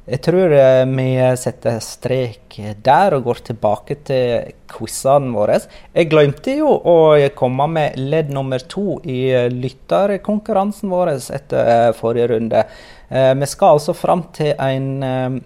Jeg 0.06 0.20
tror 0.22 0.52
eh, 0.54 0.84
vi 0.86 1.06
setter 1.34 1.80
strek 1.82 2.54
der 2.86 3.16
og 3.16 3.24
går 3.26 3.40
tilbake 3.48 3.96
til 4.06 4.52
quizene 4.70 5.32
våre. 5.34 5.56
Jeg 5.96 6.06
glemte 6.12 6.52
jo 6.54 6.68
å 6.78 6.94
komme 7.34 7.66
med 7.72 7.96
ledd 7.98 8.30
nummer 8.30 8.62
to 8.70 9.00
i 9.02 9.34
lytterkonkurransen 9.50 10.92
vår 10.94 11.10
etter 11.16 11.70
eh, 11.72 11.88
forrige 11.98 12.28
runde. 12.36 12.62
Eh, 13.10 13.32
vi 13.34 13.48
skal 13.50 13.80
altså 13.80 13.96
fram 13.98 14.22
til 14.36 14.52
en 14.54 15.40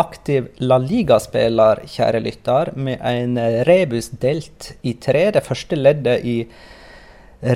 aktiv 0.00 0.52
La 0.60 0.76
Liga-spiller, 0.80 1.80
kjære 1.88 2.20
lytter, 2.24 2.72
med 2.76 3.00
en 3.00 3.40
rebus 3.64 4.10
delt 4.20 4.74
i 4.84 4.92
tre. 5.00 5.30
Det 5.32 5.44
første 5.44 5.80
leddet 5.80 6.20
i 6.28 6.36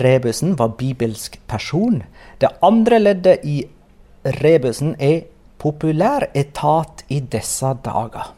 rebusen 0.00 0.56
var 0.56 0.72
bibelsk 0.80 1.36
person. 1.52 2.00
Det 2.40 2.48
andre 2.64 3.04
leddet 3.04 3.44
i 3.44 3.60
rebusen 4.40 4.96
er 4.96 5.26
populær 5.64 6.26
etat 6.36 7.06
i 7.08 7.22
disse 7.32 7.70
dager. 7.84 8.34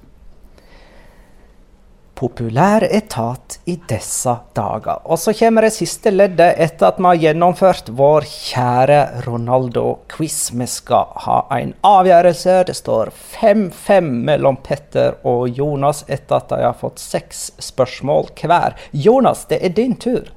Populær 2.16 2.86
etat 2.86 3.56
i 3.68 3.74
disse 3.90 4.32
dager. 4.54 5.02
Og 5.04 5.18
så 5.18 5.34
kommer 5.36 5.66
det 5.66 5.72
siste 5.74 6.12
leddet 6.14 6.54
etter 6.62 6.92
at 6.92 7.00
vi 7.00 7.08
har 7.08 7.18
gjennomført 7.24 7.90
vår 7.98 8.28
kjære 8.30 9.00
Ronaldo-quiz. 9.26 10.38
Vi 10.54 10.70
skal 10.70 11.10
ha 11.26 11.40
en 11.58 11.74
avgjørelse. 11.82 12.60
Det 12.70 12.78
står 12.78 13.10
5-5 13.34 14.14
mellom 14.30 14.62
Petter 14.62 15.18
og 15.26 15.50
Jonas 15.58 16.06
etter 16.06 16.38
at 16.38 16.54
de 16.54 16.62
har 16.62 16.78
fått 16.78 17.02
seks 17.02 17.48
spørsmål 17.72 18.30
hver. 18.38 18.78
Jonas, 18.94 19.48
det 19.50 19.64
er 19.66 19.74
din 19.74 19.98
tur. 19.98 20.30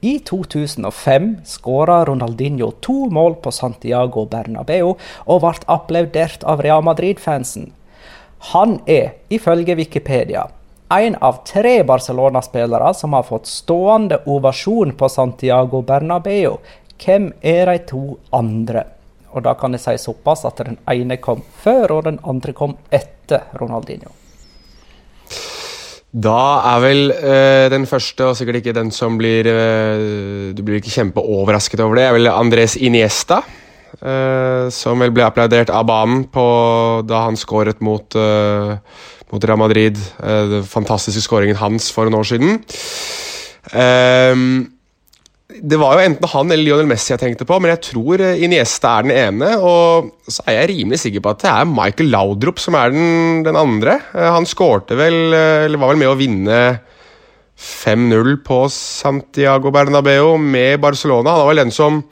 I 0.00 0.18
2005 0.18 1.36
skåra 1.44 2.04
Ronaldinho 2.04 2.70
to 2.70 3.06
mål 3.10 3.34
på 3.34 3.50
Santiago 3.52 4.26
Bernabeu 4.28 4.92
og 5.24 5.40
ble 5.40 5.52
applaudert 5.72 6.44
av 6.44 6.60
Real 6.60 6.84
Madrid-fansen. 6.84 7.70
Han 8.52 8.78
er, 8.86 9.16
ifølge 9.32 9.74
Wikipedia, 9.74 10.44
en 10.92 11.16
av 11.24 11.40
tre 11.48 11.80
Barcelona-spillere 11.82 12.92
som 12.94 13.16
har 13.16 13.24
fått 13.26 13.48
stående 13.48 14.20
ovasjon 14.26 14.92
på 14.92 15.08
Santiago 15.08 15.80
Bernabeu. 15.82 16.58
Hvem 17.00 17.32
er 17.40 17.72
de 17.72 17.78
to 17.88 18.04
andre? 18.36 18.84
Og 19.32 19.42
da 19.42 19.56
kan 19.58 19.74
jeg 19.74 19.82
si 19.82 19.96
såpass 20.04 20.44
at 20.46 20.60
den 20.62 20.78
ene 20.92 21.16
kom 21.16 21.42
før, 21.64 21.98
og 21.98 22.04
den 22.06 22.20
andre 22.22 22.52
kom 22.52 22.76
etter 22.92 23.48
Ronaldinho. 23.58 24.12
Da 26.12 26.40
er 26.74 26.80
vel 26.80 27.10
øh, 27.12 27.66
den 27.70 27.86
første, 27.86 28.24
og 28.24 28.36
sikkert 28.38 28.60
ikke 28.60 28.74
den 28.76 28.90
som 28.94 29.18
blir 29.18 29.48
øh, 29.50 30.52
Du 30.56 30.62
blir 30.62 30.78
ikke 30.80 30.94
kjempeoverrasket 30.94 31.80
over 31.80 31.98
det, 31.98 32.04
er 32.04 32.12
vel 32.16 32.30
Andres 32.32 32.76
Iniesta. 32.76 33.42
øh, 34.02 34.70
som 34.70 35.00
vel 35.00 35.12
ble 35.12 35.24
applaudert 35.24 35.70
av 35.70 35.86
banen 35.86 36.24
på, 36.24 36.46
da 37.08 37.24
han 37.26 37.36
skåret 37.36 37.80
mot, 37.80 38.14
mot 39.32 39.44
Real 39.44 39.58
Madrid. 39.58 39.96
den 40.20 40.64
fantastiske 40.64 41.22
skåringen 41.22 41.56
hans 41.56 41.92
for 41.92 42.04
noen 42.04 42.20
år 42.20 42.28
siden. 42.28 42.60
Ehm, 43.74 44.75
det 45.62 45.78
var 45.80 45.96
jo 45.96 46.04
enten 46.06 46.28
han 46.32 46.50
eller 46.52 46.64
Lionel 46.64 46.88
Messi 46.90 47.12
jeg 47.12 47.20
tenkte 47.22 47.46
på, 47.48 47.56
men 47.62 47.72
jeg 47.72 47.82
tror 47.90 48.22
eh, 48.24 48.42
Iniesta 48.44 48.96
er 48.98 49.06
den 49.06 49.14
ene. 49.16 49.52
Og 49.62 50.10
så 50.28 50.44
er 50.46 50.60
jeg 50.60 50.70
rimelig 50.72 51.00
sikker 51.02 51.24
på 51.24 51.32
at 51.32 51.44
det 51.44 51.52
er 51.52 51.70
Michael 51.70 52.12
Laudrup 52.12 52.60
som 52.62 52.76
er 52.78 52.92
den, 52.94 53.42
den 53.46 53.58
andre. 53.58 53.98
Eh, 54.14 54.28
Han 54.36 54.48
skårte 54.48 54.98
vel, 54.98 55.18
eh, 55.36 55.64
eller 55.66 55.80
var 55.82 55.94
vel 55.94 56.02
med 56.02 56.12
å 56.12 56.18
vinne 56.18 56.60
5-0 57.56 58.38
på 58.44 58.62
Santiago 58.72 59.72
Bernabeu 59.72 60.36
med 60.40 60.80
Barcelona. 60.82 61.32
Han 61.32 61.44
var 61.44 61.52
vel 61.52 61.62
den 61.64 61.74
som 61.74 62.02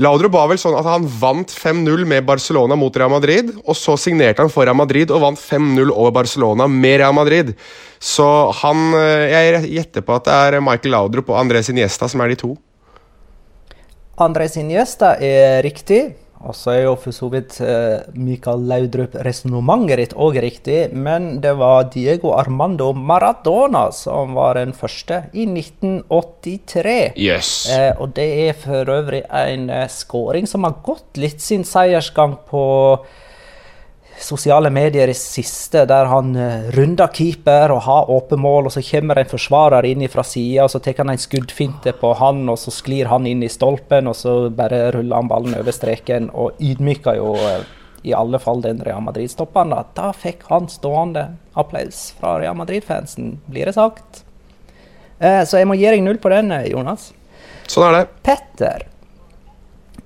Laudrup 0.00 0.34
var 0.34 0.50
vel 0.50 0.60
sånn 0.60 0.76
at 0.76 0.84
han 0.84 1.06
vant 1.08 1.52
5-0 1.56 2.04
med 2.08 2.26
Barcelona 2.28 2.76
mot 2.76 2.96
Real 3.00 3.14
Madrid, 3.14 3.54
og 3.64 3.78
så 3.80 3.94
signerte 3.96 4.44
han 4.44 4.52
for 4.52 4.68
Real 4.68 4.76
Madrid 4.76 5.08
og 5.08 5.22
vant 5.22 5.40
5-0 5.40 5.88
over 5.88 6.12
Barcelona 6.18 6.66
med 6.68 6.98
Real 7.00 7.16
Madrid. 7.16 7.54
Så 7.96 8.26
han 8.60 8.92
Jeg 8.92 9.72
gjetter 9.72 10.04
på 10.04 10.18
at 10.18 10.28
det 10.28 10.36
er 10.36 10.60
Michael 10.60 10.92
Laudrup 10.92 11.32
og 11.32 11.40
Andres 11.40 11.72
Iniesta 11.72 12.10
som 12.12 12.20
er 12.20 12.34
de 12.34 12.40
to. 12.44 12.52
Andres 14.16 14.56
gjester 14.56 15.20
er 15.20 15.60
riktig. 15.66 16.16
Og 16.46 16.54
så 16.54 16.72
er 16.74 16.82
jo 16.84 16.92
for 17.00 17.16
så 17.16 17.28
vidt 17.32 17.56
eh, 17.64 18.04
Mikael 18.14 18.60
Laudrup-resonnementet 18.68 19.98
ditt 20.02 20.14
òg 20.20 20.36
riktig, 20.44 20.78
men 20.92 21.40
det 21.42 21.54
var 21.58 21.88
Diego 21.94 22.34
Armando 22.36 22.92
Maradona 22.92 23.86
som 23.94 24.36
var 24.36 24.58
den 24.60 24.74
første 24.76 25.24
i 25.32 25.46
1983. 25.48 26.96
Yes. 27.16 27.52
Eh, 27.72 27.92
og 27.98 28.14
det 28.18 28.28
er 28.46 28.58
for 28.60 28.92
øvrig 28.98 29.24
en 29.26 29.70
eh, 29.72 29.88
skåring 29.90 30.46
som 30.46 30.68
har 30.68 30.76
gått 30.86 31.18
litt 31.18 31.42
sin 31.42 31.64
seiersgang 31.66 32.36
på 32.50 32.66
sosiale 34.18 34.70
medier 34.70 35.08
i 35.08 35.14
siste, 35.14 35.84
der 35.88 36.08
han 36.10 36.34
eh, 36.40 36.68
runder 36.76 37.10
keeper 37.12 37.72
og 37.74 37.82
har 37.86 38.10
åpen 38.12 38.40
mål, 38.40 38.68
og 38.68 38.74
så 38.74 38.82
kommer 38.84 39.20
en 39.20 39.30
forsvarer 39.30 39.88
inn 39.88 40.04
fra 40.12 40.24
sida, 40.26 40.64
og 40.64 40.72
så 40.72 40.80
tar 40.82 41.02
han 41.02 41.12
en 41.12 41.20
skuddfinte 41.20 41.92
på 42.00 42.12
han, 42.20 42.44
og 42.48 42.58
så 42.60 42.72
sklir 42.74 43.10
han 43.12 43.28
inn 43.28 43.44
i 43.44 43.52
stolpen, 43.52 44.08
og 44.08 44.16
så 44.16 44.36
bare 44.48 44.90
ruller 44.96 45.20
han 45.20 45.30
ballen 45.30 45.58
over 45.58 45.74
streken, 45.74 46.30
og 46.32 46.60
ydmyker 46.62 47.20
jo 47.20 47.34
eh, 47.36 47.66
i 48.06 48.14
alle 48.14 48.38
fall 48.40 48.62
den 48.62 48.80
Real 48.86 49.02
Madrid-stopperen. 49.04 49.74
Da. 49.74 49.84
da 49.96 50.10
fikk 50.16 50.46
han 50.50 50.70
stående 50.70 51.28
applaus 51.58 52.08
fra 52.20 52.36
Real 52.40 52.56
Madrid-fansen, 52.58 53.36
blir 53.50 53.68
det 53.68 53.76
sagt. 53.76 54.24
Eh, 55.18 55.42
så 55.44 55.60
jeg 55.60 55.68
må 55.68 55.76
gi 55.76 55.88
deg 55.90 56.04
null 56.04 56.20
på 56.22 56.32
den, 56.32 56.54
Jonas. 56.70 57.10
Sånn 57.66 57.88
er 57.88 57.98
det. 58.00 58.04
Petter. 58.24 58.86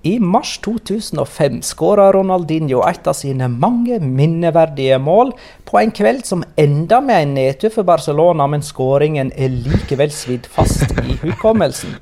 I 0.02 0.20
mars 0.20 0.58
2005 0.58 1.62
skåra 1.62 2.12
Ronaldinho 2.12 2.80
et 2.88 3.06
av 3.06 3.12
sine 3.12 3.48
mange 3.52 3.98
minneverdige 4.00 4.96
mål 4.98 5.34
på 5.68 5.76
en 5.76 5.90
kveld 5.92 6.24
som 6.24 6.44
enda 6.56 7.02
med 7.04 7.22
en 7.22 7.34
nedtur 7.36 7.68
for 7.74 7.84
Barcelona, 7.84 8.46
men 8.48 8.62
skåringen 8.64 9.28
er 9.36 9.52
likevel 9.52 10.08
svidd 10.08 10.46
fast 10.48 10.94
i 11.04 11.18
hukommelsen. 11.20 11.98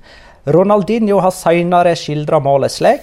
Ronaldinho 0.46 1.18
har 1.24 1.34
senere 1.34 1.96
skildra 1.98 2.38
målet 2.38 2.72
slik. 2.76 3.02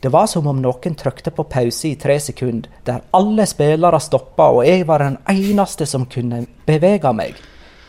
Det 0.00 0.08
var 0.08 0.26
som 0.26 0.48
om 0.48 0.62
noen 0.64 0.96
trykte 0.96 1.30
på 1.30 1.44
pause 1.52 1.90
i 1.90 1.98
tre 2.00 2.16
sekunder, 2.20 2.70
der 2.88 3.04
alle 3.12 3.44
spillere 3.46 4.00
stoppa 4.00 4.48
og 4.56 4.64
jeg 4.64 4.86
var 4.88 5.04
den 5.04 5.18
eneste 5.28 5.84
som 5.86 6.08
kunne 6.08 6.46
bevege 6.64 7.12
meg. 7.12 7.36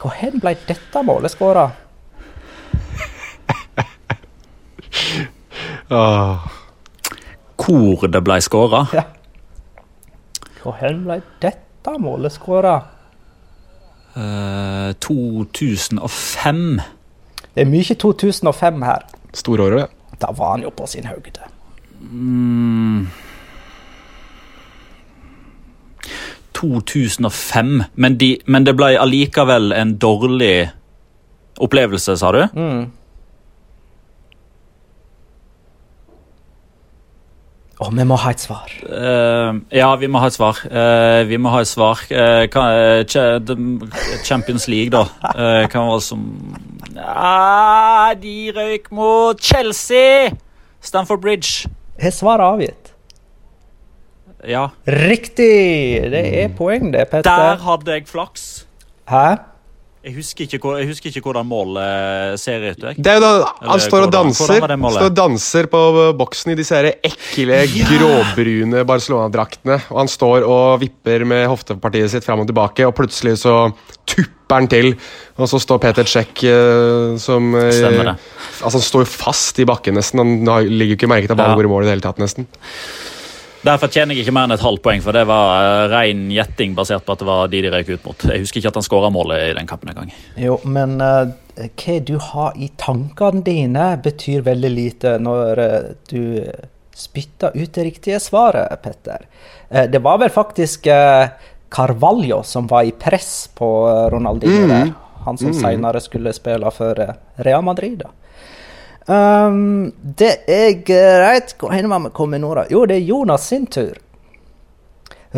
Hvor 0.01 0.11
ble 0.43 0.57
dette 0.67 1.05
målet 1.07 1.31
skåra? 1.31 1.69
Åh. 5.93 6.47
Hvor 7.63 8.07
det 8.09 8.21
ble 8.25 8.39
skåra? 8.41 8.85
Ja. 8.93 9.03
Hvor 10.63 10.75
hen 10.79 11.03
ble 11.05 11.19
dette 11.43 11.95
målet 12.01 12.33
skåra? 12.33 12.79
Uh, 14.17 14.93
2005. 15.01 16.81
Det 17.53 17.61
er 17.61 17.69
mye 17.69 17.97
2005 18.05 18.81
her. 18.85 19.05
Storåret. 19.33 19.93
Da 20.21 20.31
var 20.37 20.55
han 20.55 20.65
jo 20.65 20.71
på 20.73 20.87
sin 20.87 21.05
høyde. 21.09 21.45
Mm. 22.01 23.07
2005. 26.53 27.83
Men, 27.93 28.17
de, 28.17 28.37
men 28.45 28.65
det 28.65 28.75
ble 28.77 28.93
allikevel 28.99 29.73
en 29.75 29.97
dårlig 29.99 30.69
opplevelse, 31.61 32.17
sa 32.17 32.31
du? 32.31 32.43
Mm. 32.55 32.83
Å, 37.83 37.89
vi 37.91 38.03
må 38.07 38.15
ha 38.21 38.31
et 38.31 38.39
svar. 38.39 38.71
Uh, 38.87 39.59
ja, 39.73 39.89
vi 39.99 40.07
må 40.07 40.21
ha 40.23 40.29
et 40.29 40.35
svar. 40.35 40.61
Uh, 40.71 41.23
vi 41.27 41.39
må 41.41 41.51
ha 41.51 41.63
et 41.63 41.67
svar. 41.67 41.99
Uh, 42.07 42.47
Champions 44.23 44.69
League, 44.71 44.93
da. 44.93 45.03
Uh, 45.33 45.65
hva 45.67 45.83
var 45.89 45.99
det 45.99 46.05
som 46.05 46.23
ah, 47.03 48.13
De 48.19 48.53
røyk 48.55 48.87
mot 48.95 49.39
Chelsea! 49.41 50.31
Stamford 50.83 51.23
Bridge. 51.23 51.71
Er 51.99 52.15
svaret 52.15 52.45
avgitt? 52.45 52.93
Ja. 54.47 54.69
Riktig! 54.87 56.07
Det 56.13 56.23
er 56.43 56.53
poeng, 56.55 56.91
det, 56.93 57.09
Der 57.23 57.59
hadde 57.63 57.97
jeg 57.97 58.07
flaks. 58.07 58.67
Hæ? 59.11 59.52
Jeg 60.03 60.15
husker 60.17 60.43
ikke, 60.43 60.59
hvor- 60.59 60.79
jeg 60.81 60.87
husker 60.89 61.07
ikke 61.13 61.21
hvordan 61.23 61.45
målet 61.47 62.37
ser 62.39 62.59
ut. 62.73 62.77
Jeg. 62.83 62.95
Det 62.99 63.07
er 63.07 63.15
jo 63.15 63.21
da 63.23 63.29
Han 63.61 63.69
Eller 63.69 63.79
står 63.85 64.01
og 64.03 64.11
danser? 64.11 64.49
Står 64.59 65.05
og 65.07 65.15
danser 65.15 65.67
på 65.71 65.81
boksen 66.19 66.51
i 66.51 66.55
disse 66.59 66.75
her 66.75 66.89
ekle, 67.07 67.61
gråbrune 67.87 68.83
Barcelona-draktene. 68.85 69.77
Og 69.91 69.97
han 70.01 70.11
står 70.11 70.43
og 70.43 70.81
vipper 70.83 71.23
med 71.25 71.47
hoftepartiet 71.47 72.11
sitt 72.11 72.25
fram 72.27 72.43
og 72.43 72.47
tilbake, 72.51 72.83
og 72.85 72.93
plutselig 72.97 73.37
så 73.45 73.55
tupper 74.05 74.59
han 74.59 74.67
til. 74.67 74.91
Og 75.39 75.47
så 75.47 75.61
står 75.63 75.79
Peter 75.79 76.03
Czech 76.03 76.43
eh, 76.51 77.15
som 77.17 77.55
eh, 77.55 77.71
Stemmer 77.71 78.11
det. 78.11 78.17
Altså 78.59 78.75
Han 78.81 78.87
står 78.89 79.05
fast 79.07 79.59
i 79.59 79.65
bakken 79.65 79.95
nesten. 79.95 80.19
Han 80.19 80.67
ligger 80.67 80.97
jo 80.97 80.99
ikke 80.99 81.07
merke 81.15 81.27
til 81.27 81.33
at 81.33 81.37
ballen 81.39 81.55
Ja. 81.55 81.61
går 81.63 81.69
i 81.69 81.73
mål 81.73 81.83
i 81.83 81.85
det 81.87 81.95
hele 81.95 82.01
tatt, 82.11 82.19
nesten. 82.19 82.45
Der 83.63 83.79
fortjener 83.79 84.11
jeg 84.11 84.25
ikke 84.25 84.33
mer 84.35 84.49
enn 84.49 84.55
et 84.57 84.63
halvt 84.63 84.83
poeng, 84.83 85.01
for 85.03 85.15
det 85.15 85.23
var 85.29 85.53
eh, 85.55 85.85
ren 85.93 86.25
gjetting 86.33 86.73
basert 86.75 87.05
på 87.07 87.15
at 87.15 87.21
det 87.21 87.27
var 87.29 87.51
de 87.51 87.61
de 87.63 87.71
røyk 87.71 87.93
ut 87.93 88.09
mot. 88.09 88.25
Jeg 88.27 88.43
husker 88.43 88.59
ikke 88.59 88.73
at 88.73 88.79
han 88.81 88.85
skåra 88.89 89.11
målet 89.13 89.45
i 89.45 89.53
den 89.55 89.69
kampen 89.69 89.93
engang. 89.93 90.11
Jo, 90.35 90.57
men 90.67 90.97
uh, 90.99 91.31
hva 91.79 91.95
du 92.03 92.17
har 92.19 92.59
i 92.59 92.67
tankene 92.81 93.43
dine, 93.45 93.85
betyr 94.03 94.43
veldig 94.43 94.71
lite 94.73 95.15
når 95.23 95.61
uh, 95.63 95.77
du 96.11 96.43
spytter 96.93 97.55
ut 97.55 97.71
det 97.73 97.87
riktige 97.87 98.19
svaret, 98.21 98.75
Petter. 98.83 99.23
Eh, 99.69 99.87
det 99.89 100.03
var 100.03 100.19
vel 100.21 100.29
faktisk 100.29 100.85
Carvalho 101.73 102.43
som 102.45 102.67
var 102.69 102.83
i 102.85 102.91
press 102.91 103.47
på 103.55 103.69
Ronaldinho 104.13 104.59
Ronaldinho 104.59 104.67
der. 104.69 104.91
Han 105.23 105.39
som 105.39 105.55
senere 105.55 106.03
skulle 106.03 106.35
spille 106.35 106.69
for 106.75 106.99
Real 107.47 107.63
Madrid. 107.65 108.03
da. 108.03 108.11
Um, 109.07 109.91
det 110.19 110.45
er 110.47 110.77
greit. 110.87 111.55
Hvor 111.59 111.73
hen 111.75 111.89
var 111.91 112.03
vi 112.05 112.13
kommet 112.15 112.41
nå, 112.43 112.53
da? 112.55 112.65
Jo, 112.71 112.85
det 112.87 113.01
er 113.01 113.07
Jonas 113.07 113.47
sin 113.51 113.67
tur. 113.67 113.97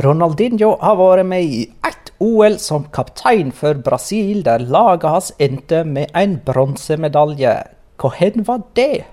Ronaldinho 0.04 0.76
har 0.82 0.98
vært 1.00 1.26
med 1.26 1.44
i 1.44 1.62
ett 1.88 2.12
OL 2.20 2.58
som 2.60 2.86
kaptein 2.94 3.54
for 3.56 3.80
Brasil, 3.84 4.44
der 4.46 4.66
laget 4.66 5.08
hans 5.10 5.32
endte 5.40 5.84
med 5.88 6.12
en 6.16 6.38
bronsemedalje. 6.46 7.56
Hvor 8.00 8.16
hen 8.20 8.44
var 8.48 8.66
det? 8.76 9.06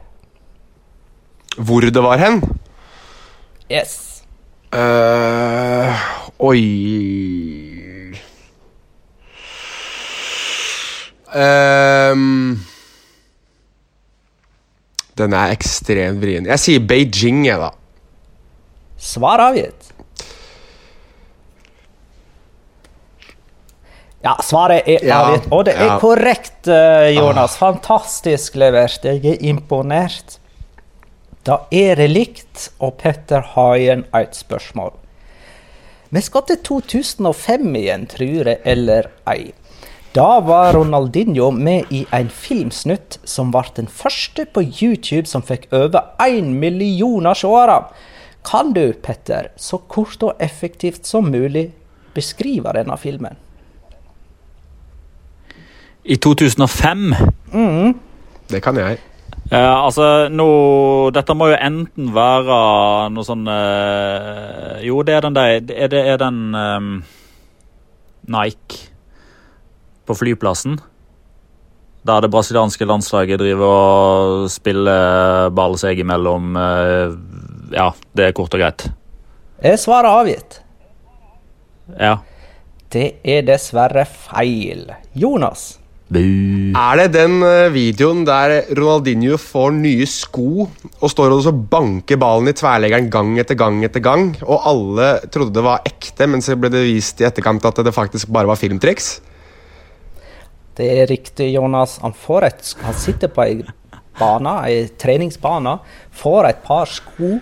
Hvor 1.56 1.80
det 1.84 2.02
var 2.02 2.18
hen? 2.18 2.42
Yes. 3.70 4.24
Uh, 4.72 5.92
oi 6.40 8.02
Ehm, 11.34 12.60
Den 15.18 15.34
er 15.36 15.52
ekstremt 15.52 16.22
vrien. 16.22 16.46
Jeg 16.48 16.60
sier 16.62 16.84
Beijing, 16.88 17.44
jeg, 17.46 17.60
da. 17.60 17.72
Svar 19.02 19.42
avgitt. 19.50 19.90
Ja, 24.22 24.36
svaret 24.42 24.86
er 24.86 25.02
Ja, 25.04 25.18
avgitt. 25.26 25.48
Og 25.50 25.64
det 25.66 25.74
er 25.74 25.86
ja. 25.86 25.98
korrekt, 25.98 26.68
eh, 26.68 27.10
Jonas. 27.16 27.56
Fantastisk 27.58 28.54
levert. 28.54 29.02
Jeg 29.04 29.24
er 29.26 29.42
imponert. 29.42 30.38
Da 31.42 31.64
er 31.74 31.96
det 31.98 32.10
likt, 32.10 32.68
og 32.78 32.98
Petter 33.02 33.42
har 33.56 33.74
igjen 33.76 34.04
et 34.14 34.36
spørsmål. 34.38 34.92
Vi 36.12 36.20
skal 36.22 36.44
til 36.46 36.60
2005 36.62 37.74
igjen, 37.80 38.06
tror 38.06 38.46
jeg 38.52 38.60
eller 38.64 39.08
ei. 39.26 39.52
Da 40.12 40.40
var 40.40 40.72
Ronaldinho 40.72 41.50
med 41.50 41.84
i 41.88 42.02
en 42.12 42.28
filmsnutt 42.28 43.16
som 43.24 43.48
ble 43.52 43.62
den 43.78 43.86
første 43.88 44.44
på 44.44 44.60
YouTube 44.60 45.24
som 45.30 45.40
fikk 45.40 45.70
over 45.72 46.10
én 46.20 46.50
millioner 46.60 47.38
seere. 47.38 47.78
Kan 48.44 48.74
du, 48.76 48.92
Petter, 48.92 49.48
så 49.56 49.78
kort 49.88 50.20
og 50.26 50.36
effektivt 50.42 51.08
som 51.08 51.30
mulig 51.32 51.70
beskrive 52.12 52.74
denne 52.76 52.98
filmen? 53.00 53.40
I 56.04 56.18
2005 56.20 57.14
mm. 57.54 57.94
Det 58.52 58.60
kan 58.60 58.76
jeg. 58.76 59.00
Uh, 59.48 59.86
altså, 59.86 60.28
nå 60.28 60.46
Dette 61.14 61.34
må 61.38 61.48
jo 61.52 61.56
enten 61.56 62.12
være 62.12 62.56
noe 63.14 63.24
sånn 63.26 63.46
uh, 63.48 64.78
Jo, 64.82 65.00
det 65.06 65.16
er 65.16 65.24
den 65.24 65.36
der 65.36 65.56
Er 65.72 65.90
det 65.92 66.02
er 66.12 66.18
den 66.20 66.40
um, 66.56 66.88
Nike 68.32 68.91
på 70.06 70.16
flyplassen? 70.18 70.78
Der 72.02 72.24
det 72.24 72.32
brasilianske 72.32 72.86
landslaget 72.88 73.38
driver 73.38 73.76
og 73.76 74.48
spiller 74.50 75.52
ball 75.54 75.76
seg 75.78 76.02
imellom. 76.02 76.56
Uh, 76.58 77.14
ja, 77.74 77.92
det 78.18 78.26
er 78.26 78.34
kort 78.36 78.54
og 78.56 78.64
greit. 78.64 78.88
Er 79.62 79.78
svaret 79.78 80.10
avgitt? 80.10 80.58
Ja. 81.94 82.16
Det 82.92 83.14
er 83.22 83.46
dessverre 83.46 84.02
feil. 84.08 84.88
Jonas? 85.14 85.76
Er 86.12 86.98
det 87.00 87.12
den 87.14 87.38
eh, 87.46 87.70
videoen 87.72 88.26
der 88.28 88.66
Ronaldinho 88.76 89.38
får 89.40 89.70
nye 89.78 90.04
sko 90.10 90.66
og 90.66 91.08
står 91.08 91.32
og 91.38 91.62
banker 91.72 92.20
ballen 92.20 92.50
i 92.50 92.56
tverleggeren 92.56 93.08
gang 93.12 93.38
etter 93.40 93.56
gang 93.56 93.78
etter 93.86 94.04
gang, 94.04 94.34
og 94.44 94.66
alle 94.68 95.14
trodde 95.32 95.56
det 95.56 95.64
var 95.64 95.86
ekte, 95.88 96.28
men 96.28 96.44
så 96.44 96.58
ble 96.58 96.68
det 96.74 96.84
vist 96.84 97.22
i 97.22 97.28
etterkant 97.28 97.64
at 97.64 97.80
det 97.80 97.94
faktisk 97.96 98.28
bare 98.28 98.50
var 98.50 98.60
filmtriks? 98.60 99.22
Det 100.78 100.88
er 100.88 101.10
riktig, 101.10 101.52
Jonas. 101.52 101.98
Han, 102.02 102.14
får 102.16 102.48
et, 102.48 102.74
han 102.82 102.96
sitter 102.96 103.32
på 103.32 103.44
ei 103.44 103.58
bane, 104.18 104.54
ei 104.68 104.86
treningsbane, 105.00 105.78
får 106.22 106.48
et 106.48 106.64
par 106.64 106.90
sko 106.90 107.36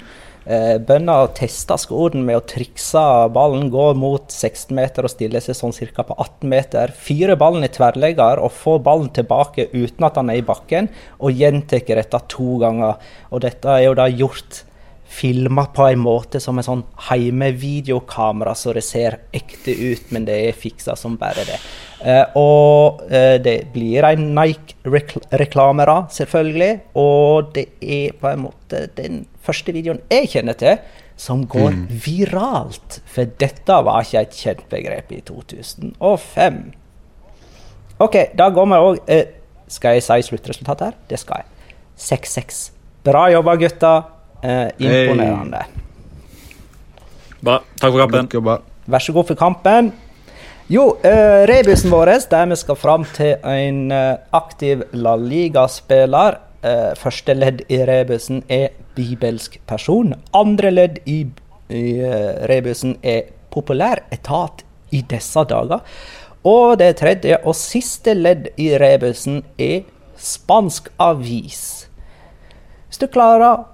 Eh, 0.51 0.79
Bønder 0.83 1.29
tester 1.37 1.79
skoene 1.79 2.23
med 2.25 2.39
å 2.39 2.45
trikse 2.49 3.01
ballen, 3.35 3.69
gå 3.71 3.91
mot 3.95 4.33
16 4.33 4.73
meter 4.75 5.05
og 5.05 5.13
stille 5.13 5.43
seg 5.45 5.55
sånn 5.55 5.75
ca. 5.93 6.03
på 6.09 6.17
18 6.17 6.49
meter. 6.49 6.95
Fyre 6.97 7.37
ballen 7.39 7.67
i 7.67 7.71
tverrlegger 7.71 8.41
og 8.41 8.55
få 8.57 8.79
ballen 8.83 9.13
tilbake 9.15 9.69
uten 9.75 10.09
at 10.09 10.17
han 10.17 10.33
er 10.33 10.41
i 10.41 10.47
bakken, 10.47 10.89
og 11.21 11.37
gjentar 11.37 11.85
dette 11.85 12.23
to 12.33 12.57
ganger. 12.63 12.97
Og 13.31 13.45
dette 13.45 13.69
er 13.69 13.85
jo 13.85 13.95
da 13.95 14.09
gjort 14.09 14.65
filma 15.11 15.67
på 15.75 15.87
en 15.91 16.03
måte 16.03 16.41
som 16.41 16.59
en 16.59 16.67
sånn 16.67 16.85
heimevideokamera, 17.11 18.55
så 18.55 18.73
det 18.75 18.87
ser 18.87 19.21
ekte 19.35 19.75
ut, 19.75 20.11
men 20.11 20.25
det 20.25 20.39
er 20.49 20.57
fiksa 20.57 20.97
som 20.97 21.19
bare 21.21 21.45
det. 21.47 21.59
Eh, 22.01 22.37
og 22.39 23.03
eh, 23.13 23.37
det 23.43 23.57
blir 23.75 24.07
en 24.09 24.31
Nike-reklame, 24.37 25.87
da, 25.89 25.99
selvfølgelig. 26.15 26.73
Og 27.01 27.53
det 27.57 27.67
er 27.81 28.17
på 28.21 28.31
en 28.33 28.47
måte 28.47 28.87
den 28.97 29.25
første 29.45 29.75
videoen 29.77 30.01
jeg 30.13 30.31
kjenner 30.33 30.59
til 30.59 30.79
som 31.21 31.45
går 31.45 31.75
mm. 31.77 31.87
viralt. 32.07 33.01
For 33.11 33.29
dette 33.41 33.81
var 33.85 34.07
ikke 34.07 34.25
et 34.25 34.39
kjent 34.39 34.63
begrep 34.73 35.13
i 35.13 35.21
2005. 35.29 36.61
OK, 38.01 38.17
da 38.39 38.49
går 38.49 38.71
vi 38.71 38.79
òg 38.81 39.01
eh, 39.13 39.27
Skal 39.71 39.99
jeg 39.99 40.07
si 40.07 40.31
sluttresultatet 40.31 40.89
her? 40.89 40.97
Det 41.11 41.21
skal 41.21 41.43
jeg. 41.43 41.77
6-6. 42.01 42.63
Bra 43.05 43.27
jobba, 43.31 43.55
gutter. 43.61 44.09
Eh, 44.41 44.71
imponerende. 44.81 45.61
Hey. 45.61 45.87
Bra. 47.41 47.61
Takk 47.81 47.93
for 47.93 48.01
kampen. 48.01 48.65
Vær 48.91 49.05
så 49.05 49.13
god 49.17 49.29
for 49.29 49.39
kampen. 49.39 49.93
Jo, 50.71 50.85
uh, 51.03 51.43
rebusen 51.51 51.91
vår 51.91 52.13
der 52.31 52.47
vi 52.47 52.57
skal 52.61 52.77
fram 52.79 53.05
til 53.17 53.33
en 53.43 53.91
eh, 53.91 54.21
aktiv 54.31 54.85
La 54.93 55.17
Liga-spiller. 55.19 56.37
Uh, 56.63 56.93
første 56.95 57.35
ledd 57.35 57.65
i 57.67 57.81
rebusen 57.89 58.45
er 58.47 58.69
bibelsk 58.95 59.59
person. 59.67 60.15
Andre 60.31 60.71
ledd 60.71 61.01
i, 61.11 61.25
i 61.75 61.83
uh, 61.99 62.47
rebusen 62.47 62.95
er 63.03 63.33
populær 63.51 64.05
etat 64.15 64.63
i 64.95 65.03
disse 65.11 65.43
dager. 65.51 65.83
Og 66.47 66.79
det 66.79 66.93
tredje 67.03 67.41
og 67.43 67.59
siste 67.59 68.15
ledd 68.15 68.47
i 68.55 68.71
rebusen 68.79 69.43
er 69.59 69.83
spansk 70.15 70.93
avis. 71.03 71.89
Hvis 72.87 73.03
du 73.03 73.09
klarer 73.11 73.67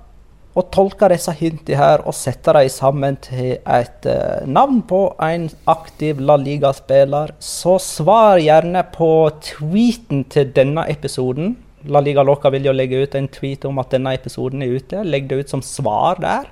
og 0.57 0.71
tolke 0.73 1.11
disse 1.13 1.35
hintene 1.37 1.77
her 1.77 2.03
og 2.09 2.17
sette 2.17 2.55
dem 2.57 2.71
sammen 2.73 3.19
til 3.21 3.59
et 3.61 4.09
uh, 4.09 4.47
navn 4.49 4.81
på 4.89 5.01
en 5.23 5.51
aktiv 5.69 6.23
La 6.25 6.39
Liga-spiller, 6.41 7.35
så 7.39 7.77
svar 7.83 8.41
gjerne 8.41 8.87
på 8.95 9.11
tweeten 9.45 10.25
til 10.33 10.55
denne 10.57 10.87
episoden. 10.89 11.55
La 11.93 12.01
Liga 12.01 12.25
Loca 12.25 12.51
vil 12.51 12.67
jo 12.67 12.75
legge 12.75 13.03
ut 13.05 13.15
en 13.19 13.29
tweet 13.29 13.69
om 13.69 13.83
at 13.83 13.93
denne 13.93 14.17
episoden 14.17 14.65
er 14.65 14.73
ute. 14.79 15.05
Legg 15.05 15.29
det 15.31 15.43
ut 15.45 15.53
som 15.53 15.63
svar 15.63 16.23
der. 16.25 16.49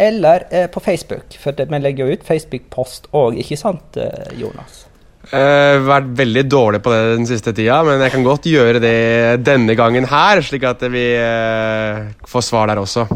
Eller 0.00 0.48
uh, 0.48 0.64
på 0.72 0.80
Facebook, 0.80 1.36
for 1.38 1.60
vi 1.60 1.84
legger 1.84 2.08
jo 2.08 2.16
ut 2.16 2.26
Facebook-post 2.26 3.12
òg, 3.14 3.36
ikke 3.44 3.60
sant, 3.60 4.00
uh, 4.00 4.32
Jonas? 4.40 4.86
Uh, 5.30 5.80
vært 5.86 6.10
veldig 6.18 6.42
dårlig 6.52 6.80
på 6.84 6.92
det 6.92 7.16
den 7.16 7.28
siste 7.28 7.54
tida, 7.56 7.78
men 7.86 8.02
jeg 8.04 8.12
kan 8.12 8.26
godt 8.26 8.48
gjøre 8.50 8.80
det 8.82 8.98
denne 9.46 9.76
gangen 9.78 10.04
her, 10.10 10.42
slik 10.44 10.66
at 10.68 10.84
vi 10.92 11.04
uh, 11.16 12.10
får 12.28 12.44
svar 12.44 12.68
der 12.68 12.82
også. 12.82 13.06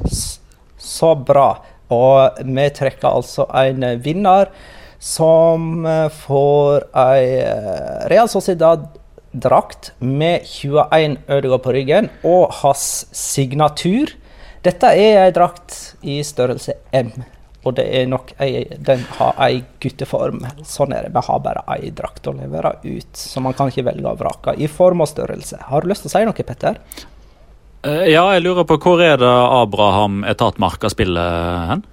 Så 0.80 1.12
bra. 1.28 1.50
Og 1.92 2.40
vi 2.44 2.66
trekker 2.76 3.08
altså 3.10 3.48
en 3.60 3.84
vinner 4.04 4.48
som 5.00 5.84
uh, 5.84 6.08
får 6.24 6.88
ei 7.04 7.24
Real 8.08 8.30
Sociedad-drakt 8.32 9.92
med 10.00 10.48
21 10.48 11.18
Ødegaard 11.28 11.64
på 11.66 11.76
ryggen 11.76 12.12
og 12.24 12.54
hans 12.62 13.08
signatur. 13.12 14.16
Dette 14.64 14.96
er 14.96 15.26
ei 15.26 15.34
drakt 15.36 15.98
i 16.02 16.22
størrelse 16.26 16.80
M. 16.96 17.12
Og 17.68 17.74
det 17.76 17.84
er 17.98 18.06
nok 18.08 18.30
ei, 18.40 18.64
den 18.84 19.02
har 19.18 19.36
ei 19.44 19.60
gutteform. 19.82 20.40
Sånn 20.64 20.94
er 20.96 21.06
det. 21.06 21.12
Vi 21.12 21.22
har 21.26 21.42
bare 21.44 21.64
ei 21.76 21.90
drakt 21.92 22.30
å 22.30 22.32
levere 22.36 22.78
ut, 22.84 23.10
så 23.12 23.42
man 23.44 23.56
kan 23.58 23.68
ikke 23.68 23.84
velge 23.90 24.08
og 24.08 24.22
vrake 24.22 24.56
i 24.56 24.70
form 24.72 25.04
og 25.04 25.10
størrelse. 25.10 25.60
Har 25.68 25.84
du 25.84 25.92
lyst 25.92 26.06
til 26.06 26.12
å 26.12 26.14
si 26.16 26.24
noe, 26.28 26.46
Petter? 26.48 26.80
Uh, 27.86 28.08
ja, 28.08 28.24
jeg 28.34 28.42
lurer 28.42 28.66
på 28.66 28.78
hvor 28.82 29.02
er 29.04 29.20
det 29.20 29.28
Abraham 29.28 30.24
Etatmarka 30.26 30.90
spiller 30.90 31.68
hen? 31.74 31.84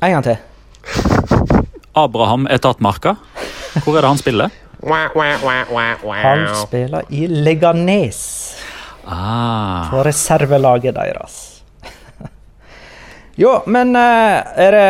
En 0.00 0.16
gang 0.16 0.24
til. 0.26 0.40
Abraham 2.00 2.48
Etatmarka. 2.50 3.14
Hvor 3.84 3.98
er 3.98 4.02
det 4.02 4.08
han 4.08 4.18
spiller? 4.18 4.58
Han 6.24 6.48
spiller 6.62 7.12
i 7.12 7.26
Leganes. 7.28 8.22
Ah. 9.04 9.90
På 9.90 10.02
reservelaget 10.06 10.94
deres. 10.96 11.49
Jo, 13.38 13.60
men 13.70 13.94
eh, 13.96 14.40
er 14.66 14.74
det 14.74 14.88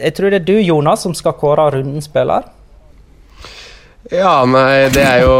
Jeg 0.00 0.14
tror 0.16 0.32
det 0.32 0.40
er 0.40 0.46
du, 0.46 0.56
Jonas, 0.62 1.04
som 1.04 1.14
skal 1.14 1.36
kåre 1.38 1.68
rundens 1.76 2.08
spiller. 2.08 2.48
Ja, 4.12 4.42
nei, 4.48 4.88
det 4.92 5.02
er 5.06 5.22
jo 5.22 5.36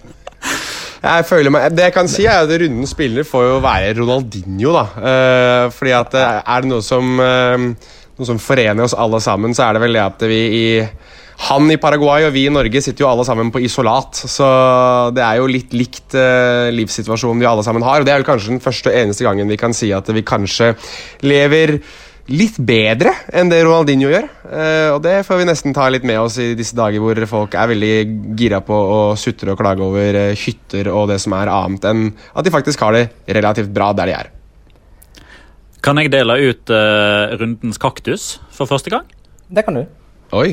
jeg 1.00 1.26
føler 1.28 1.54
meg 1.54 1.68
Det 1.72 1.86
jeg 1.86 1.94
kan 1.94 2.10
si, 2.10 2.26
er 2.26 2.42
at 2.42 2.50
rundens 2.50 2.92
spiller 2.96 3.24
får 3.28 3.46
jo 3.46 3.60
være 3.64 3.94
Ronaldinho, 4.00 4.74
da. 4.74 4.84
Eh, 5.12 5.64
fordi 5.76 5.94
at 5.96 6.18
er 6.20 6.64
det 6.64 6.72
noe 6.72 6.84
som, 6.84 7.14
uh, 7.22 7.94
noe 8.18 8.28
som 8.28 8.42
forener 8.42 8.84
oss 8.84 8.96
alle 8.96 9.22
sammen, 9.22 9.54
så 9.56 9.68
er 9.68 9.78
det 9.78 9.84
vel 9.86 9.96
det 9.96 10.04
at 10.08 10.28
vi 10.28 10.42
i 10.58 10.66
han 11.40 11.72
i 11.72 11.78
Paraguay 11.80 12.26
og 12.26 12.34
vi 12.34 12.44
i 12.46 12.52
Norge 12.52 12.82
sitter 12.84 13.04
jo 13.04 13.08
alle 13.08 13.24
sammen 13.24 13.48
på 13.52 13.62
isolat, 13.64 14.18
så 14.28 14.46
det 15.16 15.24
er 15.24 15.40
jo 15.40 15.48
litt 15.48 15.72
likt 15.72 16.16
uh, 16.18 16.68
livssituasjonen 16.74 17.40
vi 17.40 17.48
alle 17.48 17.64
sammen 17.64 17.84
har. 17.86 18.02
og 18.02 18.08
Det 18.08 18.12
er 18.12 18.20
vel 18.20 18.28
kanskje 18.28 18.52
den 18.52 18.62
første 18.64 18.92
og 18.92 19.00
eneste 19.00 19.26
gangen 19.26 19.48
vi 19.48 19.58
kan 19.60 19.74
si 19.76 19.88
at 19.96 20.10
vi 20.12 20.26
kanskje 20.26 20.74
lever 21.24 21.78
litt 22.30 22.60
bedre 22.62 23.14
enn 23.34 23.48
det 23.50 23.62
Ronaldinho 23.64 24.12
gjør. 24.12 24.28
Uh, 24.44 24.88
og 24.98 25.00
det 25.06 25.16
får 25.26 25.40
vi 25.40 25.48
nesten 25.48 25.76
ta 25.76 25.88
litt 25.90 26.04
med 26.06 26.20
oss 26.20 26.36
i 26.42 26.52
disse 26.58 26.76
dager 26.76 27.00
hvor 27.02 27.24
folk 27.32 27.56
er 27.56 27.72
veldig 27.72 27.94
gira 28.38 28.60
på 28.64 28.76
å 28.76 29.00
sutre 29.18 29.54
og 29.54 29.62
klage 29.62 29.86
over 29.86 30.20
uh, 30.20 30.36
hytter 30.36 30.92
og 30.92 31.08
det 31.14 31.18
som 31.24 31.38
er 31.40 31.50
annet, 31.56 31.88
enn 31.88 32.10
at 32.34 32.44
de 32.44 32.52
faktisk 32.52 32.84
har 32.84 32.98
det 32.98 33.06
relativt 33.40 33.72
bra 33.72 33.94
der 33.96 34.12
de 34.12 34.18
er. 34.20 34.34
Kan 35.80 35.96
jeg 35.96 36.12
dele 36.12 36.36
ut 36.44 36.68
rundens 37.40 37.80
kaktus 37.80 38.34
for 38.52 38.68
første 38.68 38.92
gang? 38.92 39.08
Det 39.48 39.64
kan 39.64 39.80
du. 39.80 39.86
Oi. 40.36 40.50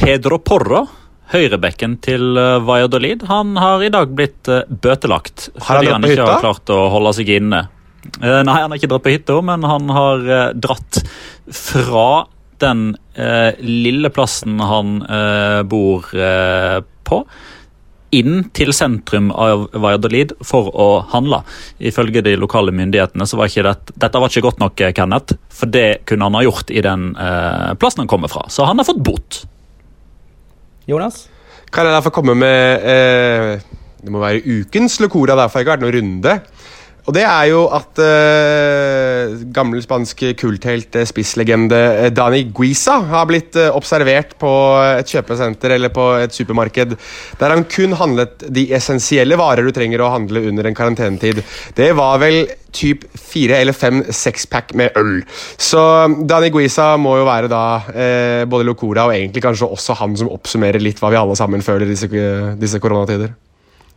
Pedro 0.00 0.40
Porro, 0.40 0.86
høyrebekken 1.30 1.98
til 2.02 2.38
eh, 2.40 2.56
Valladolid, 2.64 3.26
han 3.28 3.52
har 3.60 3.84
i 3.84 3.92
dag 3.92 4.10
blitt 4.16 4.48
eh, 4.50 4.64
bøtelagt 4.66 5.50
fordi 5.60 5.90
han, 5.92 6.00
han 6.00 6.08
ikke 6.08 6.26
har 6.26 6.42
klart 6.42 6.72
å 6.72 6.80
holde 6.94 7.12
seg 7.20 7.30
inne. 7.36 7.66
Eh, 8.18 8.40
nei, 8.48 8.56
han 8.62 8.72
har 8.72 8.80
ikke 8.80 8.90
dratt 8.94 9.04
på 9.04 9.12
hytta, 9.12 9.38
men 9.44 9.66
han 9.68 9.92
har 9.92 10.24
dratt 10.56 11.02
fra 11.52 12.08
den 12.60 12.96
eh, 13.14 13.60
lille 13.60 14.10
plassen 14.10 14.60
han 14.60 15.02
eh, 15.02 15.60
bor 15.68 16.08
eh, 16.16 16.80
på, 17.04 17.20
inn 18.10 18.42
til 18.56 18.72
sentrum 18.74 19.30
av 19.30 19.68
Valladolid 19.70 20.34
for 20.42 20.72
å 20.74 20.88
handle. 21.12 21.44
Ifølge 21.78 22.24
de 22.26 22.34
lokale 22.40 22.74
myndighetene 22.74 23.28
så 23.28 23.38
var 23.38 23.52
ikke 23.52 23.68
dette, 23.68 23.94
dette 24.02 24.24
var 24.24 24.32
ikke 24.32 24.48
godt 24.48 24.64
nok, 24.64 24.82
Kenneth, 24.96 25.38
for 25.54 25.70
det 25.70 26.02
kunne 26.10 26.26
han 26.26 26.40
ha 26.40 26.42
gjort 26.48 26.74
i 26.74 26.82
den 26.82 27.12
plassen 27.78 28.02
han 28.02 28.10
kommer 28.10 28.32
fra. 28.32 28.48
Så 28.50 28.66
han 28.66 28.82
har 28.82 28.88
fått 28.88 29.04
bot. 29.06 29.44
Jonas? 30.90 31.24
Kan 31.70 31.86
jeg 31.86 31.94
derfor 31.94 32.10
komme 32.14 32.34
med 32.34 32.82
eh, 32.82 33.60
Det 34.00 34.10
må 34.10 34.22
være 34.22 34.42
ukens 34.42 34.98
Locora, 35.02 35.36
har 35.36 35.62
ikke 35.62 35.76
vært 35.76 35.84
noen 35.84 35.96
runde. 35.98 36.36
Og 37.08 37.14
det 37.16 37.22
er 37.24 37.46
jo 37.50 37.62
at 37.72 38.00
uh, 38.02 39.40
gammel 39.54 39.80
spansk 39.84 40.22
kulthelt, 40.40 40.94
uh, 40.98 41.06
spisslegende 41.08 41.80
uh, 41.96 42.08
Dani 42.12 42.42
Guisa 42.54 42.98
har 43.10 43.26
blitt 43.30 43.56
uh, 43.58 43.70
observert 43.76 44.36
på 44.40 44.52
et 45.00 45.10
kjøpesenter 45.10 45.76
eller 45.76 45.92
på 45.94 46.06
et 46.20 46.36
supermarked 46.36 46.96
der 47.40 47.54
han 47.54 47.66
kun 47.70 47.96
handlet 47.96 48.44
de 48.52 48.66
essensielle 48.76 49.38
varer 49.40 49.66
du 49.66 49.72
trenger 49.74 50.02
å 50.04 50.12
handle 50.12 50.44
under 50.50 50.68
en 50.68 50.76
karantenetid. 50.76 51.42
Det 51.76 51.90
var 51.96 52.20
vel 52.22 52.42
typ 52.70 53.06
fire 53.18 53.58
eller 53.58 53.74
fem 53.74 54.02
sexpack 54.14 54.74
med 54.78 54.94
øl. 55.00 55.20
Så 55.58 55.82
Dani 56.28 56.52
Guisa 56.54 56.92
må 57.00 57.16
jo 57.18 57.26
være 57.26 57.50
da 57.50 57.64
både 58.50 58.66
Locora 58.68 59.08
og 59.08 59.16
egentlig 59.16 59.42
kanskje 59.42 59.66
også 59.66 59.96
han 59.98 60.14
som 60.20 60.30
oppsummerer 60.30 60.82
litt 60.82 61.02
hva 61.02 61.10
vi 61.10 61.18
alle 61.18 61.38
sammen 61.38 61.64
føler 61.66 61.90
disse, 61.90 62.10
disse 62.60 62.82
koronatider. 62.82 63.34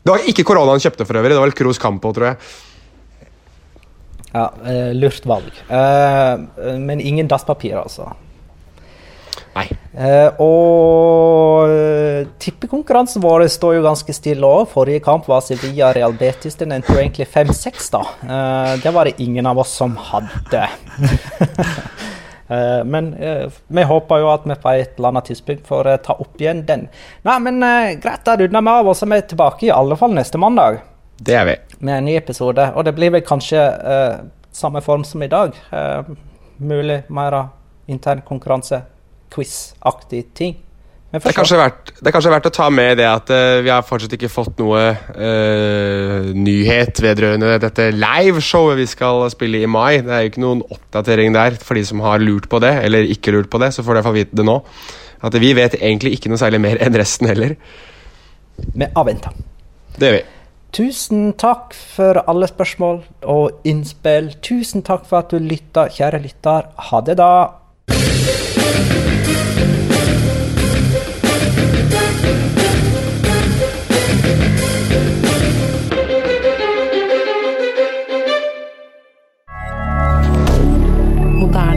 Det 0.04 0.12
var 0.12 0.26
ikke 0.28 0.44
korona 0.48 0.74
han 0.76 0.84
kjøpte, 0.84 1.06
for 1.08 1.20
øvrig. 1.20 1.32
Det 1.32 1.40
var 1.40 1.48
vel 1.48 1.58
Cruz 1.58 1.80
Campo, 1.80 2.12
tror 2.16 2.34
jeg. 2.34 2.40
Ja, 4.34 4.50
uh, 4.66 4.94
lurt 4.94 5.26
valg. 5.26 5.54
Uh, 5.70 6.78
men 6.80 7.02
ingen 7.02 7.28
dasspapir, 7.30 7.78
altså. 7.78 8.10
Nei. 9.54 9.68
Uh, 9.94 10.42
og 10.42 12.32
tippekonkurransen 12.42 13.22
vår 13.22 13.46
står 13.54 13.78
jo 13.78 13.84
ganske 13.86 14.16
stille 14.18 14.50
òg. 14.50 14.66
Forrige 14.72 15.04
kamp 15.06 15.30
var 15.30 15.44
Sevilla 15.46 15.92
Real 15.94 16.16
Betis. 16.18 16.58
Den 16.58 16.74
endte 16.74 16.96
jo 16.96 17.04
egentlig 17.04 17.28
5-6, 17.30 17.92
da. 17.94 18.02
det 18.82 18.94
var 18.96 19.06
det 19.06 19.22
ingen 19.22 19.46
av 19.46 19.62
oss 19.62 19.76
som 19.78 19.94
hadde. 20.10 20.66
men 22.94 23.12
vi 23.14 23.86
håper 23.90 24.22
jo 24.22 24.32
at 24.34 24.50
vi 24.50 24.58
på 24.66 24.74
et 24.74 24.98
eller 24.98 25.14
annet 25.14 25.30
tidspunkt 25.30 25.70
får 25.70 25.92
ta 26.06 26.18
opp 26.18 26.42
igjen 26.42 26.66
den. 26.66 26.88
Nei, 27.30 27.38
men 27.46 27.62
greit, 28.02 28.26
da 28.26 28.36
runder 28.42 28.66
vi 28.66 28.74
av, 28.74 28.90
og 28.90 28.98
så 28.98 29.06
er 29.06 29.14
vi 29.14 29.22
tilbake 29.36 29.70
i 29.70 29.74
alle 29.74 29.98
fall 30.02 30.18
neste 30.18 30.42
mandag. 30.42 30.82
Det 31.22 31.38
er 31.38 31.48
vi. 31.48 31.56
Med 31.84 31.98
en 31.98 32.08
ny 32.08 32.18
episode. 32.18 32.70
Og 32.74 32.86
det 32.88 32.96
blir 32.96 33.12
vel 33.14 33.26
kanskje 33.28 33.60
uh, 33.60 34.24
samme 34.56 34.82
form 34.82 35.04
som 35.08 35.24
i 35.24 35.32
dag. 35.32 35.56
Uh, 35.74 36.16
mulig 36.64 37.02
mer 37.12 37.40
intern 37.92 38.24
konkurranse, 38.26 38.84
quiz-aktig 39.34 40.26
ting. 40.38 40.56
Det 41.14 41.20
er, 41.30 41.36
kanskje 41.38 41.58
verdt, 41.60 41.92
det 42.00 42.10
er 42.10 42.14
kanskje 42.16 42.30
verdt 42.34 42.48
å 42.50 42.52
ta 42.56 42.68
med 42.74 42.96
det 42.98 43.06
at 43.06 43.28
uh, 43.30 43.60
vi 43.62 43.70
har 43.70 43.84
fortsatt 43.86 44.16
ikke 44.16 44.32
fått 44.34 44.58
noe 44.64 44.80
uh, 45.14 46.32
nyhet 46.34 47.02
vedrørende 47.06 47.60
dette 47.62 47.92
liveshowet 47.94 48.80
vi 48.80 48.88
skal 48.90 49.22
spille 49.30 49.62
i 49.62 49.70
mai. 49.70 50.02
Det 50.02 50.10
er 50.10 50.24
jo 50.24 50.32
ikke 50.32 50.42
noen 50.42 50.64
oppdatering 50.74 51.36
der 51.36 51.60
for 51.62 51.78
de 51.78 51.86
som 51.86 52.02
har 52.02 52.24
lurt 52.24 52.50
på 52.50 52.58
det, 52.64 52.74
eller 52.88 53.06
ikke 53.14 53.36
lurt 53.36 53.52
på 53.54 53.62
det. 53.62 53.70
Så 53.76 53.86
får 53.86 53.94
du 53.94 54.02
iallfall 54.02 54.18
vite 54.18 54.40
det 54.40 54.48
nå. 54.50 54.58
At 55.24 55.38
vi 55.38 55.54
vet 55.54 55.78
egentlig 55.78 56.16
ikke 56.18 56.34
noe 56.34 56.42
særlig 56.42 56.64
mer 56.66 56.82
enn 56.82 56.98
resten 56.98 57.30
heller. 57.30 57.54
Vi 58.74 58.90
avventer. 58.90 59.38
Det 60.00 60.10
gjør 60.10 60.18
vi. 60.18 60.26
Tusen 60.74 61.36
takk 61.38 61.76
for 61.78 62.18
alle 62.26 62.48
spørsmål 62.50 63.04
og 63.30 63.60
innspill. 63.64 64.32
Tusen 64.42 64.82
takk 64.82 65.06
for 65.06 65.22
at 65.22 65.30
du 65.30 65.38
lytta, 65.38 65.86
kjære 65.86 66.24
lytter. 66.26 66.72
Ha 66.90 67.02
det, 67.06 67.18
da. 67.22 67.34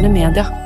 Media. 0.07 0.66